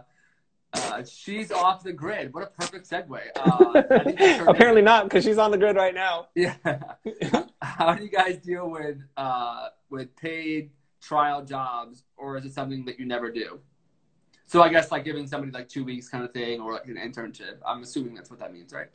uh, 0.74 1.04
she's 1.04 1.52
off 1.52 1.84
the 1.84 1.94
grid. 1.94 2.34
What 2.34 2.44
a 2.44 2.48
perfect 2.48 2.90
segue. 2.90 3.20
Uh, 3.36 4.44
Apparently 4.52 4.82
not, 4.82 5.04
because 5.04 5.24
she's 5.24 5.38
on 5.38 5.52
the 5.52 5.58
grid 5.58 5.76
right 5.76 5.94
now. 5.94 6.30
Yeah. 6.34 6.56
How 7.62 7.94
do 7.94 8.04
you 8.04 8.10
guys 8.10 8.38
deal 8.38 8.70
with 8.70 8.98
uh, 9.16 9.68
with 9.90 10.16
paid 10.16 10.72
trial 11.02 11.46
jobs, 11.46 12.04
or 12.18 12.38
is 12.38 12.46
it 12.46 12.54
something 12.54 12.86
that 12.86 13.00
you 13.00 13.06
never 13.06 13.32
do? 13.32 13.60
So 14.48 14.62
I 14.62 14.70
guess 14.70 14.92
like 14.92 15.06
giving 15.06 15.28
somebody 15.28 15.52
like 15.52 15.70
two 15.70 15.84
weeks 15.84 16.10
kind 16.10 16.24
of 16.24 16.34
thing, 16.34 16.60
or 16.60 16.74
like 16.74 16.88
an 16.88 16.96
internship. 16.96 17.58
I'm 17.66 17.84
assuming 17.84 18.16
that's 18.16 18.30
what 18.32 18.40
that 18.40 18.52
means, 18.52 18.74
right? 18.74 18.88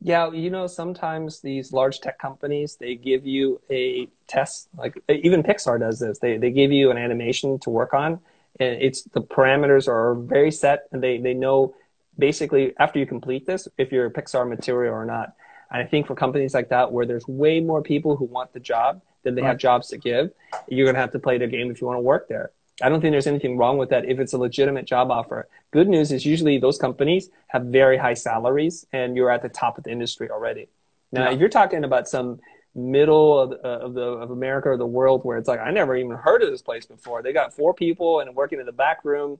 Yeah, 0.00 0.30
you 0.30 0.50
know, 0.50 0.66
sometimes 0.66 1.40
these 1.40 1.72
large 1.72 2.00
tech 2.00 2.18
companies 2.18 2.76
they 2.76 2.94
give 2.94 3.26
you 3.26 3.60
a 3.70 4.08
test, 4.28 4.68
like 4.76 5.02
even 5.08 5.42
Pixar 5.42 5.80
does 5.80 5.98
this. 5.98 6.18
They 6.18 6.36
they 6.36 6.50
give 6.50 6.70
you 6.70 6.90
an 6.90 6.98
animation 6.98 7.58
to 7.60 7.70
work 7.70 7.94
on, 7.94 8.20
and 8.60 8.82
it's 8.82 9.02
the 9.02 9.22
parameters 9.22 9.88
are 9.88 10.14
very 10.14 10.52
set, 10.52 10.86
and 10.92 11.02
they 11.02 11.18
they 11.18 11.34
know 11.34 11.74
basically 12.18 12.74
after 12.78 12.98
you 12.98 13.06
complete 13.06 13.46
this 13.46 13.68
if 13.78 13.90
you're 13.90 14.06
a 14.06 14.12
Pixar 14.12 14.48
material 14.48 14.94
or 14.94 15.04
not. 15.04 15.32
And 15.70 15.82
I 15.82 15.86
think 15.86 16.06
for 16.06 16.14
companies 16.14 16.54
like 16.54 16.68
that, 16.68 16.92
where 16.92 17.06
there's 17.06 17.26
way 17.26 17.60
more 17.60 17.82
people 17.82 18.16
who 18.16 18.26
want 18.26 18.52
the 18.52 18.60
job, 18.60 19.02
than 19.26 19.34
they 19.34 19.42
right. 19.42 19.48
have 19.48 19.58
jobs 19.58 19.88
to 19.88 19.98
give. 19.98 20.30
You're 20.68 20.86
going 20.86 20.94
to 20.94 21.00
have 21.00 21.10
to 21.10 21.18
play 21.18 21.36
their 21.36 21.48
game 21.48 21.70
if 21.70 21.80
you 21.80 21.86
want 21.86 21.98
to 21.98 22.02
work 22.02 22.28
there. 22.28 22.52
I 22.82 22.88
don't 22.88 23.00
think 23.00 23.12
there's 23.12 23.26
anything 23.26 23.56
wrong 23.56 23.78
with 23.78 23.88
that 23.90 24.04
if 24.04 24.18
it's 24.18 24.34
a 24.34 24.38
legitimate 24.38 24.84
job 24.84 25.10
offer. 25.10 25.48
Good 25.70 25.88
news 25.88 26.12
is 26.12 26.26
usually 26.26 26.58
those 26.58 26.78
companies 26.78 27.30
have 27.48 27.64
very 27.64 27.96
high 27.96 28.14
salaries 28.14 28.86
and 28.92 29.16
you're 29.16 29.30
at 29.30 29.42
the 29.42 29.48
top 29.48 29.78
of 29.78 29.84
the 29.84 29.90
industry 29.90 30.30
already. 30.30 30.68
Now, 31.10 31.24
yeah. 31.24 31.34
if 31.34 31.40
you're 31.40 31.48
talking 31.48 31.84
about 31.84 32.08
some 32.08 32.40
middle 32.74 33.40
of, 33.40 33.52
uh, 33.52 33.86
of, 33.86 33.94
the 33.94 34.02
of 34.02 34.30
America 34.30 34.68
or 34.68 34.76
the 34.76 34.86
world 34.86 35.24
where 35.24 35.38
it's 35.38 35.48
like 35.48 35.60
I 35.60 35.70
never 35.70 35.96
even 35.96 36.16
heard 36.16 36.42
of 36.42 36.50
this 36.50 36.60
place 36.60 36.84
before. 36.84 37.22
They 37.22 37.32
got 37.32 37.54
four 37.54 37.72
people 37.72 38.20
and 38.20 38.34
working 38.34 38.60
in 38.60 38.66
the 38.66 38.72
back 38.72 39.04
room. 39.04 39.38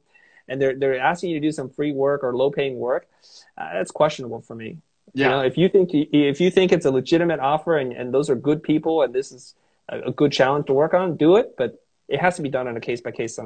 and 0.48 0.60
they're 0.60 0.74
they're 0.74 0.98
asking 0.98 1.30
you 1.30 1.40
to 1.40 1.46
do 1.46 1.52
some 1.52 1.68
free 1.68 1.92
work 1.92 2.24
or 2.24 2.34
low 2.34 2.50
paying 2.50 2.78
work, 2.78 3.06
uh, 3.58 3.74
that's 3.74 3.90
questionable 3.90 4.40
for 4.40 4.54
me. 4.54 4.78
Yeah. 5.12 5.24
You 5.24 5.30
know, 5.30 5.40
if 5.40 5.58
you 5.58 5.68
think 5.68 5.90
if 5.92 6.40
you 6.40 6.50
think 6.50 6.72
it's 6.72 6.86
a 6.86 6.90
legitimate 6.90 7.40
offer 7.40 7.76
and, 7.76 7.92
and 7.92 8.12
those 8.14 8.30
are 8.30 8.36
good 8.36 8.62
people 8.62 9.02
and 9.02 9.14
this 9.14 9.32
is 9.32 9.54
a, 9.88 10.00
a 10.00 10.12
good 10.12 10.32
challenge 10.32 10.66
to 10.66 10.72
work 10.72 10.94
on, 10.94 11.16
do 11.16 11.36
it. 11.36 11.54
But 11.58 11.82
it 12.08 12.20
has 12.20 12.36
to 12.36 12.42
be 12.42 12.48
done 12.48 12.68
on 12.68 12.76
a 12.76 12.80
case 12.80 13.00
by 13.00 13.10
case 13.10 13.38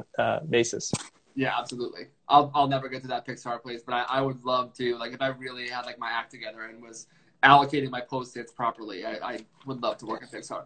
basis. 0.49 0.91
Yeah, 1.35 1.57
absolutely. 1.57 2.07
I'll 2.27 2.51
I'll 2.53 2.67
never 2.67 2.89
get 2.89 3.01
to 3.03 3.07
that 3.07 3.25
Pixar 3.25 3.61
place, 3.61 3.81
but 3.85 3.93
I, 3.93 4.03
I 4.09 4.21
would 4.21 4.43
love 4.43 4.73
to. 4.73 4.97
Like 4.97 5.13
if 5.13 5.21
I 5.21 5.27
really 5.27 5.69
had 5.69 5.85
like 5.85 5.97
my 5.97 6.09
act 6.09 6.31
together 6.31 6.63
and 6.63 6.81
was 6.81 7.07
allocating 7.43 7.89
my 7.89 8.01
post-its 8.01 8.51
properly, 8.51 9.05
I, 9.05 9.13
I 9.23 9.39
would 9.65 9.81
love 9.81 9.97
to 9.99 10.05
work 10.05 10.23
at 10.23 10.31
Pixar. 10.31 10.63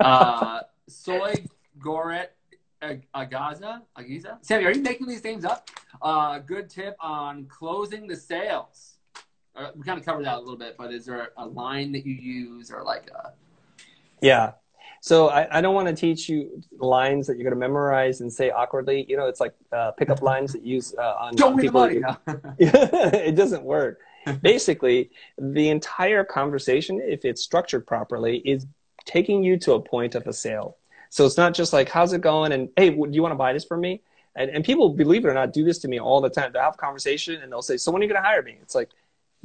Uh, 0.00 0.60
Soy 0.88 1.34
Goret 1.78 2.36
Agaza, 2.82 3.82
Agiza. 3.96 4.38
Sammy, 4.42 4.64
are 4.64 4.72
you 4.72 4.82
making 4.82 5.06
these 5.06 5.22
names 5.24 5.44
up? 5.44 5.70
Uh, 6.00 6.38
good 6.38 6.68
tip 6.68 6.96
on 7.00 7.46
closing 7.46 8.06
the 8.06 8.16
sales. 8.16 8.96
Uh, 9.54 9.70
we 9.76 9.82
kind 9.82 9.98
of 9.98 10.04
covered 10.04 10.24
that 10.24 10.36
a 10.36 10.40
little 10.40 10.56
bit, 10.56 10.76
but 10.76 10.92
is 10.92 11.06
there 11.06 11.30
a 11.36 11.46
line 11.46 11.92
that 11.92 12.06
you 12.06 12.14
use 12.14 12.70
or 12.70 12.82
like 12.82 13.10
a? 13.10 13.32
Yeah. 14.20 14.52
So 15.04 15.30
I, 15.30 15.58
I 15.58 15.60
don't 15.60 15.74
want 15.74 15.88
to 15.88 15.94
teach 15.94 16.28
you 16.28 16.62
lines 16.78 17.26
that 17.26 17.36
you're 17.36 17.42
going 17.42 17.54
to 17.54 17.58
memorize 17.58 18.20
and 18.20 18.32
say 18.32 18.50
awkwardly. 18.50 19.04
You 19.08 19.16
know, 19.16 19.26
it's 19.26 19.40
like 19.40 19.52
uh, 19.72 19.90
pickup 19.90 20.22
lines 20.22 20.52
that 20.52 20.62
you 20.62 20.76
use 20.76 20.94
uh, 20.96 21.16
on 21.18 21.34
Don't 21.34 21.58
people. 21.58 21.82
it 22.58 23.34
doesn't 23.34 23.64
work. 23.64 23.98
Basically, 24.42 25.10
the 25.36 25.70
entire 25.70 26.22
conversation, 26.22 27.00
if 27.02 27.24
it's 27.24 27.42
structured 27.42 27.84
properly, 27.84 28.38
is 28.44 28.64
taking 29.04 29.42
you 29.42 29.56
to 29.58 29.72
a 29.72 29.80
point 29.80 30.14
of 30.14 30.24
a 30.28 30.32
sale. 30.32 30.76
So 31.10 31.26
it's 31.26 31.36
not 31.36 31.52
just 31.52 31.72
like, 31.72 31.88
how's 31.88 32.12
it 32.12 32.20
going? 32.20 32.52
And 32.52 32.68
hey, 32.76 32.90
do 32.90 33.08
you 33.10 33.22
want 33.22 33.32
to 33.32 33.36
buy 33.36 33.52
this 33.52 33.64
from 33.64 33.80
me? 33.80 34.02
And, 34.36 34.52
and 34.52 34.64
people, 34.64 34.88
believe 34.90 35.24
it 35.24 35.28
or 35.28 35.34
not, 35.34 35.52
do 35.52 35.64
this 35.64 35.80
to 35.80 35.88
me 35.88 35.98
all 35.98 36.20
the 36.20 36.30
time. 36.30 36.52
They'll 36.52 36.62
have 36.62 36.74
a 36.74 36.78
conversation 36.78 37.42
and 37.42 37.50
they'll 37.50 37.60
say, 37.60 37.76
so 37.76 37.90
when 37.90 38.02
are 38.02 38.04
you 38.04 38.08
going 38.08 38.22
to 38.22 38.26
hire 38.26 38.42
me? 38.42 38.56
It's 38.62 38.76
like, 38.76 38.90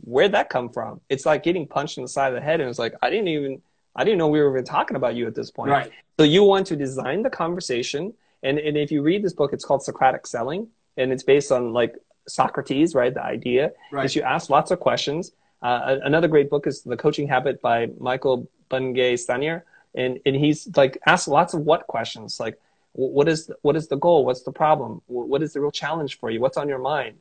where'd 0.04 0.34
that 0.34 0.50
come 0.50 0.70
from? 0.70 1.02
It's 1.10 1.26
like 1.26 1.42
getting 1.42 1.66
punched 1.66 1.98
in 1.98 2.04
the 2.04 2.08
side 2.08 2.28
of 2.28 2.36
the 2.36 2.42
head. 2.42 2.62
And 2.62 2.70
it's 2.70 2.78
like, 2.78 2.94
I 3.02 3.10
didn't 3.10 3.30
even, 3.30 3.62
I 3.98 4.04
didn't 4.04 4.20
know 4.20 4.28
we 4.28 4.40
were 4.40 4.52
even 4.52 4.64
talking 4.64 4.96
about 4.96 5.16
you 5.16 5.28
at 5.28 5.36
this 5.36 5.52
point. 5.52 5.72
Right. 5.72 5.92
So 6.18 6.24
you 6.24 6.44
want 6.44 6.68
to 6.68 6.76
design 6.76 7.24
the 7.24 7.30
conversation. 7.30 8.14
And, 8.44 8.60
and 8.60 8.78
if 8.78 8.92
you 8.92 9.02
read 9.02 9.24
this 9.24 9.34
book, 9.34 9.52
it's 9.54 9.66
called 9.66 9.84
Socratic 9.84 10.28
Selling. 10.28 10.68
And 10.96 11.12
it's 11.12 11.24
based 11.24 11.52
on 11.52 11.74
like 11.74 11.96
Socrates, 12.28 12.94
right? 12.96 13.14
The 13.14 13.24
idea 13.24 13.72
Right. 13.92 14.06
is 14.06 14.16
you 14.16 14.22
ask 14.22 14.50
lots 14.50 14.72
of 14.72 14.80
questions. 14.80 15.32
Uh, 15.62 15.98
another 16.04 16.28
great 16.28 16.50
book 16.50 16.68
is 16.68 16.84
The 16.84 16.98
Coaching 16.98 17.28
Habit 17.28 17.62
by 17.62 17.90
Michael 18.00 18.48
Bungay 18.70 19.16
Stanier. 19.16 19.64
And, 19.96 20.20
and 20.26 20.36
he's 20.36 20.70
like 20.78 21.00
asked 21.08 21.28
lots 21.28 21.54
of 21.56 21.62
what 21.62 21.88
questions, 21.88 22.40
like 22.40 22.60
what 22.94 23.28
is 23.28 23.52
what 23.62 23.76
is 23.76 23.88
the 23.88 23.96
goal? 23.96 24.26
What's 24.26 24.42
the 24.42 24.52
problem? 24.52 25.02
What 25.08 25.42
is 25.44 25.54
the 25.54 25.62
real 25.62 25.72
challenge 25.72 26.20
for 26.20 26.30
you? 26.32 26.40
What's 26.40 26.58
on 26.58 26.68
your 26.68 26.80
mind? 26.80 27.18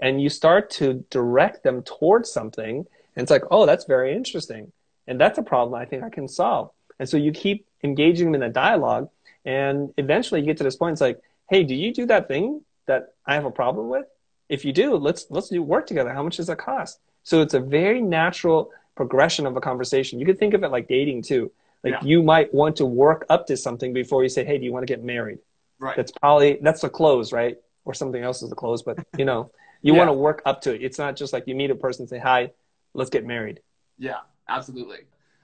And 0.00 0.20
you 0.20 0.28
start 0.28 0.70
to 0.70 1.04
direct 1.10 1.62
them 1.62 1.82
towards 1.82 2.30
something, 2.30 2.86
and 3.14 3.22
it's 3.22 3.30
like, 3.30 3.44
oh, 3.50 3.64
that's 3.66 3.84
very 3.84 4.14
interesting, 4.14 4.72
and 5.06 5.20
that's 5.20 5.38
a 5.38 5.42
problem 5.42 5.74
I 5.80 5.84
think 5.84 6.02
I 6.02 6.10
can 6.10 6.28
solve. 6.28 6.70
And 6.98 7.08
so 7.08 7.16
you 7.16 7.32
keep 7.32 7.66
engaging 7.82 8.26
them 8.26 8.34
in 8.36 8.42
a 8.42 8.52
dialogue, 8.52 9.08
and 9.44 9.92
eventually 9.96 10.40
you 10.40 10.46
get 10.46 10.58
to 10.58 10.64
this 10.64 10.76
point. 10.76 10.92
It's 10.92 11.00
like, 11.00 11.20
hey, 11.48 11.64
do 11.64 11.74
you 11.74 11.92
do 11.94 12.06
that 12.06 12.28
thing 12.28 12.62
that 12.86 13.14
I 13.26 13.34
have 13.34 13.44
a 13.44 13.50
problem 13.50 13.88
with? 13.88 14.06
If 14.48 14.64
you 14.64 14.72
do, 14.72 14.96
let's 14.96 15.26
let's 15.30 15.48
do 15.48 15.62
work 15.62 15.86
together. 15.86 16.12
How 16.12 16.22
much 16.22 16.36
does 16.36 16.48
that 16.48 16.58
cost? 16.58 16.98
So 17.22 17.40
it's 17.42 17.54
a 17.54 17.60
very 17.60 18.00
natural 18.00 18.70
progression 18.96 19.46
of 19.46 19.56
a 19.56 19.60
conversation. 19.60 20.18
You 20.18 20.26
could 20.26 20.38
think 20.38 20.54
of 20.54 20.62
it 20.64 20.68
like 20.70 20.88
dating 20.88 21.22
too. 21.22 21.50
Like 21.84 21.94
Yeah. 21.94 22.00
you 22.04 22.22
might 22.22 22.52
want 22.52 22.76
to 22.76 22.86
work 22.86 23.24
up 23.30 23.46
to 23.46 23.56
something 23.56 23.92
before 23.94 24.22
you 24.22 24.28
say, 24.28 24.44
"Hey, 24.44 24.58
do 24.58 24.64
you 24.64 24.72
want 24.72 24.86
to 24.86 24.92
get 24.92 25.02
married?" 25.02 25.38
Right. 25.78 25.96
That's 25.96 26.12
probably 26.12 26.58
that's 26.60 26.82
the 26.82 26.90
close, 26.90 27.32
right? 27.32 27.56
Or 27.86 27.94
something 27.94 28.22
else 28.22 28.42
is 28.42 28.50
the 28.50 28.56
close, 28.56 28.82
but 28.82 28.98
you 29.16 29.24
know, 29.24 29.50
you 29.80 29.92
Yeah. 29.94 29.98
want 30.00 30.08
to 30.08 30.12
work 30.12 30.42
up 30.44 30.60
to 30.62 30.74
it. 30.74 30.82
It's 30.82 30.98
not 30.98 31.16
just 31.16 31.32
like 31.32 31.46
you 31.46 31.54
meet 31.54 31.70
a 31.70 31.74
person 31.74 32.02
and 32.02 32.10
say, 32.10 32.18
"Hi, 32.18 32.50
let's 32.92 33.08
get 33.10 33.24
married." 33.24 33.60
Yeah, 33.98 34.20
absolutely. 34.48 35.00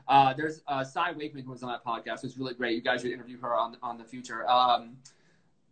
Uh, 0.08 0.32
there's 0.34 0.62
uh, 0.68 0.84
Cy 0.84 1.12
Wakeman 1.12 1.44
who 1.44 1.50
was 1.50 1.62
on 1.62 1.70
that 1.70 1.84
podcast. 1.84 2.24
It's 2.24 2.36
really 2.36 2.54
great. 2.54 2.74
You 2.76 2.80
guys 2.80 3.02
should 3.02 3.12
interview 3.12 3.40
her 3.40 3.54
on 3.54 3.76
on 3.82 3.98
the 3.98 4.04
Futur. 4.04 4.48
Um, 4.48 4.96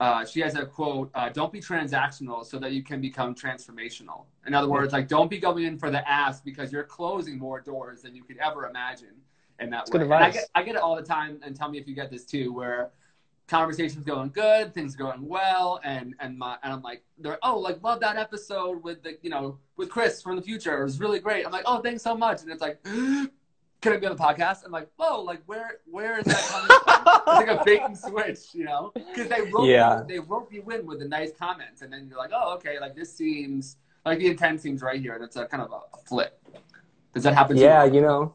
uh, 0.00 0.24
she 0.24 0.40
has 0.40 0.56
a 0.56 0.66
quote: 0.66 1.10
uh, 1.14 1.28
"Don't 1.28 1.52
be 1.52 1.60
transactional 1.60 2.44
so 2.44 2.58
that 2.58 2.72
you 2.72 2.82
can 2.82 3.00
become 3.00 3.34
transformational." 3.34 4.24
In 4.46 4.52
other 4.52 4.68
words, 4.68 4.92
like 4.92 5.06
don't 5.06 5.30
be 5.30 5.38
going 5.38 5.64
in 5.64 5.78
for 5.78 5.90
the 5.90 6.08
ask 6.08 6.44
because 6.44 6.72
you're 6.72 6.84
closing 6.84 7.38
more 7.38 7.60
doors 7.60 8.02
than 8.02 8.14
you 8.14 8.24
could 8.24 8.38
ever 8.38 8.66
imagine. 8.66 9.14
In 9.60 9.70
that 9.70 9.86
That's 9.86 10.08
way, 10.08 10.16
I 10.16 10.30
get 10.30 10.48
I 10.56 10.62
get 10.64 10.74
it 10.74 10.80
all 10.80 10.96
the 10.96 11.02
time. 11.02 11.38
And 11.44 11.54
tell 11.54 11.68
me 11.68 11.78
if 11.78 11.86
you 11.86 11.94
get 11.94 12.10
this 12.10 12.24
too, 12.24 12.52
where 12.52 12.90
conversations 13.46 14.04
going 14.04 14.30
good, 14.30 14.72
things 14.74 14.96
going 14.96 15.26
well, 15.26 15.80
and 15.84 16.14
and 16.20 16.38
my 16.38 16.56
and 16.62 16.72
I'm 16.72 16.82
like, 16.82 17.02
they're 17.18 17.38
oh 17.42 17.58
like 17.58 17.82
love 17.82 18.00
that 18.00 18.16
episode 18.16 18.82
with 18.82 19.02
the 19.02 19.18
you 19.22 19.30
know 19.30 19.58
with 19.76 19.88
Chris 19.90 20.22
from 20.22 20.36
the 20.36 20.42
Futur. 20.42 20.80
It 20.80 20.84
was 20.84 21.00
really 21.00 21.20
great. 21.20 21.44
I'm 21.46 21.52
like, 21.52 21.64
oh 21.66 21.80
thanks 21.80 22.02
so 22.02 22.16
much, 22.16 22.42
and 22.42 22.50
it's 22.50 22.62
like. 22.62 22.80
Can 23.80 23.92
I 23.92 23.98
be 23.98 24.06
on 24.06 24.16
the 24.16 24.22
podcast? 24.22 24.64
I'm 24.64 24.72
like, 24.72 24.88
whoa, 24.96 25.20
like 25.20 25.42
where 25.44 25.80
where 25.90 26.18
is 26.18 26.24
that 26.24 26.40
coming 26.48 26.68
from? 26.68 27.06
it's 27.26 27.26
like 27.26 27.60
a 27.60 27.62
bait 27.66 27.82
and 27.82 27.98
switch, 27.98 28.54
you 28.54 28.64
know? 28.64 28.90
Because 28.94 29.28
they 29.28 29.42
rope 29.42 29.66
Yeah. 29.68 29.98
you, 30.00 30.06
they 30.08 30.18
rope 30.20 30.50
you 30.50 30.62
in 30.70 30.86
with 30.86 31.00
the 31.00 31.04
nice 31.08 31.32
comments, 31.38 31.82
and 31.82 31.92
then 31.92 32.06
you're 32.08 32.16
like, 32.16 32.30
oh, 32.34 32.54
okay, 32.54 32.80
like 32.80 32.96
this 32.96 33.14
seems 33.14 33.76
like 34.06 34.20
the 34.20 34.28
intent 34.28 34.62
seems 34.62 34.80
right 34.80 34.98
here, 34.98 35.14
and 35.16 35.22
it's 35.22 35.36
a 35.36 35.44
kind 35.44 35.62
of 35.62 35.70
a, 35.70 35.74
a 35.74 35.98
flip. 36.06 36.40
Does 37.12 37.24
that 37.24 37.34
happen? 37.34 37.56
to 37.56 37.62
Yeah, 37.62 37.84
you? 37.84 37.96
you 37.96 38.00
know, 38.00 38.34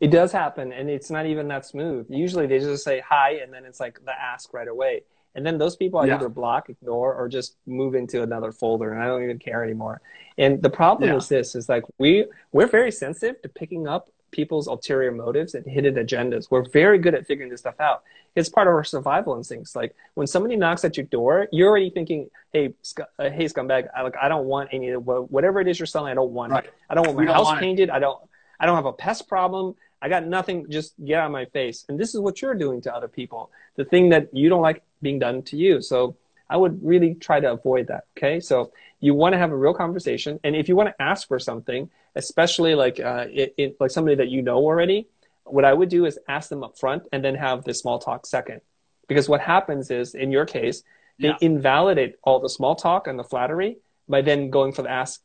it 0.00 0.08
does 0.10 0.32
happen, 0.32 0.72
and 0.72 0.88
it's 0.90 1.10
not 1.10 1.26
even 1.26 1.48
that 1.48 1.64
smooth. 1.66 2.06
Usually, 2.08 2.46
they 2.46 2.58
just 2.58 2.84
say 2.84 3.00
hi, 3.06 3.32
and 3.42 3.52
then 3.52 3.64
it's 3.64 3.80
like 3.80 4.04
the 4.04 4.12
ask 4.12 4.52
right 4.54 4.68
away. 4.68 5.02
And 5.36 5.44
then 5.44 5.58
those 5.58 5.74
people 5.74 5.98
I 5.98 6.06
Yeah. 6.06 6.14
either 6.16 6.28
block, 6.28 6.70
ignore, 6.70 7.14
or 7.14 7.28
just 7.28 7.56
move 7.66 7.94
into 7.96 8.22
another 8.22 8.52
folder, 8.52 8.92
and 8.92 9.02
I 9.02 9.06
don't 9.06 9.24
even 9.24 9.38
care 9.38 9.64
anymore. 9.64 10.00
And 10.38 10.62
the 10.62 10.70
problem 10.70 11.10
Yeah. 11.10 11.16
is 11.16 11.28
this: 11.28 11.54
is 11.54 11.68
like 11.68 11.84
we 11.98 12.26
we're 12.52 12.68
very 12.68 12.92
sensitive 12.92 13.42
to 13.42 13.48
picking 13.48 13.88
up 13.88 14.08
people's 14.30 14.66
ulterior 14.66 15.12
motives 15.12 15.54
and 15.54 15.64
hidden 15.66 15.94
agendas. 15.94 16.50
We're 16.50 16.64
very 16.68 16.98
good 16.98 17.14
at 17.14 17.24
figuring 17.26 17.50
this 17.50 17.60
stuff 17.60 17.78
out. 17.80 18.02
It's 18.34 18.48
part 18.48 18.66
of 18.66 18.74
our 18.74 18.82
survival 18.82 19.36
instincts. 19.36 19.76
Like 19.76 19.94
when 20.14 20.26
somebody 20.26 20.56
knocks 20.56 20.84
at 20.84 20.96
your 20.96 21.06
door, 21.06 21.46
you're 21.52 21.68
already 21.68 21.90
thinking, 21.90 22.30
"Hey, 22.52 22.74
sc- 22.82 23.00
uh, 23.18 23.30
hey, 23.30 23.44
scumbag! 23.44 23.88
I, 23.96 24.02
like 24.02 24.16
I 24.20 24.28
don't 24.28 24.46
want 24.46 24.70
any 24.72 24.90
of 24.90 25.06
whatever 25.06 25.60
it 25.60 25.68
is 25.68 25.78
you're 25.78 25.86
selling. 25.86 26.10
I 26.10 26.14
don't 26.14 26.32
want 26.32 26.52
Right. 26.52 26.64
it. 26.64 26.74
I 26.90 26.94
don't 26.94 27.06
want 27.06 27.16
my 27.18 27.24
don't 27.26 27.34
house 27.34 27.44
want 27.46 27.58
it. 27.58 27.60
painted. 27.62 27.90
I 27.90 27.98
don't. 28.00 28.18
I 28.58 28.66
don't 28.66 28.76
have 28.76 28.86
a 28.86 28.92
pest 28.92 29.28
problem. 29.28 29.74
I 30.00 30.08
got 30.08 30.26
nothing. 30.26 30.70
Just 30.70 30.94
get 31.04 31.18
out 31.18 31.26
of 31.26 31.32
my 31.32 31.46
face. 31.46 31.84
And 31.88 31.98
this 31.98 32.14
is 32.14 32.20
what 32.20 32.42
you're 32.42 32.54
doing 32.54 32.80
to 32.82 32.94
other 32.94 33.08
people. 33.08 33.50
The 33.76 33.84
thing 33.84 34.10
that 34.10 34.34
you 34.34 34.48
don't 34.48 34.62
like 34.62 34.82
being 35.00 35.18
done 35.18 35.42
to 35.44 35.56
you. 35.56 35.80
So 35.80 36.16
I 36.48 36.56
would 36.56 36.84
really 36.84 37.14
try 37.14 37.40
to 37.40 37.52
avoid 37.52 37.86
that. 37.88 38.04
Okay. 38.16 38.38
So 38.40 38.72
you 39.00 39.14
want 39.14 39.32
to 39.32 39.38
have 39.38 39.50
a 39.50 39.56
real 39.56 39.74
conversation. 39.74 40.38
And 40.44 40.54
if 40.54 40.68
you 40.68 40.76
want 40.76 40.90
to 40.90 41.02
ask 41.02 41.26
for 41.26 41.38
something, 41.38 41.90
especially 42.14 42.74
like, 42.74 43.00
uh, 43.00 43.26
it, 43.30 43.54
it, 43.56 43.76
like 43.80 43.90
somebody 43.90 44.16
that 44.16 44.28
you 44.28 44.42
know 44.42 44.56
already, 44.56 45.08
what 45.44 45.64
I 45.64 45.72
would 45.72 45.88
do 45.88 46.04
is 46.06 46.18
ask 46.28 46.48
them 46.48 46.62
up 46.62 46.78
front 46.78 47.04
and 47.12 47.24
then 47.24 47.34
have 47.34 47.64
the 47.64 47.74
small 47.74 47.98
talk 47.98 48.26
second. 48.26 48.60
Because 49.08 49.28
what 49.28 49.40
happens 49.40 49.90
is, 49.90 50.14
in 50.14 50.30
your 50.30 50.46
case, 50.46 50.82
they 51.18 51.28
Yeah. 51.28 51.36
invalidate 51.40 52.16
all 52.22 52.40
the 52.40 52.48
small 52.48 52.74
talk 52.74 53.06
and 53.06 53.18
the 53.18 53.24
flattery 53.24 53.78
by 54.08 54.22
then 54.22 54.50
going 54.50 54.72
for 54.72 54.82
the 54.82 54.90
ask 54.90 55.22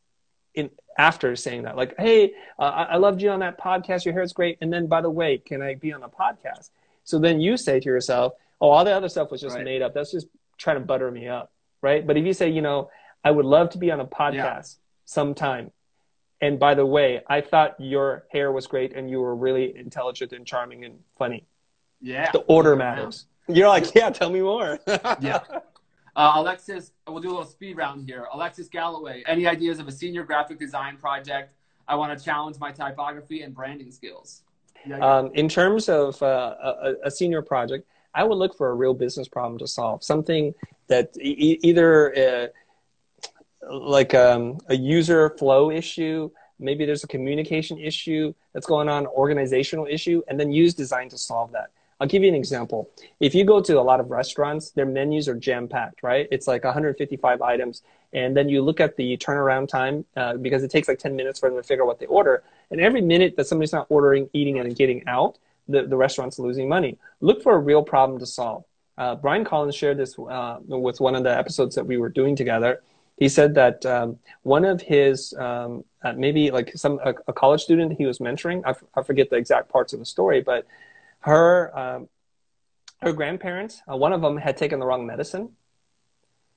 in 0.54 0.70
after 0.98 1.34
saying 1.36 1.62
that 1.62 1.76
like 1.76 1.94
hey 1.98 2.32
uh, 2.58 2.62
I, 2.62 2.82
I 2.82 2.96
loved 2.96 3.22
you 3.22 3.30
on 3.30 3.40
that 3.40 3.58
podcast. 3.58 4.04
Your 4.04 4.12
hair 4.14 4.22
is 4.22 4.32
great. 4.32 4.58
And 4.60 4.72
then 4.72 4.86
by 4.86 5.00
the 5.00 5.10
way 5.10 5.38
can 5.38 5.62
i 5.62 5.74
be 5.74 5.92
on 5.92 6.00
the 6.00 6.08
podcast? 6.08 6.70
So 7.04 7.18
then 7.18 7.40
you 7.40 7.56
say 7.56 7.80
to 7.80 7.86
yourself 7.86 8.34
oh 8.60 8.70
all 8.70 8.84
the 8.84 8.92
other 8.92 9.08
stuff 9.08 9.30
was 9.30 9.40
just 9.40 9.56
Right. 9.56 9.64
made 9.64 9.82
up. 9.82 9.94
That's 9.94 10.10
just 10.12 10.26
trying 10.58 10.76
to 10.76 10.84
butter 10.84 11.10
me 11.10 11.28
up 11.28 11.52
right? 11.82 12.06
But 12.06 12.16
if 12.18 12.26
you 12.26 12.32
say 12.34 12.48
you 12.50 12.60
know 12.62 12.90
i 13.24 13.30
would 13.30 13.46
love 13.46 13.70
to 13.70 13.78
be 13.78 13.90
on 13.90 14.00
a 14.00 14.06
podcast 14.06 14.76
sometime. 15.04 15.70
And 16.42 16.58
by 16.58 16.74
the 16.74 16.84
way 16.86 17.22
i 17.28 17.40
thought 17.40 17.76
your 17.78 18.24
hair 18.30 18.50
was 18.52 18.66
great 18.66 18.94
and 18.96 19.08
you 19.10 19.20
were 19.20 19.34
really 19.36 19.76
intelligent 19.76 20.32
and 20.32 20.46
charming 20.46 20.84
and 20.84 20.98
funny. 21.18 21.46
Yeah. 22.00 22.30
the 22.32 22.40
order 22.40 22.76
matters. 22.76 23.26
You're 23.48 23.68
like 23.68 23.94
yeah 23.94 24.10
tell 24.10 24.30
me 24.30 24.40
more. 24.42 24.78
Yeah. 24.86 25.40
Uh, 26.16 26.32
Alexis, 26.36 26.92
we'll 27.06 27.20
do 27.20 27.28
a 27.28 27.30
little 27.30 27.44
speed 27.46 27.76
round 27.76 28.08
here. 28.08 28.26
Alexis 28.32 28.68
Galloway, 28.68 29.22
any 29.26 29.46
ideas 29.46 29.78
of 29.78 29.88
a 29.88 29.92
senior 29.92 30.24
graphic 30.24 30.58
design 30.58 30.96
project? 30.96 31.54
I 31.86 31.94
want 31.94 32.16
to 32.16 32.24
challenge 32.24 32.58
my 32.58 32.72
typography 32.72 33.42
and 33.42 33.54
branding 33.54 33.90
skills. 33.90 34.42
Um, 35.00 35.30
in 35.34 35.48
terms 35.48 35.88
of 35.88 36.20
uh, 36.22 36.54
a, 36.62 36.94
a 37.04 37.10
senior 37.10 37.42
project, 37.42 37.86
I 38.14 38.24
would 38.24 38.38
look 38.38 38.56
for 38.56 38.70
a 38.70 38.74
real 38.74 38.94
business 38.94 39.28
problem 39.28 39.58
to 39.58 39.66
solve. 39.66 40.02
Something 40.02 40.54
that 40.88 41.14
e- 41.20 41.58
either 41.62 42.16
uh, 42.16 42.46
like 43.72 44.14
um, 44.14 44.58
a 44.68 44.76
user 44.76 45.30
flow 45.30 45.70
issue, 45.70 46.30
maybe 46.58 46.84
there's 46.86 47.04
a 47.04 47.08
communication 47.08 47.78
issue 47.78 48.32
that's 48.52 48.66
going 48.66 48.88
on, 48.88 49.06
organizational 49.06 49.86
issue, 49.86 50.22
and 50.28 50.40
then 50.40 50.50
use 50.50 50.74
design 50.74 51.08
to 51.10 51.18
solve 51.18 51.52
that. 51.52 51.70
I'll 52.00 52.06
give 52.06 52.22
you 52.22 52.28
an 52.28 52.34
example. 52.34 52.90
If 53.20 53.34
you 53.34 53.44
go 53.44 53.60
to 53.60 53.78
a 53.78 53.82
lot 53.82 54.00
of 54.00 54.10
restaurants, 54.10 54.70
their 54.70 54.86
menus 54.86 55.28
are 55.28 55.34
jam 55.34 55.68
packed, 55.68 56.02
right? 56.02 56.26
It's 56.30 56.48
like 56.48 56.64
155 56.64 57.42
items. 57.42 57.82
And 58.12 58.36
then 58.36 58.48
you 58.48 58.62
look 58.62 58.80
at 58.80 58.96
the 58.96 59.16
turnaround 59.18 59.68
time 59.68 60.04
uh, 60.16 60.34
because 60.34 60.62
it 60.62 60.70
takes 60.70 60.88
like 60.88 60.98
10 60.98 61.14
minutes 61.14 61.38
for 61.38 61.50
them 61.50 61.58
to 61.58 61.62
figure 61.62 61.84
out 61.84 61.88
what 61.88 62.00
they 62.00 62.06
order. 62.06 62.42
And 62.70 62.80
every 62.80 63.02
minute 63.02 63.36
that 63.36 63.46
somebody's 63.46 63.72
not 63.72 63.86
ordering, 63.90 64.30
eating, 64.32 64.58
and 64.58 64.74
getting 64.74 65.06
out, 65.06 65.38
the, 65.68 65.82
the 65.82 65.96
restaurant's 65.96 66.38
losing 66.38 66.68
money. 66.68 66.98
Look 67.20 67.42
for 67.42 67.54
a 67.54 67.58
real 67.58 67.82
problem 67.82 68.18
to 68.18 68.26
solve. 68.26 68.64
Uh, 68.98 69.14
Brian 69.14 69.44
Collins 69.44 69.74
shared 69.74 69.98
this 69.98 70.18
uh, 70.18 70.58
with 70.66 71.00
one 71.00 71.14
of 71.14 71.22
the 71.22 71.36
episodes 71.36 71.74
that 71.74 71.86
we 71.86 71.96
were 71.96 72.08
doing 72.08 72.34
together. 72.34 72.82
He 73.18 73.28
said 73.28 73.54
that 73.54 73.84
um, 73.86 74.18
one 74.42 74.64
of 74.64 74.80
his 74.80 75.34
um, 75.34 75.84
uh, 76.02 76.14
maybe 76.14 76.50
like 76.50 76.72
some 76.74 76.98
a, 77.04 77.14
a, 77.28 77.32
college 77.32 77.62
student 77.62 77.92
he 77.98 78.06
was 78.06 78.18
mentoring. 78.18 78.62
I, 78.64 78.70
f- 78.70 78.84
I 78.94 79.02
forget 79.02 79.28
the 79.28 79.36
exact 79.36 79.68
parts 79.68 79.92
of 79.92 79.98
the 79.98 80.06
story, 80.06 80.40
but 80.40 80.66
her 81.20 81.78
um, 81.78 82.08
her 83.00 83.12
grandparents, 83.12 83.80
uh, 83.90 83.96
one 83.96 84.12
of 84.12 84.20
them 84.20 84.36
had 84.36 84.56
taken 84.56 84.78
the 84.78 84.86
wrong 84.86 85.06
medicine, 85.06 85.50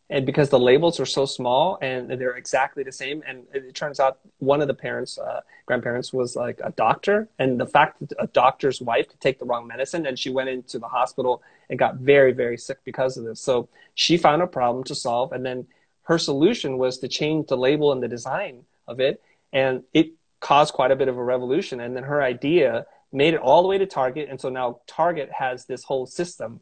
and 0.09 0.25
because 0.25 0.49
the 0.49 0.59
labels 0.59 0.99
are 0.99 1.05
so 1.05 1.25
small 1.25 1.77
and 1.81 2.09
they're 2.11 2.35
exactly 2.35 2.83
the 2.83 2.91
same 2.91 3.23
and 3.25 3.45
it 3.53 3.73
turns 3.73 3.99
out 3.99 4.19
one 4.39 4.61
of 4.61 4.67
the 4.67 4.73
parents 4.73 5.17
uh, 5.17 5.41
grandparents 5.65 6.11
was 6.11 6.35
like 6.35 6.59
a 6.63 6.71
doctor. 6.71 7.27
And 7.39 7.59
the 7.59 7.65
fact 7.65 7.99
that 7.99 8.11
a 8.19 8.27
doctor's 8.27 8.81
wife 8.81 9.09
could 9.09 9.21
take 9.21 9.39
the 9.39 9.45
wrong 9.45 9.65
medicine 9.65 10.05
and 10.05 10.19
she 10.19 10.29
went 10.29 10.49
into 10.49 10.77
the 10.77 10.87
hospital 10.87 11.41
and 11.69 11.79
got 11.79 11.95
very 11.95 12.33
very 12.33 12.57
sick 12.57 12.77
because 12.83 13.17
of 13.17 13.23
this. 13.23 13.39
So 13.39 13.69
she 13.95 14.17
found 14.17 14.41
a 14.41 14.47
problem 14.47 14.83
to 14.85 14.95
solve. 14.95 15.31
And 15.31 15.45
then 15.45 15.65
her 16.03 16.19
solution 16.19 16.77
was 16.77 16.99
to 16.99 17.07
change 17.07 17.47
the 17.47 17.57
label 17.57 17.91
and 17.91 18.03
the 18.03 18.07
design 18.07 18.65
of 18.87 18.99
it. 18.99 19.21
And 19.53 19.83
it 19.93 20.11
caused 20.41 20.73
quite 20.73 20.91
a 20.91 20.95
bit 20.95 21.07
of 21.07 21.17
a 21.17 21.23
revolution. 21.23 21.79
And 21.79 21.95
then 21.95 22.03
her 22.03 22.21
idea 22.21 22.85
made 23.13 23.33
it 23.33 23.39
all 23.39 23.61
the 23.61 23.67
way 23.67 23.77
to 23.77 23.85
target 23.85 24.27
and 24.29 24.41
so 24.41 24.49
now 24.49 24.79
target 24.87 25.29
has 25.31 25.65
this 25.65 25.83
whole 25.83 26.05
system 26.05 26.59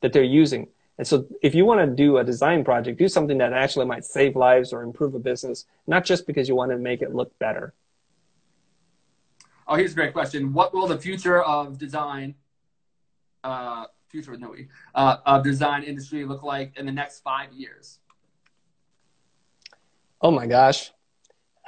that 0.00 0.12
they're 0.12 0.22
using 0.22 0.68
and 0.98 1.06
so 1.06 1.26
if 1.42 1.54
you 1.54 1.64
want 1.64 1.80
to 1.80 1.86
do 1.86 2.18
a 2.18 2.24
design 2.24 2.64
project, 2.64 2.98
do 2.98 3.08
something 3.08 3.38
that 3.38 3.52
actually 3.52 3.86
might 3.86 4.04
save 4.04 4.34
lives 4.34 4.72
or 4.72 4.82
improve 4.82 5.14
a 5.14 5.20
business, 5.20 5.64
not 5.86 6.04
just 6.04 6.26
because 6.26 6.48
you 6.48 6.56
want 6.56 6.72
to 6.72 6.76
make 6.76 7.02
it 7.02 7.14
look 7.14 7.38
better. 7.38 7.72
Oh, 9.68 9.76
here's 9.76 9.92
a 9.92 9.94
great 9.94 10.12
question. 10.12 10.52
What 10.52 10.74
will 10.74 10.88
the 10.88 10.98
future 10.98 11.40
of 11.40 11.78
design, 11.78 12.34
uh, 13.44 13.84
future 14.08 14.32
with 14.32 14.40
no 14.40 14.56
e, 14.56 14.66
uh, 14.94 15.18
of 15.24 15.44
design 15.44 15.84
industry 15.84 16.24
look 16.24 16.42
like 16.42 16.76
in 16.76 16.84
the 16.84 16.92
next 16.92 17.20
five 17.20 17.52
years? 17.52 18.00
Oh 20.20 20.32
my 20.32 20.46
gosh, 20.46 20.90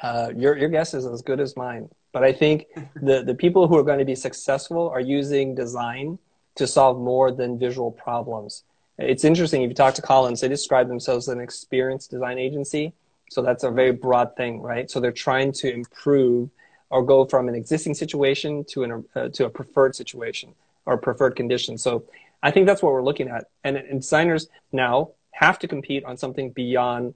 uh, 0.02 0.32
your 0.34 0.56
your 0.56 0.70
guess 0.70 0.92
is 0.92 1.06
as 1.06 1.22
good 1.22 1.38
as 1.38 1.56
mine. 1.56 1.88
But 2.12 2.24
I 2.24 2.32
think 2.32 2.66
the 2.94 3.22
the 3.22 3.34
people 3.34 3.68
who 3.68 3.76
are 3.76 3.82
going 3.82 3.98
to 3.98 4.04
be 4.04 4.14
successful 4.14 4.88
are 4.88 5.00
using 5.00 5.54
design 5.54 6.18
to 6.56 6.66
solve 6.66 6.98
more 6.98 7.30
than 7.30 7.58
visual 7.58 7.90
problems 7.90 8.64
it's 9.00 9.24
interesting 9.24 9.62
if 9.62 9.68
you 9.68 9.74
talk 9.74 9.94
to 9.94 10.02
Collins, 10.02 10.40
they 10.40 10.48
describe 10.48 10.88
themselves 10.88 11.28
as 11.28 11.34
an 11.34 11.40
experienced 11.40 12.10
design 12.10 12.38
agency. 12.38 12.92
So 13.30 13.42
that's 13.42 13.64
a 13.64 13.70
very 13.70 13.92
broad 13.92 14.36
thing, 14.36 14.60
right? 14.60 14.90
So 14.90 15.00
they're 15.00 15.12
trying 15.12 15.52
to 15.52 15.72
improve 15.72 16.50
or 16.90 17.02
go 17.02 17.24
from 17.24 17.48
an 17.48 17.54
existing 17.54 17.94
situation 17.94 18.64
to 18.70 18.82
an 18.82 19.04
uh, 19.14 19.28
to 19.28 19.46
a 19.46 19.50
preferred 19.50 19.94
situation 19.94 20.54
or 20.86 20.98
preferred 20.98 21.36
condition. 21.36 21.78
So 21.78 22.04
I 22.42 22.50
think 22.50 22.66
that's 22.66 22.82
what 22.82 22.92
we're 22.92 23.02
looking 23.02 23.28
at. 23.28 23.46
And, 23.64 23.76
and 23.76 24.00
designers 24.00 24.48
now 24.72 25.12
have 25.30 25.58
to 25.60 25.68
compete 25.68 26.04
on 26.04 26.16
something 26.16 26.50
beyond 26.50 27.14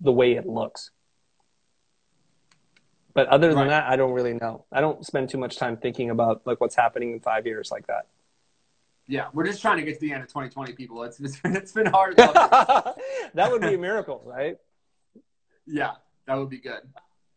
the 0.00 0.12
way 0.12 0.32
it 0.32 0.46
looks. 0.46 0.90
But 3.14 3.28
other 3.28 3.48
than 3.50 3.58
right. 3.58 3.68
that, 3.68 3.88
I 3.88 3.96
don't 3.96 4.12
really 4.12 4.34
know. 4.34 4.64
I 4.72 4.80
don't 4.80 5.06
spend 5.06 5.30
too 5.30 5.38
much 5.38 5.56
time 5.56 5.76
thinking 5.76 6.10
about 6.10 6.42
like 6.46 6.60
what's 6.60 6.74
happening 6.74 7.12
in 7.12 7.20
five 7.20 7.46
years 7.46 7.70
like 7.70 7.86
that. 7.86 8.08
Yeah, 9.06 9.28
we're 9.32 9.46
just 9.46 9.60
trying 9.62 9.76
to 9.76 9.84
get 9.84 9.94
to 9.94 10.00
the 10.00 10.12
end 10.12 10.22
of 10.22 10.28
2020, 10.28 10.72
people. 10.72 11.02
It's, 11.04 11.20
it's 11.20 11.38
been, 11.38 11.56
it's 11.56 11.72
been 11.72 11.86
hard. 11.86 12.16
that 12.16 12.96
would 13.36 13.60
be 13.60 13.74
a 13.74 13.78
miracle, 13.78 14.22
right? 14.24 14.56
Yeah, 15.66 15.92
that 16.26 16.34
would 16.34 16.48
be 16.48 16.58
good. 16.58 16.80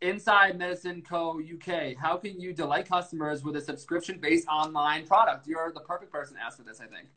Inside 0.02 0.58
Medicine 0.58 1.02
Co. 1.02 1.40
UK, 1.40 1.96
how 1.96 2.18
can 2.18 2.40
you 2.40 2.54
delight 2.54 2.88
customers 2.88 3.44
with 3.44 3.56
a 3.56 3.62
subscription 3.62 4.20
based 4.20 4.48
online 4.48 5.06
product? 5.06 5.48
You're 5.48 5.72
the 5.74 5.82
perfect 5.82 6.12
person 6.12 6.38
to 6.38 6.44
ask 6.44 6.58
for 6.58 6.64
this, 6.64 6.80
I 6.80 6.86
think. 6.86 7.08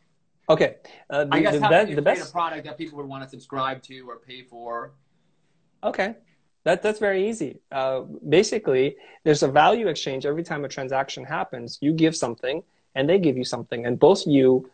Okay. 0.49 0.77
Uh, 1.09 1.25
the, 1.25 1.35
I 1.35 1.41
guess 1.41 1.55
the, 1.55 1.61
how 1.61 1.85
be- 1.85 1.95
the 1.95 2.03
best 2.03 2.29
a 2.29 2.33
product 2.33 2.65
that 2.65 2.77
people 2.77 2.97
would 2.99 3.07
want 3.07 3.23
to 3.23 3.29
subscribe 3.29 3.83
to 3.85 4.01
or 4.01 4.17
pay 4.19 4.43
for. 4.43 4.93
Okay. 5.85 6.17
That, 6.65 6.83
that's 6.83 6.99
very 6.99 7.29
easy. 7.29 7.61
Uh, 7.73 8.01
basically, 8.29 8.97
there's 9.25 9.43
a 9.43 9.49
value 9.49 9.89
exchange 9.89 10.27
every 10.27 10.43
time 10.43 10.65
a 10.65 10.69
transaction 10.69 11.25
happens. 11.25 11.79
You 11.81 11.93
give 11.93 12.15
something, 12.15 12.63
and 12.95 13.09
they 13.09 13.19
give 13.19 13.37
you 13.37 13.45
something, 13.45 13.87
and 13.87 13.99
both 13.99 14.27
you 14.27 14.71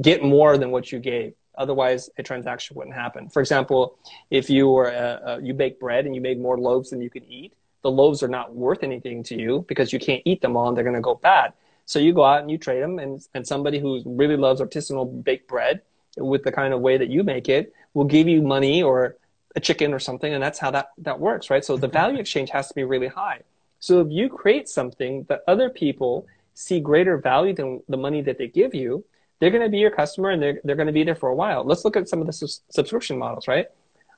get 0.00 0.22
more 0.22 0.58
than 0.58 0.70
what 0.70 0.92
you 0.92 0.98
gave. 0.98 1.34
Otherwise, 1.56 2.10
a 2.18 2.22
transaction 2.22 2.76
wouldn't 2.76 2.96
happen. 2.96 3.28
For 3.28 3.40
example, 3.40 3.96
if 4.30 4.50
you 4.50 4.68
were 4.68 4.92
uh, 4.92 5.30
uh, 5.30 5.38
you 5.42 5.54
bake 5.54 5.78
bread 5.78 6.04
and 6.04 6.14
you 6.14 6.20
made 6.20 6.40
more 6.40 6.58
loaves 6.58 6.90
than 6.90 7.00
you 7.00 7.10
could 7.10 7.24
eat, 7.28 7.52
the 7.82 7.90
loaves 7.90 8.22
are 8.22 8.28
not 8.28 8.54
worth 8.54 8.82
anything 8.82 9.22
to 9.24 9.40
you 9.40 9.64
because 9.68 9.92
you 9.92 9.98
can't 9.98 10.22
eat 10.24 10.40
them 10.40 10.56
all 10.56 10.68
and 10.68 10.76
they're 10.76 10.84
going 10.84 10.96
to 10.96 11.00
go 11.00 11.14
bad. 11.14 11.52
So 11.86 11.98
you 11.98 12.12
go 12.12 12.24
out 12.24 12.40
and 12.40 12.50
you 12.50 12.58
trade 12.58 12.82
them, 12.82 12.98
and, 12.98 13.24
and 13.34 13.46
somebody 13.46 13.78
who 13.78 14.02
really 14.04 14.36
loves 14.36 14.60
artisanal 14.60 15.22
baked 15.22 15.48
bread 15.48 15.82
with 16.16 16.42
the 16.42 16.52
kind 16.52 16.72
of 16.72 16.80
way 16.80 16.96
that 16.96 17.08
you 17.08 17.22
make 17.22 17.48
it 17.48 17.72
will 17.92 18.04
give 18.04 18.26
you 18.26 18.42
money 18.42 18.82
or 18.82 19.16
a 19.56 19.60
chicken 19.60 19.92
or 19.92 19.98
something, 19.98 20.32
and 20.32 20.42
that's 20.42 20.58
how 20.58 20.70
that, 20.72 20.88
that 20.98 21.20
works, 21.20 21.50
right? 21.50 21.64
So 21.64 21.76
the 21.76 21.88
value 21.88 22.18
exchange 22.18 22.50
has 22.50 22.68
to 22.68 22.74
be 22.74 22.84
really 22.84 23.08
high. 23.08 23.40
So 23.78 24.00
if 24.00 24.08
you 24.10 24.28
create 24.28 24.68
something 24.68 25.24
that 25.28 25.42
other 25.46 25.70
people 25.70 26.26
see 26.54 26.80
greater 26.80 27.18
value 27.18 27.54
than 27.54 27.82
the 27.88 27.96
money 27.96 28.22
that 28.22 28.38
they 28.38 28.48
give 28.48 28.74
you, 28.74 29.04
they're 29.38 29.50
going 29.50 29.62
to 29.62 29.68
be 29.68 29.78
your 29.78 29.90
customer 29.90 30.30
and 30.30 30.42
they're, 30.42 30.60
they're 30.64 30.76
going 30.76 30.86
to 30.86 30.92
be 30.92 31.04
there 31.04 31.14
for 31.14 31.28
a 31.28 31.34
while. 31.34 31.64
Let's 31.64 31.84
look 31.84 31.96
at 31.96 32.08
some 32.08 32.20
of 32.20 32.26
the 32.26 32.32
su- 32.32 32.62
subscription 32.70 33.18
models, 33.18 33.46
right? 33.46 33.66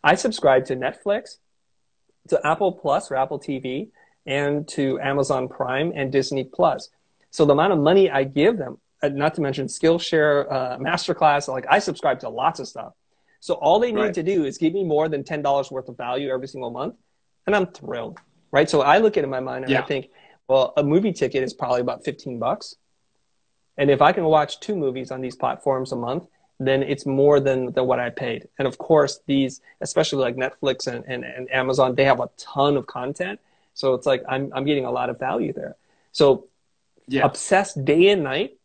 I 0.04 0.14
subscribe 0.14 0.66
to 0.66 0.76
Netflix, 0.76 1.38
to 2.28 2.46
Apple 2.46 2.72
Plus 2.72 3.10
or 3.10 3.16
Apple 3.16 3.40
TV, 3.40 3.88
and 4.26 4.66
to 4.68 5.00
Amazon 5.00 5.48
Prime 5.48 5.92
and 5.94 6.12
Disney 6.12 6.44
Plus. 6.44 6.88
So 7.30 7.44
the 7.44 7.52
amount 7.52 7.72
of 7.72 7.78
money 7.78 8.10
I 8.10 8.24
give 8.24 8.56
them, 8.56 8.78
uh, 9.02 9.08
not 9.08 9.34
to 9.34 9.40
mention 9.40 9.66
Skillshare, 9.66 10.50
uh, 10.50 10.78
Masterclass, 10.78 11.48
like 11.48 11.66
I 11.68 11.78
subscribe 11.80 12.20
to 12.20 12.28
lots 12.28 12.60
of 12.60 12.68
stuff. 12.68 12.92
So 13.46 13.54
all 13.54 13.78
they 13.78 13.92
need 13.92 14.00
right. 14.00 14.14
to 14.14 14.24
do 14.24 14.44
is 14.44 14.58
give 14.58 14.72
me 14.72 14.82
more 14.82 15.08
than 15.08 15.22
$10 15.22 15.70
worth 15.70 15.88
of 15.88 15.96
value 15.96 16.30
every 16.30 16.48
single 16.48 16.72
month, 16.72 16.96
and 17.46 17.54
I'm 17.54 17.68
thrilled, 17.68 18.18
right? 18.50 18.68
So 18.68 18.80
I 18.80 18.98
look 18.98 19.16
at 19.16 19.20
it 19.20 19.26
in 19.26 19.30
my 19.30 19.38
mind 19.38 19.62
and 19.62 19.70
yeah. 19.70 19.82
I 19.82 19.86
think, 19.86 20.08
well, 20.48 20.72
a 20.76 20.82
movie 20.82 21.12
ticket 21.12 21.44
is 21.44 21.54
probably 21.54 21.80
about 21.80 22.04
15 22.04 22.40
bucks. 22.40 22.74
And 23.78 23.88
if 23.88 24.02
I 24.02 24.10
can 24.10 24.24
watch 24.24 24.58
two 24.58 24.74
movies 24.74 25.12
on 25.12 25.20
these 25.20 25.36
platforms 25.36 25.92
a 25.92 25.96
month, 25.96 26.24
then 26.58 26.82
it's 26.82 27.06
more 27.06 27.38
than, 27.38 27.70
than 27.72 27.86
what 27.86 28.00
I 28.00 28.10
paid. 28.10 28.48
And 28.58 28.66
of 28.66 28.78
course, 28.78 29.20
these, 29.26 29.60
especially 29.80 30.22
like 30.22 30.34
Netflix 30.34 30.88
and, 30.88 31.04
and, 31.06 31.22
and 31.22 31.48
Amazon, 31.52 31.94
they 31.94 32.04
have 32.04 32.18
a 32.18 32.28
ton 32.36 32.76
of 32.76 32.88
content. 32.88 33.38
So 33.74 33.94
it's 33.94 34.06
like 34.06 34.24
I'm, 34.28 34.50
I'm 34.56 34.64
getting 34.64 34.86
a 34.86 34.90
lot 34.90 35.08
of 35.08 35.20
value 35.20 35.52
there. 35.52 35.76
So 36.10 36.48
yeah. 37.06 37.24
obsess 37.24 37.74
day 37.74 38.08
and 38.08 38.24
night 38.24 38.56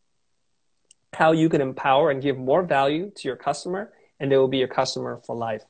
how 1.14 1.34
you 1.34 1.50
can 1.50 1.62
empower 1.62 2.10
and 2.10 2.20
give 2.20 2.40
more 2.40 2.64
value 2.64 3.12
to 3.18 3.28
your 3.28 3.36
customer, 3.36 3.92
and 4.22 4.32
they 4.32 4.38
will 4.38 4.48
be 4.48 4.60
your 4.60 4.68
customer 4.68 5.20
for 5.26 5.36
life. 5.36 5.64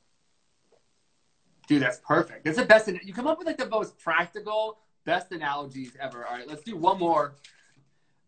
Dude, 1.68 1.82
that's 1.82 2.02
perfect. 2.06 2.43
That's 2.43 2.58
the 2.58 2.66
best. 2.66 2.91
You 3.04 3.14
come 3.14 3.26
up 3.26 3.38
with 3.39 3.47
like 3.47 3.58
the 3.58 3.70
most 3.70 3.97
practical, 3.97 4.80
best 5.06 5.32
analogies 5.32 5.93
ever. 5.99 6.28
All 6.28 6.36
right, 6.36 6.47
let's 6.47 6.62
do 6.62 6.76
one 6.76 6.99
more. 6.99 7.36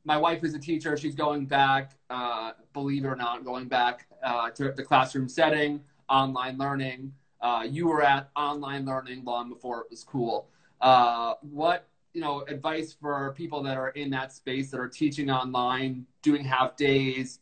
My 0.05 0.17
wife 0.17 0.43
is 0.43 0.53
a 0.53 0.59
teacher. 0.59 0.95
She's 0.95 1.13
going 1.13 1.45
back, 1.45 1.91
uh, 2.09 2.53
believe 2.71 3.03
it 3.03 3.07
or 3.07 3.17
not, 3.17 3.43
going 3.43 3.67
back 3.67 4.07
uh, 4.23 4.49
to 4.51 4.71
the 4.71 4.83
classroom 4.83 5.27
setting, 5.27 5.81
online 6.09 6.57
learning. 6.57 7.13
Uh, 7.41 7.67
you 7.69 7.87
were 7.87 8.01
at 8.01 8.29
online 8.37 8.85
learning 8.85 9.25
long 9.25 9.49
before 9.49 9.81
it 9.81 9.87
was 9.89 10.05
cool. 10.05 10.47
Uh, 10.79 11.33
what 11.41 11.89
you 12.13 12.21
know 12.21 12.45
advice 12.47 12.93
for 12.93 13.33
people 13.35 13.61
that 13.63 13.75
are 13.75 13.89
in 13.89 14.09
that 14.11 14.31
space 14.31 14.71
that 14.71 14.79
are 14.79 14.87
teaching 14.87 15.29
online, 15.29 16.05
doing 16.21 16.45
half 16.45 16.77
days, 16.77 17.39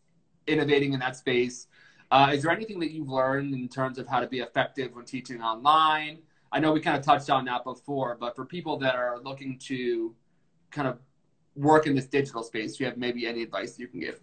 innovating 0.47 0.93
in 0.93 0.99
that 0.99 1.15
space? 1.15 1.67
Uh, 2.11 2.31
is 2.33 2.43
there 2.43 2.51
anything 2.51 2.79
that 2.79 2.91
you've 2.91 3.09
learned 3.09 3.53
in 3.53 3.69
terms 3.69 3.97
of 3.97 4.05
how 4.05 4.19
to 4.19 4.27
be 4.27 4.39
effective 4.39 4.93
when 4.93 5.05
teaching 5.05 5.41
online? 5.41 6.19
I 6.51 6.59
know 6.59 6.73
we 6.73 6.81
kind 6.81 6.97
of 6.97 7.05
touched 7.05 7.29
on 7.29 7.45
that 7.45 7.63
before, 7.63 8.17
but 8.19 8.35
for 8.35 8.45
people 8.45 8.77
that 8.79 8.95
are 8.95 9.19
looking 9.19 9.57
to 9.59 10.13
kind 10.71 10.89
of 10.89 10.99
work 11.55 11.87
in 11.87 11.95
this 11.95 12.07
digital 12.07 12.43
space, 12.43 12.75
do 12.75 12.83
you 12.83 12.89
have 12.89 12.97
maybe 12.97 13.25
any 13.25 13.41
advice 13.41 13.79
you 13.79 13.87
can 13.87 14.01
give? 14.01 14.19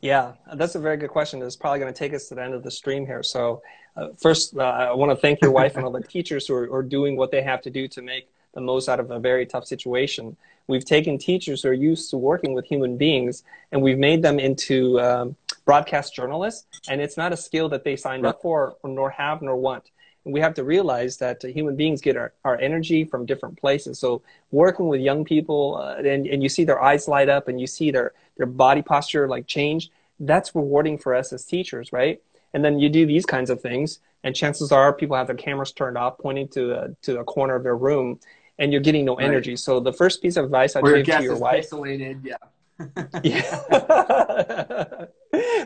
Yeah, 0.00 0.32
that's 0.54 0.74
a 0.74 0.80
very 0.80 0.96
good 0.96 1.10
question. 1.10 1.40
It's 1.40 1.54
probably 1.54 1.78
going 1.78 1.92
to 1.92 1.98
take 1.98 2.12
us 2.12 2.28
to 2.28 2.34
the 2.34 2.42
end 2.42 2.54
of 2.54 2.64
the 2.64 2.70
stream 2.72 3.06
here. 3.06 3.22
So, 3.22 3.62
uh, 3.96 4.08
first, 4.20 4.56
uh, 4.56 4.62
I 4.62 4.92
want 4.92 5.12
to 5.12 5.16
thank 5.16 5.40
your 5.40 5.52
wife 5.52 5.76
and 5.76 5.84
all 5.84 5.92
the 5.92 6.02
teachers 6.02 6.48
who 6.48 6.54
are, 6.54 6.74
are, 6.74 6.82
doing 6.82 7.16
what 7.16 7.30
they 7.30 7.42
have 7.42 7.60
to 7.62 7.70
do 7.70 7.86
to 7.88 8.02
make 8.02 8.28
the 8.54 8.60
most 8.60 8.88
out 8.88 8.98
of 8.98 9.12
a 9.12 9.20
very 9.20 9.46
tough 9.46 9.66
situation. 9.66 10.36
We've 10.72 10.86
taken 10.86 11.18
teachers 11.18 11.62
who 11.62 11.68
are 11.68 11.74
used 11.74 12.08
to 12.10 12.16
working 12.16 12.54
with 12.54 12.64
human 12.64 12.96
beings 12.96 13.44
and 13.72 13.82
we've 13.82 13.98
made 13.98 14.22
them 14.22 14.38
into 14.38 14.98
um, 15.00 15.36
broadcast 15.66 16.14
journalists, 16.14 16.64
and 16.88 16.98
it's 16.98 17.18
not 17.18 17.30
a 17.30 17.36
skill 17.36 17.68
that 17.68 17.84
they 17.84 17.94
signed 17.94 18.24
up 18.24 18.40
for, 18.40 18.76
nor 18.82 19.10
have, 19.10 19.42
nor 19.42 19.54
want 19.54 19.90
And 20.24 20.32
we 20.32 20.40
have 20.40 20.54
to 20.54 20.64
realize 20.64 21.18
that 21.18 21.44
uh, 21.44 21.48
human 21.48 21.76
beings 21.76 22.00
get 22.00 22.16
our, 22.16 22.32
our 22.42 22.58
energy 22.58 23.04
from 23.04 23.26
different 23.26 23.60
places. 23.60 23.98
So 23.98 24.22
working 24.50 24.88
with 24.88 25.02
young 25.02 25.26
people 25.26 25.76
uh, 25.76 25.96
and, 25.96 26.26
and 26.26 26.42
you 26.42 26.48
see 26.48 26.64
their 26.64 26.82
eyes 26.82 27.06
light 27.06 27.28
up 27.28 27.48
and 27.48 27.60
you 27.60 27.66
see 27.66 27.90
their, 27.90 28.14
their 28.38 28.46
body 28.46 28.80
posture 28.80 29.28
like 29.28 29.46
change, 29.46 29.90
that's 30.20 30.54
rewarding 30.54 30.96
for 30.96 31.14
us 31.14 31.34
as 31.34 31.44
teachers, 31.44 31.92
right? 31.92 32.22
And 32.54 32.64
then 32.64 32.78
you 32.78 32.88
do 32.88 33.04
these 33.04 33.26
kinds 33.26 33.50
of 33.50 33.60
things 33.60 33.98
and 34.24 34.34
chances 34.34 34.72
are 34.72 34.94
people 34.94 35.18
have 35.18 35.26
their 35.26 35.36
cameras 35.36 35.72
turned 35.72 35.98
off 35.98 36.16
pointing 36.16 36.48
to 36.48 36.66
the, 36.66 36.96
to 37.02 37.12
the 37.12 37.24
corner 37.24 37.56
of 37.56 37.62
their 37.62 37.76
room 37.76 38.20
and 38.62 38.72
you're 38.72 38.80
getting 38.80 39.04
no 39.04 39.16
right. 39.16 39.26
energy. 39.26 39.56
So 39.56 39.80
the 39.80 39.92
first 39.92 40.22
piece 40.22 40.36
of 40.36 40.44
advice 40.46 40.76
I'd 40.76 40.84
give 40.84 41.04
to 41.04 41.22
your 41.22 41.36
wife. 41.36 41.64
Isolated, 41.66 42.22
yeah. 42.24 42.36
yeah. 43.22 43.60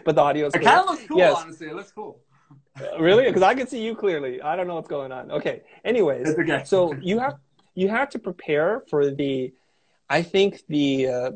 but 0.05 0.15
the 0.17 0.21
audio 0.21 0.47
is 0.47 0.55
It 0.55 0.63
kind 0.63 0.81
of 0.81 0.87
looks 0.87 1.07
cool, 1.07 1.19
yes. 1.19 1.37
honestly. 1.37 1.69
It 1.69 1.75
looks 1.75 1.93
cool 1.93 2.21
really? 2.99 3.25
Because 3.25 3.43
I 3.43 3.55
can 3.55 3.67
see 3.67 3.83
you 3.83 3.95
clearly. 3.95 4.41
I 4.43 4.57
don't 4.57 4.67
know 4.67 4.75
what's 4.75 4.89
going 4.89 5.13
on. 5.13 5.31
Okay. 5.31 5.63
Anyways, 5.85 6.29
okay. 6.29 6.63
so 6.65 6.95
you 6.95 7.19
have 7.19 7.39
you 7.75 7.89
have 7.89 8.11
to 8.11 8.19
prepare 8.19 8.83
for 8.91 9.11
the. 9.11 9.53
I 10.09 10.23
think 10.23 10.63
the 10.69 11.09
uh, 11.09 11.31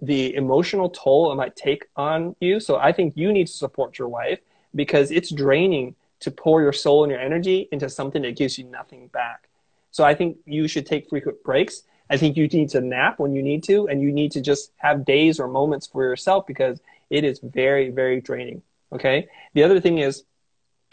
the 0.00 0.34
emotional 0.36 0.88
toll 0.90 1.32
it 1.32 1.36
might 1.36 1.56
take 1.56 1.86
on 1.96 2.36
you. 2.40 2.60
So 2.60 2.76
I 2.76 2.92
think 2.92 3.14
you 3.16 3.32
need 3.32 3.48
to 3.48 3.52
support 3.52 3.98
your 3.98 4.08
wife 4.08 4.38
because 4.74 5.10
it's 5.10 5.30
draining 5.30 5.96
to 6.20 6.30
pour 6.30 6.62
your 6.62 6.72
soul 6.72 7.02
and 7.02 7.10
your 7.10 7.20
energy 7.20 7.68
into 7.72 7.88
something 7.88 8.22
that 8.22 8.36
gives 8.36 8.58
you 8.58 8.64
nothing 8.64 9.08
back. 9.08 9.48
So 9.92 10.02
I 10.02 10.14
think 10.14 10.38
you 10.44 10.66
should 10.66 10.86
take 10.86 11.08
frequent 11.08 11.42
breaks. 11.44 11.82
I 12.10 12.16
think 12.16 12.36
you 12.36 12.48
need 12.48 12.70
to 12.70 12.80
nap 12.80 13.18
when 13.18 13.32
you 13.32 13.42
need 13.42 13.62
to, 13.64 13.86
and 13.88 14.02
you 14.02 14.10
need 14.10 14.32
to 14.32 14.40
just 14.40 14.72
have 14.78 15.04
days 15.04 15.38
or 15.38 15.46
moments 15.46 15.86
for 15.86 16.02
yourself 16.02 16.46
because 16.46 16.80
it 17.08 17.24
is 17.24 17.38
very, 17.38 17.90
very 17.90 18.20
draining. 18.20 18.62
Okay. 18.90 19.28
The 19.54 19.62
other 19.62 19.80
thing 19.80 19.98
is, 19.98 20.24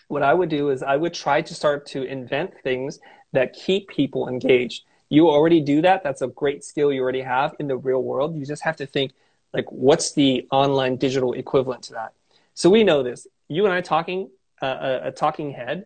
what 0.07 0.23
I 0.23 0.33
would 0.33 0.49
do 0.49 0.69
is 0.69 0.81
I 0.81 0.95
would 0.95 1.13
try 1.13 1.41
to 1.41 1.53
start 1.53 1.85
to 1.87 2.03
invent 2.03 2.53
things 2.63 2.99
that 3.31 3.53
keep 3.53 3.87
people 3.89 4.27
engaged. 4.27 4.83
You 5.09 5.29
already 5.29 5.61
do 5.61 5.81
that. 5.81 6.03
That's 6.03 6.21
a 6.21 6.27
great 6.27 6.63
skill 6.63 6.91
you 6.91 7.01
already 7.01 7.21
have 7.21 7.55
in 7.59 7.67
the 7.67 7.77
real 7.77 8.01
world. 8.01 8.35
You 8.35 8.45
just 8.45 8.63
have 8.63 8.77
to 8.77 8.85
think, 8.85 9.11
like, 9.53 9.65
what's 9.71 10.13
the 10.13 10.47
online 10.51 10.97
digital 10.97 11.33
equivalent 11.33 11.83
to 11.83 11.93
that? 11.93 12.13
So 12.53 12.69
we 12.69 12.83
know 12.83 13.03
this. 13.03 13.27
You 13.47 13.65
and 13.65 13.73
I 13.73 13.81
talking, 13.81 14.29
uh, 14.61 14.99
a, 15.03 15.07
a 15.07 15.11
talking 15.11 15.51
head, 15.51 15.85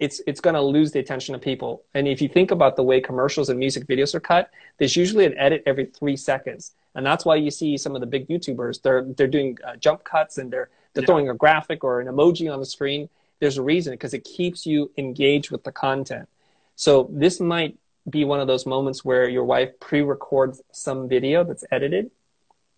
it's 0.00 0.20
it's 0.26 0.40
going 0.40 0.54
to 0.54 0.62
lose 0.62 0.90
the 0.90 0.98
attention 0.98 1.34
of 1.34 1.40
people. 1.42 1.82
And 1.94 2.08
if 2.08 2.20
you 2.20 2.28
think 2.28 2.50
about 2.50 2.74
the 2.74 2.82
way 2.82 3.00
commercials 3.00 3.50
and 3.50 3.58
music 3.58 3.86
videos 3.86 4.14
are 4.14 4.20
cut, 4.20 4.50
there's 4.78 4.96
usually 4.96 5.26
an 5.26 5.36
edit 5.38 5.62
every 5.66 5.86
three 5.86 6.16
seconds, 6.16 6.72
and 6.94 7.04
that's 7.06 7.24
why 7.24 7.36
you 7.36 7.50
see 7.50 7.76
some 7.76 7.94
of 7.94 8.00
the 8.00 8.06
big 8.06 8.26
YouTubers 8.28 8.82
they're 8.82 9.04
they're 9.04 9.28
doing 9.28 9.58
uh, 9.64 9.76
jump 9.76 10.02
cuts 10.02 10.38
and 10.38 10.50
they're 10.50 10.70
they're 10.94 11.02
yeah. 11.02 11.06
throwing 11.06 11.28
a 11.28 11.34
graphic 11.34 11.84
or 11.84 12.00
an 12.00 12.08
emoji 12.08 12.52
on 12.52 12.58
the 12.58 12.66
screen. 12.66 13.08
There's 13.38 13.58
a 13.58 13.62
reason 13.62 13.92
because 13.92 14.14
it 14.14 14.24
keeps 14.24 14.66
you 14.66 14.90
engaged 14.96 15.50
with 15.50 15.64
the 15.64 15.72
content. 15.72 16.28
So 16.76 17.08
this 17.12 17.40
might 17.40 17.76
be 18.08 18.24
one 18.24 18.40
of 18.40 18.46
those 18.46 18.66
moments 18.66 19.04
where 19.04 19.28
your 19.28 19.44
wife 19.44 19.78
pre-records 19.80 20.62
some 20.72 21.08
video 21.08 21.44
that's 21.44 21.64
edited, 21.70 22.10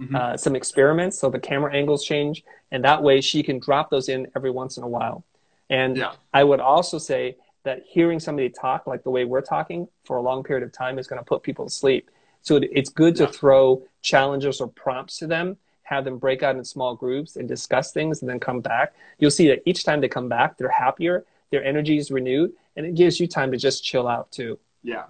mm-hmm. 0.01 0.15
uh, 0.15 0.37
some 0.37 0.57
experiments, 0.57 1.19
so 1.19 1.31
the 1.31 1.39
camera 1.39 1.73
angles 1.75 2.05
change, 2.05 2.45
and 2.71 2.85
that 2.85 3.03
way 3.03 3.21
she 3.21 3.43
can 3.43 3.59
drop 3.61 3.91
those 3.91 4.09
in 4.09 4.27
every 4.37 4.51
once 4.51 4.77
in 4.77 4.83
a 4.83 4.89
while. 4.89 5.25
And 5.73 5.97
yeah. 5.97 6.13
I 6.35 6.45
would 6.45 6.61
also 6.61 6.99
say 6.99 7.37
that 7.65 7.83
hearing 7.89 8.21
somebody 8.21 8.51
talk 8.51 8.87
like 8.87 9.03
the 9.03 9.11
way 9.11 9.25
we're 9.25 9.41
talking 9.41 9.89
for 10.05 10.19
a 10.19 10.21
long 10.21 10.43
period 10.45 10.63
of 10.63 10.71
time 10.71 10.99
is 10.99 11.07
going 11.07 11.19
to 11.19 11.25
put 11.25 11.43
people 11.43 11.65
to 11.65 11.71
sleep. 11.71 12.11
So 12.43 12.61
it's 12.63 12.91
good 12.91 13.17
to 13.17 13.27
throw 13.27 13.83
challenges 14.03 14.61
or 14.61 14.69
prompts 14.69 15.19
to 15.19 15.27
them, 15.27 15.57
have 15.85 16.05
them 16.05 16.19
break 16.19 16.43
out 16.43 16.57
in 16.57 16.65
small 16.65 16.95
groups 16.95 17.37
and 17.37 17.49
discuss 17.49 17.91
things 17.91 18.21
and 18.21 18.29
then 18.29 18.39
come 18.39 18.61
back. 18.61 18.93
You'll 19.19 19.31
see 19.31 19.49
that 19.49 19.63
each 19.65 19.85
time 19.85 20.03
they 20.03 20.09
come 20.09 20.29
back, 20.29 20.59
they're 20.59 20.69
happier, 20.69 21.25
their 21.51 21.65
energy 21.65 21.97
is 21.97 22.11
renewed, 22.11 22.53
and 22.77 22.85
it 22.85 22.95
gives 22.95 23.19
you 23.19 23.27
time 23.27 23.51
to 23.53 23.57
just 23.57 23.83
chill 23.83 24.07
out 24.07 24.31
too. 24.31 24.59
Yeah. 24.83 25.05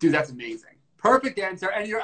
Dude, 0.00 0.12
that's 0.12 0.30
amazing. 0.30 0.72
Perfect 0.98 1.38
answer. 1.38 1.70
And 1.70 1.88
you're 1.88 2.02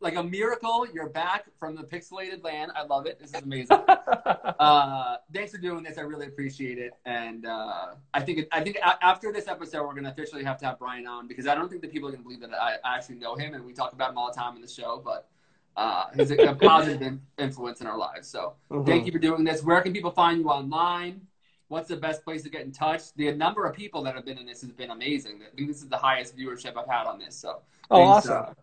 like 0.00 0.16
a 0.16 0.22
miracle. 0.22 0.86
You're 0.92 1.08
back 1.08 1.46
from 1.58 1.74
the 1.74 1.82
pixelated 1.82 2.44
land. 2.44 2.72
I 2.74 2.84
love 2.84 3.06
it. 3.06 3.18
This 3.18 3.34
is 3.34 3.42
amazing. 3.42 3.78
uh, 3.88 5.16
thanks 5.32 5.52
for 5.52 5.58
doing 5.58 5.82
this. 5.82 5.98
I 5.98 6.02
really 6.02 6.26
appreciate 6.26 6.78
it. 6.78 6.92
And 7.04 7.46
uh, 7.46 7.94
I 8.14 8.20
think 8.20 8.38
it, 8.38 8.48
I 8.52 8.62
think 8.62 8.78
after 8.82 9.32
this 9.32 9.48
episode, 9.48 9.86
we're 9.86 9.94
gonna 9.94 10.10
officially 10.10 10.44
have 10.44 10.58
to 10.58 10.66
have 10.66 10.78
Brian 10.78 11.06
on 11.06 11.26
because 11.26 11.46
I 11.46 11.54
don't 11.54 11.68
think 11.68 11.82
that 11.82 11.92
people 11.92 12.08
are 12.08 12.12
gonna 12.12 12.22
believe 12.22 12.40
that 12.40 12.54
I, 12.54 12.76
I 12.84 12.96
actually 12.96 13.16
know 13.16 13.34
him 13.34 13.54
and 13.54 13.64
we 13.64 13.72
talk 13.72 13.92
about 13.92 14.10
him 14.10 14.18
all 14.18 14.32
the 14.32 14.38
time 14.38 14.56
in 14.56 14.62
the 14.62 14.68
show. 14.68 15.02
But 15.04 15.28
uh, 15.76 16.06
he's 16.14 16.30
a, 16.30 16.36
a 16.36 16.54
positive 16.54 17.18
influence 17.38 17.80
in 17.80 17.86
our 17.86 17.96
lives. 17.98 18.28
So 18.28 18.54
mm-hmm. 18.70 18.84
thank 18.84 19.06
you 19.06 19.12
for 19.12 19.18
doing 19.18 19.44
this. 19.44 19.62
Where 19.62 19.80
can 19.80 19.92
people 19.92 20.10
find 20.10 20.40
you 20.40 20.48
online? 20.48 21.20
What's 21.68 21.88
the 21.88 21.96
best 21.96 22.24
place 22.24 22.42
to 22.42 22.50
get 22.50 22.62
in 22.62 22.72
touch? 22.72 23.12
The 23.14 23.30
number 23.32 23.64
of 23.66 23.76
people 23.76 24.02
that 24.02 24.14
have 24.14 24.24
been 24.24 24.38
in 24.38 24.46
this 24.46 24.62
has 24.62 24.72
been 24.72 24.90
amazing. 24.90 25.40
I 25.46 25.54
think 25.54 25.68
this 25.68 25.82
is 25.82 25.88
the 25.88 25.98
highest 25.98 26.36
viewership 26.36 26.76
I've 26.76 26.88
had 26.88 27.06
on 27.06 27.18
this. 27.18 27.36
So, 27.36 27.60
oh, 27.90 28.12
thanks, 28.12 28.28
awesome. 28.28 28.54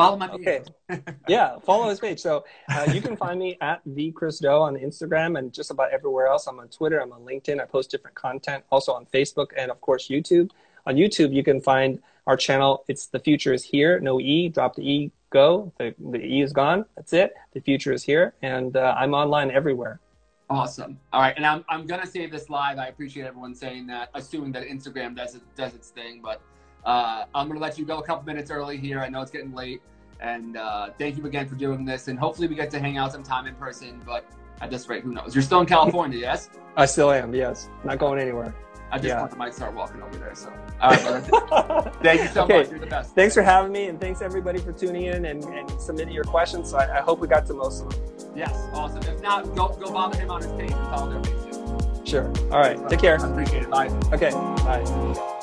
Follow 0.00 0.16
my 0.16 0.28
page. 0.28 0.62
Okay. 0.90 1.02
yeah, 1.28 1.58
follow 1.58 1.88
his 1.88 2.00
page. 2.00 2.20
So 2.20 2.44
uh, 2.68 2.90
you 2.92 3.00
can 3.00 3.16
find 3.16 3.38
me 3.38 3.58
at 3.60 3.80
the 3.84 4.10
Chris 4.12 4.38
Do 4.38 4.48
on 4.48 4.76
Instagram 4.76 5.38
and 5.38 5.52
just 5.52 5.70
about 5.70 5.92
everywhere 5.92 6.26
else. 6.26 6.46
I'm 6.46 6.58
on 6.58 6.68
Twitter. 6.68 7.00
I'm 7.00 7.12
on 7.12 7.20
LinkedIn. 7.20 7.60
I 7.60 7.64
post 7.66 7.90
different 7.90 8.16
content. 8.16 8.64
Also 8.70 8.92
on 8.92 9.06
Facebook 9.06 9.48
and 9.56 9.70
of 9.70 9.80
course 9.80 10.08
YouTube. 10.08 10.50
On 10.86 10.96
YouTube, 10.96 11.34
you 11.34 11.44
can 11.44 11.60
find 11.60 12.00
our 12.26 12.36
channel. 12.36 12.84
It's 12.88 13.06
the 13.06 13.18
Futur 13.18 13.52
is 13.52 13.64
here. 13.64 14.00
No 14.00 14.20
e. 14.20 14.48
Drop 14.48 14.76
the 14.76 14.82
e. 14.82 15.12
Go. 15.30 15.72
The, 15.78 15.94
the 15.98 16.18
e 16.18 16.42
is 16.42 16.52
gone. 16.52 16.84
That's 16.96 17.12
it. 17.12 17.34
The 17.52 17.60
future 17.60 17.92
is 17.92 18.02
here, 18.02 18.34
and 18.42 18.76
uh, 18.76 18.94
I'm 18.98 19.14
online 19.14 19.50
everywhere. 19.52 20.00
Awesome. 20.48 20.98
All 21.12 21.20
right, 21.20 21.34
and 21.36 21.46
I'm 21.46 21.64
I'm 21.68 21.86
gonna 21.86 22.06
save 22.06 22.32
this 22.32 22.50
live. 22.50 22.78
I 22.78 22.88
appreciate 22.88 23.26
everyone 23.26 23.54
saying 23.54 23.86
that, 23.86 24.10
assuming 24.14 24.50
that 24.52 24.64
Instagram 24.64 25.14
does 25.14 25.36
it 25.36 25.42
does 25.54 25.74
its 25.74 25.90
thing, 25.90 26.20
but. 26.22 26.40
Uh, 26.84 27.24
I'm 27.34 27.46
going 27.46 27.58
to 27.58 27.62
let 27.62 27.78
you 27.78 27.84
go 27.84 27.98
a 27.98 28.02
couple 28.02 28.24
minutes 28.24 28.50
early 28.50 28.76
here. 28.76 29.00
I 29.00 29.08
know 29.08 29.20
it's 29.20 29.30
getting 29.30 29.54
late. 29.54 29.82
And 30.20 30.56
uh, 30.56 30.90
thank 30.98 31.16
you 31.16 31.26
again 31.26 31.48
for 31.48 31.54
doing 31.54 31.84
this. 31.84 32.08
And 32.08 32.18
hopefully 32.18 32.46
we 32.46 32.54
get 32.54 32.70
to 32.72 32.78
hang 32.78 32.98
out 32.98 33.12
sometime 33.12 33.46
in 33.46 33.54
person. 33.54 34.02
But 34.04 34.24
at 34.60 34.70
this 34.70 34.88
rate, 34.88 35.02
who 35.02 35.12
knows? 35.12 35.34
You're 35.34 35.42
still 35.42 35.60
in 35.60 35.66
California, 35.66 36.18
yes? 36.20 36.50
I 36.76 36.86
still 36.86 37.10
am, 37.10 37.34
yes. 37.34 37.68
Not 37.84 37.98
going 37.98 38.20
anywhere. 38.20 38.54
I 38.92 38.98
just 38.98 39.08
yeah. 39.08 39.28
might 39.36 39.54
start 39.54 39.74
walking 39.74 40.02
over 40.02 40.16
there. 40.18 40.34
So, 40.34 40.52
all 40.80 40.90
right, 40.90 41.94
thank 42.02 42.22
you 42.22 42.28
so 42.28 42.42
okay. 42.42 42.58
much. 42.58 42.70
You're 42.70 42.80
the 42.80 42.86
best. 42.86 43.14
Thanks 43.14 43.34
for 43.34 43.42
having 43.42 43.70
me, 43.70 43.86
and 43.86 44.00
thanks 44.00 44.20
everybody 44.20 44.58
for 44.58 44.72
tuning 44.72 45.04
in 45.04 45.26
and, 45.26 45.44
and 45.44 45.80
submitting 45.80 46.12
your 46.12 46.24
questions. 46.24 46.70
So 46.70 46.78
I, 46.78 46.98
I, 46.98 47.00
hope 47.00 47.20
we 47.20 47.28
got 47.28 47.46
to 47.46 47.54
most 47.54 47.84
of 47.84 47.90
them. 47.90 48.34
Yes, 48.34 48.52
awesome. 48.72 49.02
If 49.02 49.22
not, 49.22 49.54
go 49.54 49.68
go 49.68 49.92
bother 49.92 50.18
him 50.18 50.30
on 50.30 50.42
his 50.42 50.50
page 50.52 50.72
and 50.72 50.88
follow 50.88 51.10
their 51.12 51.22
page. 51.22 51.54
Too. 51.54 52.04
Sure. 52.04 52.32
All 52.50 52.58
right. 52.58 52.76
Take 52.88 53.00
care. 53.00 53.20
I 53.20 53.28
appreciate 53.28 53.62
it. 53.62 53.70
Bye. 53.70 53.88
Okay. 54.12 54.30
Bye. 54.30 55.36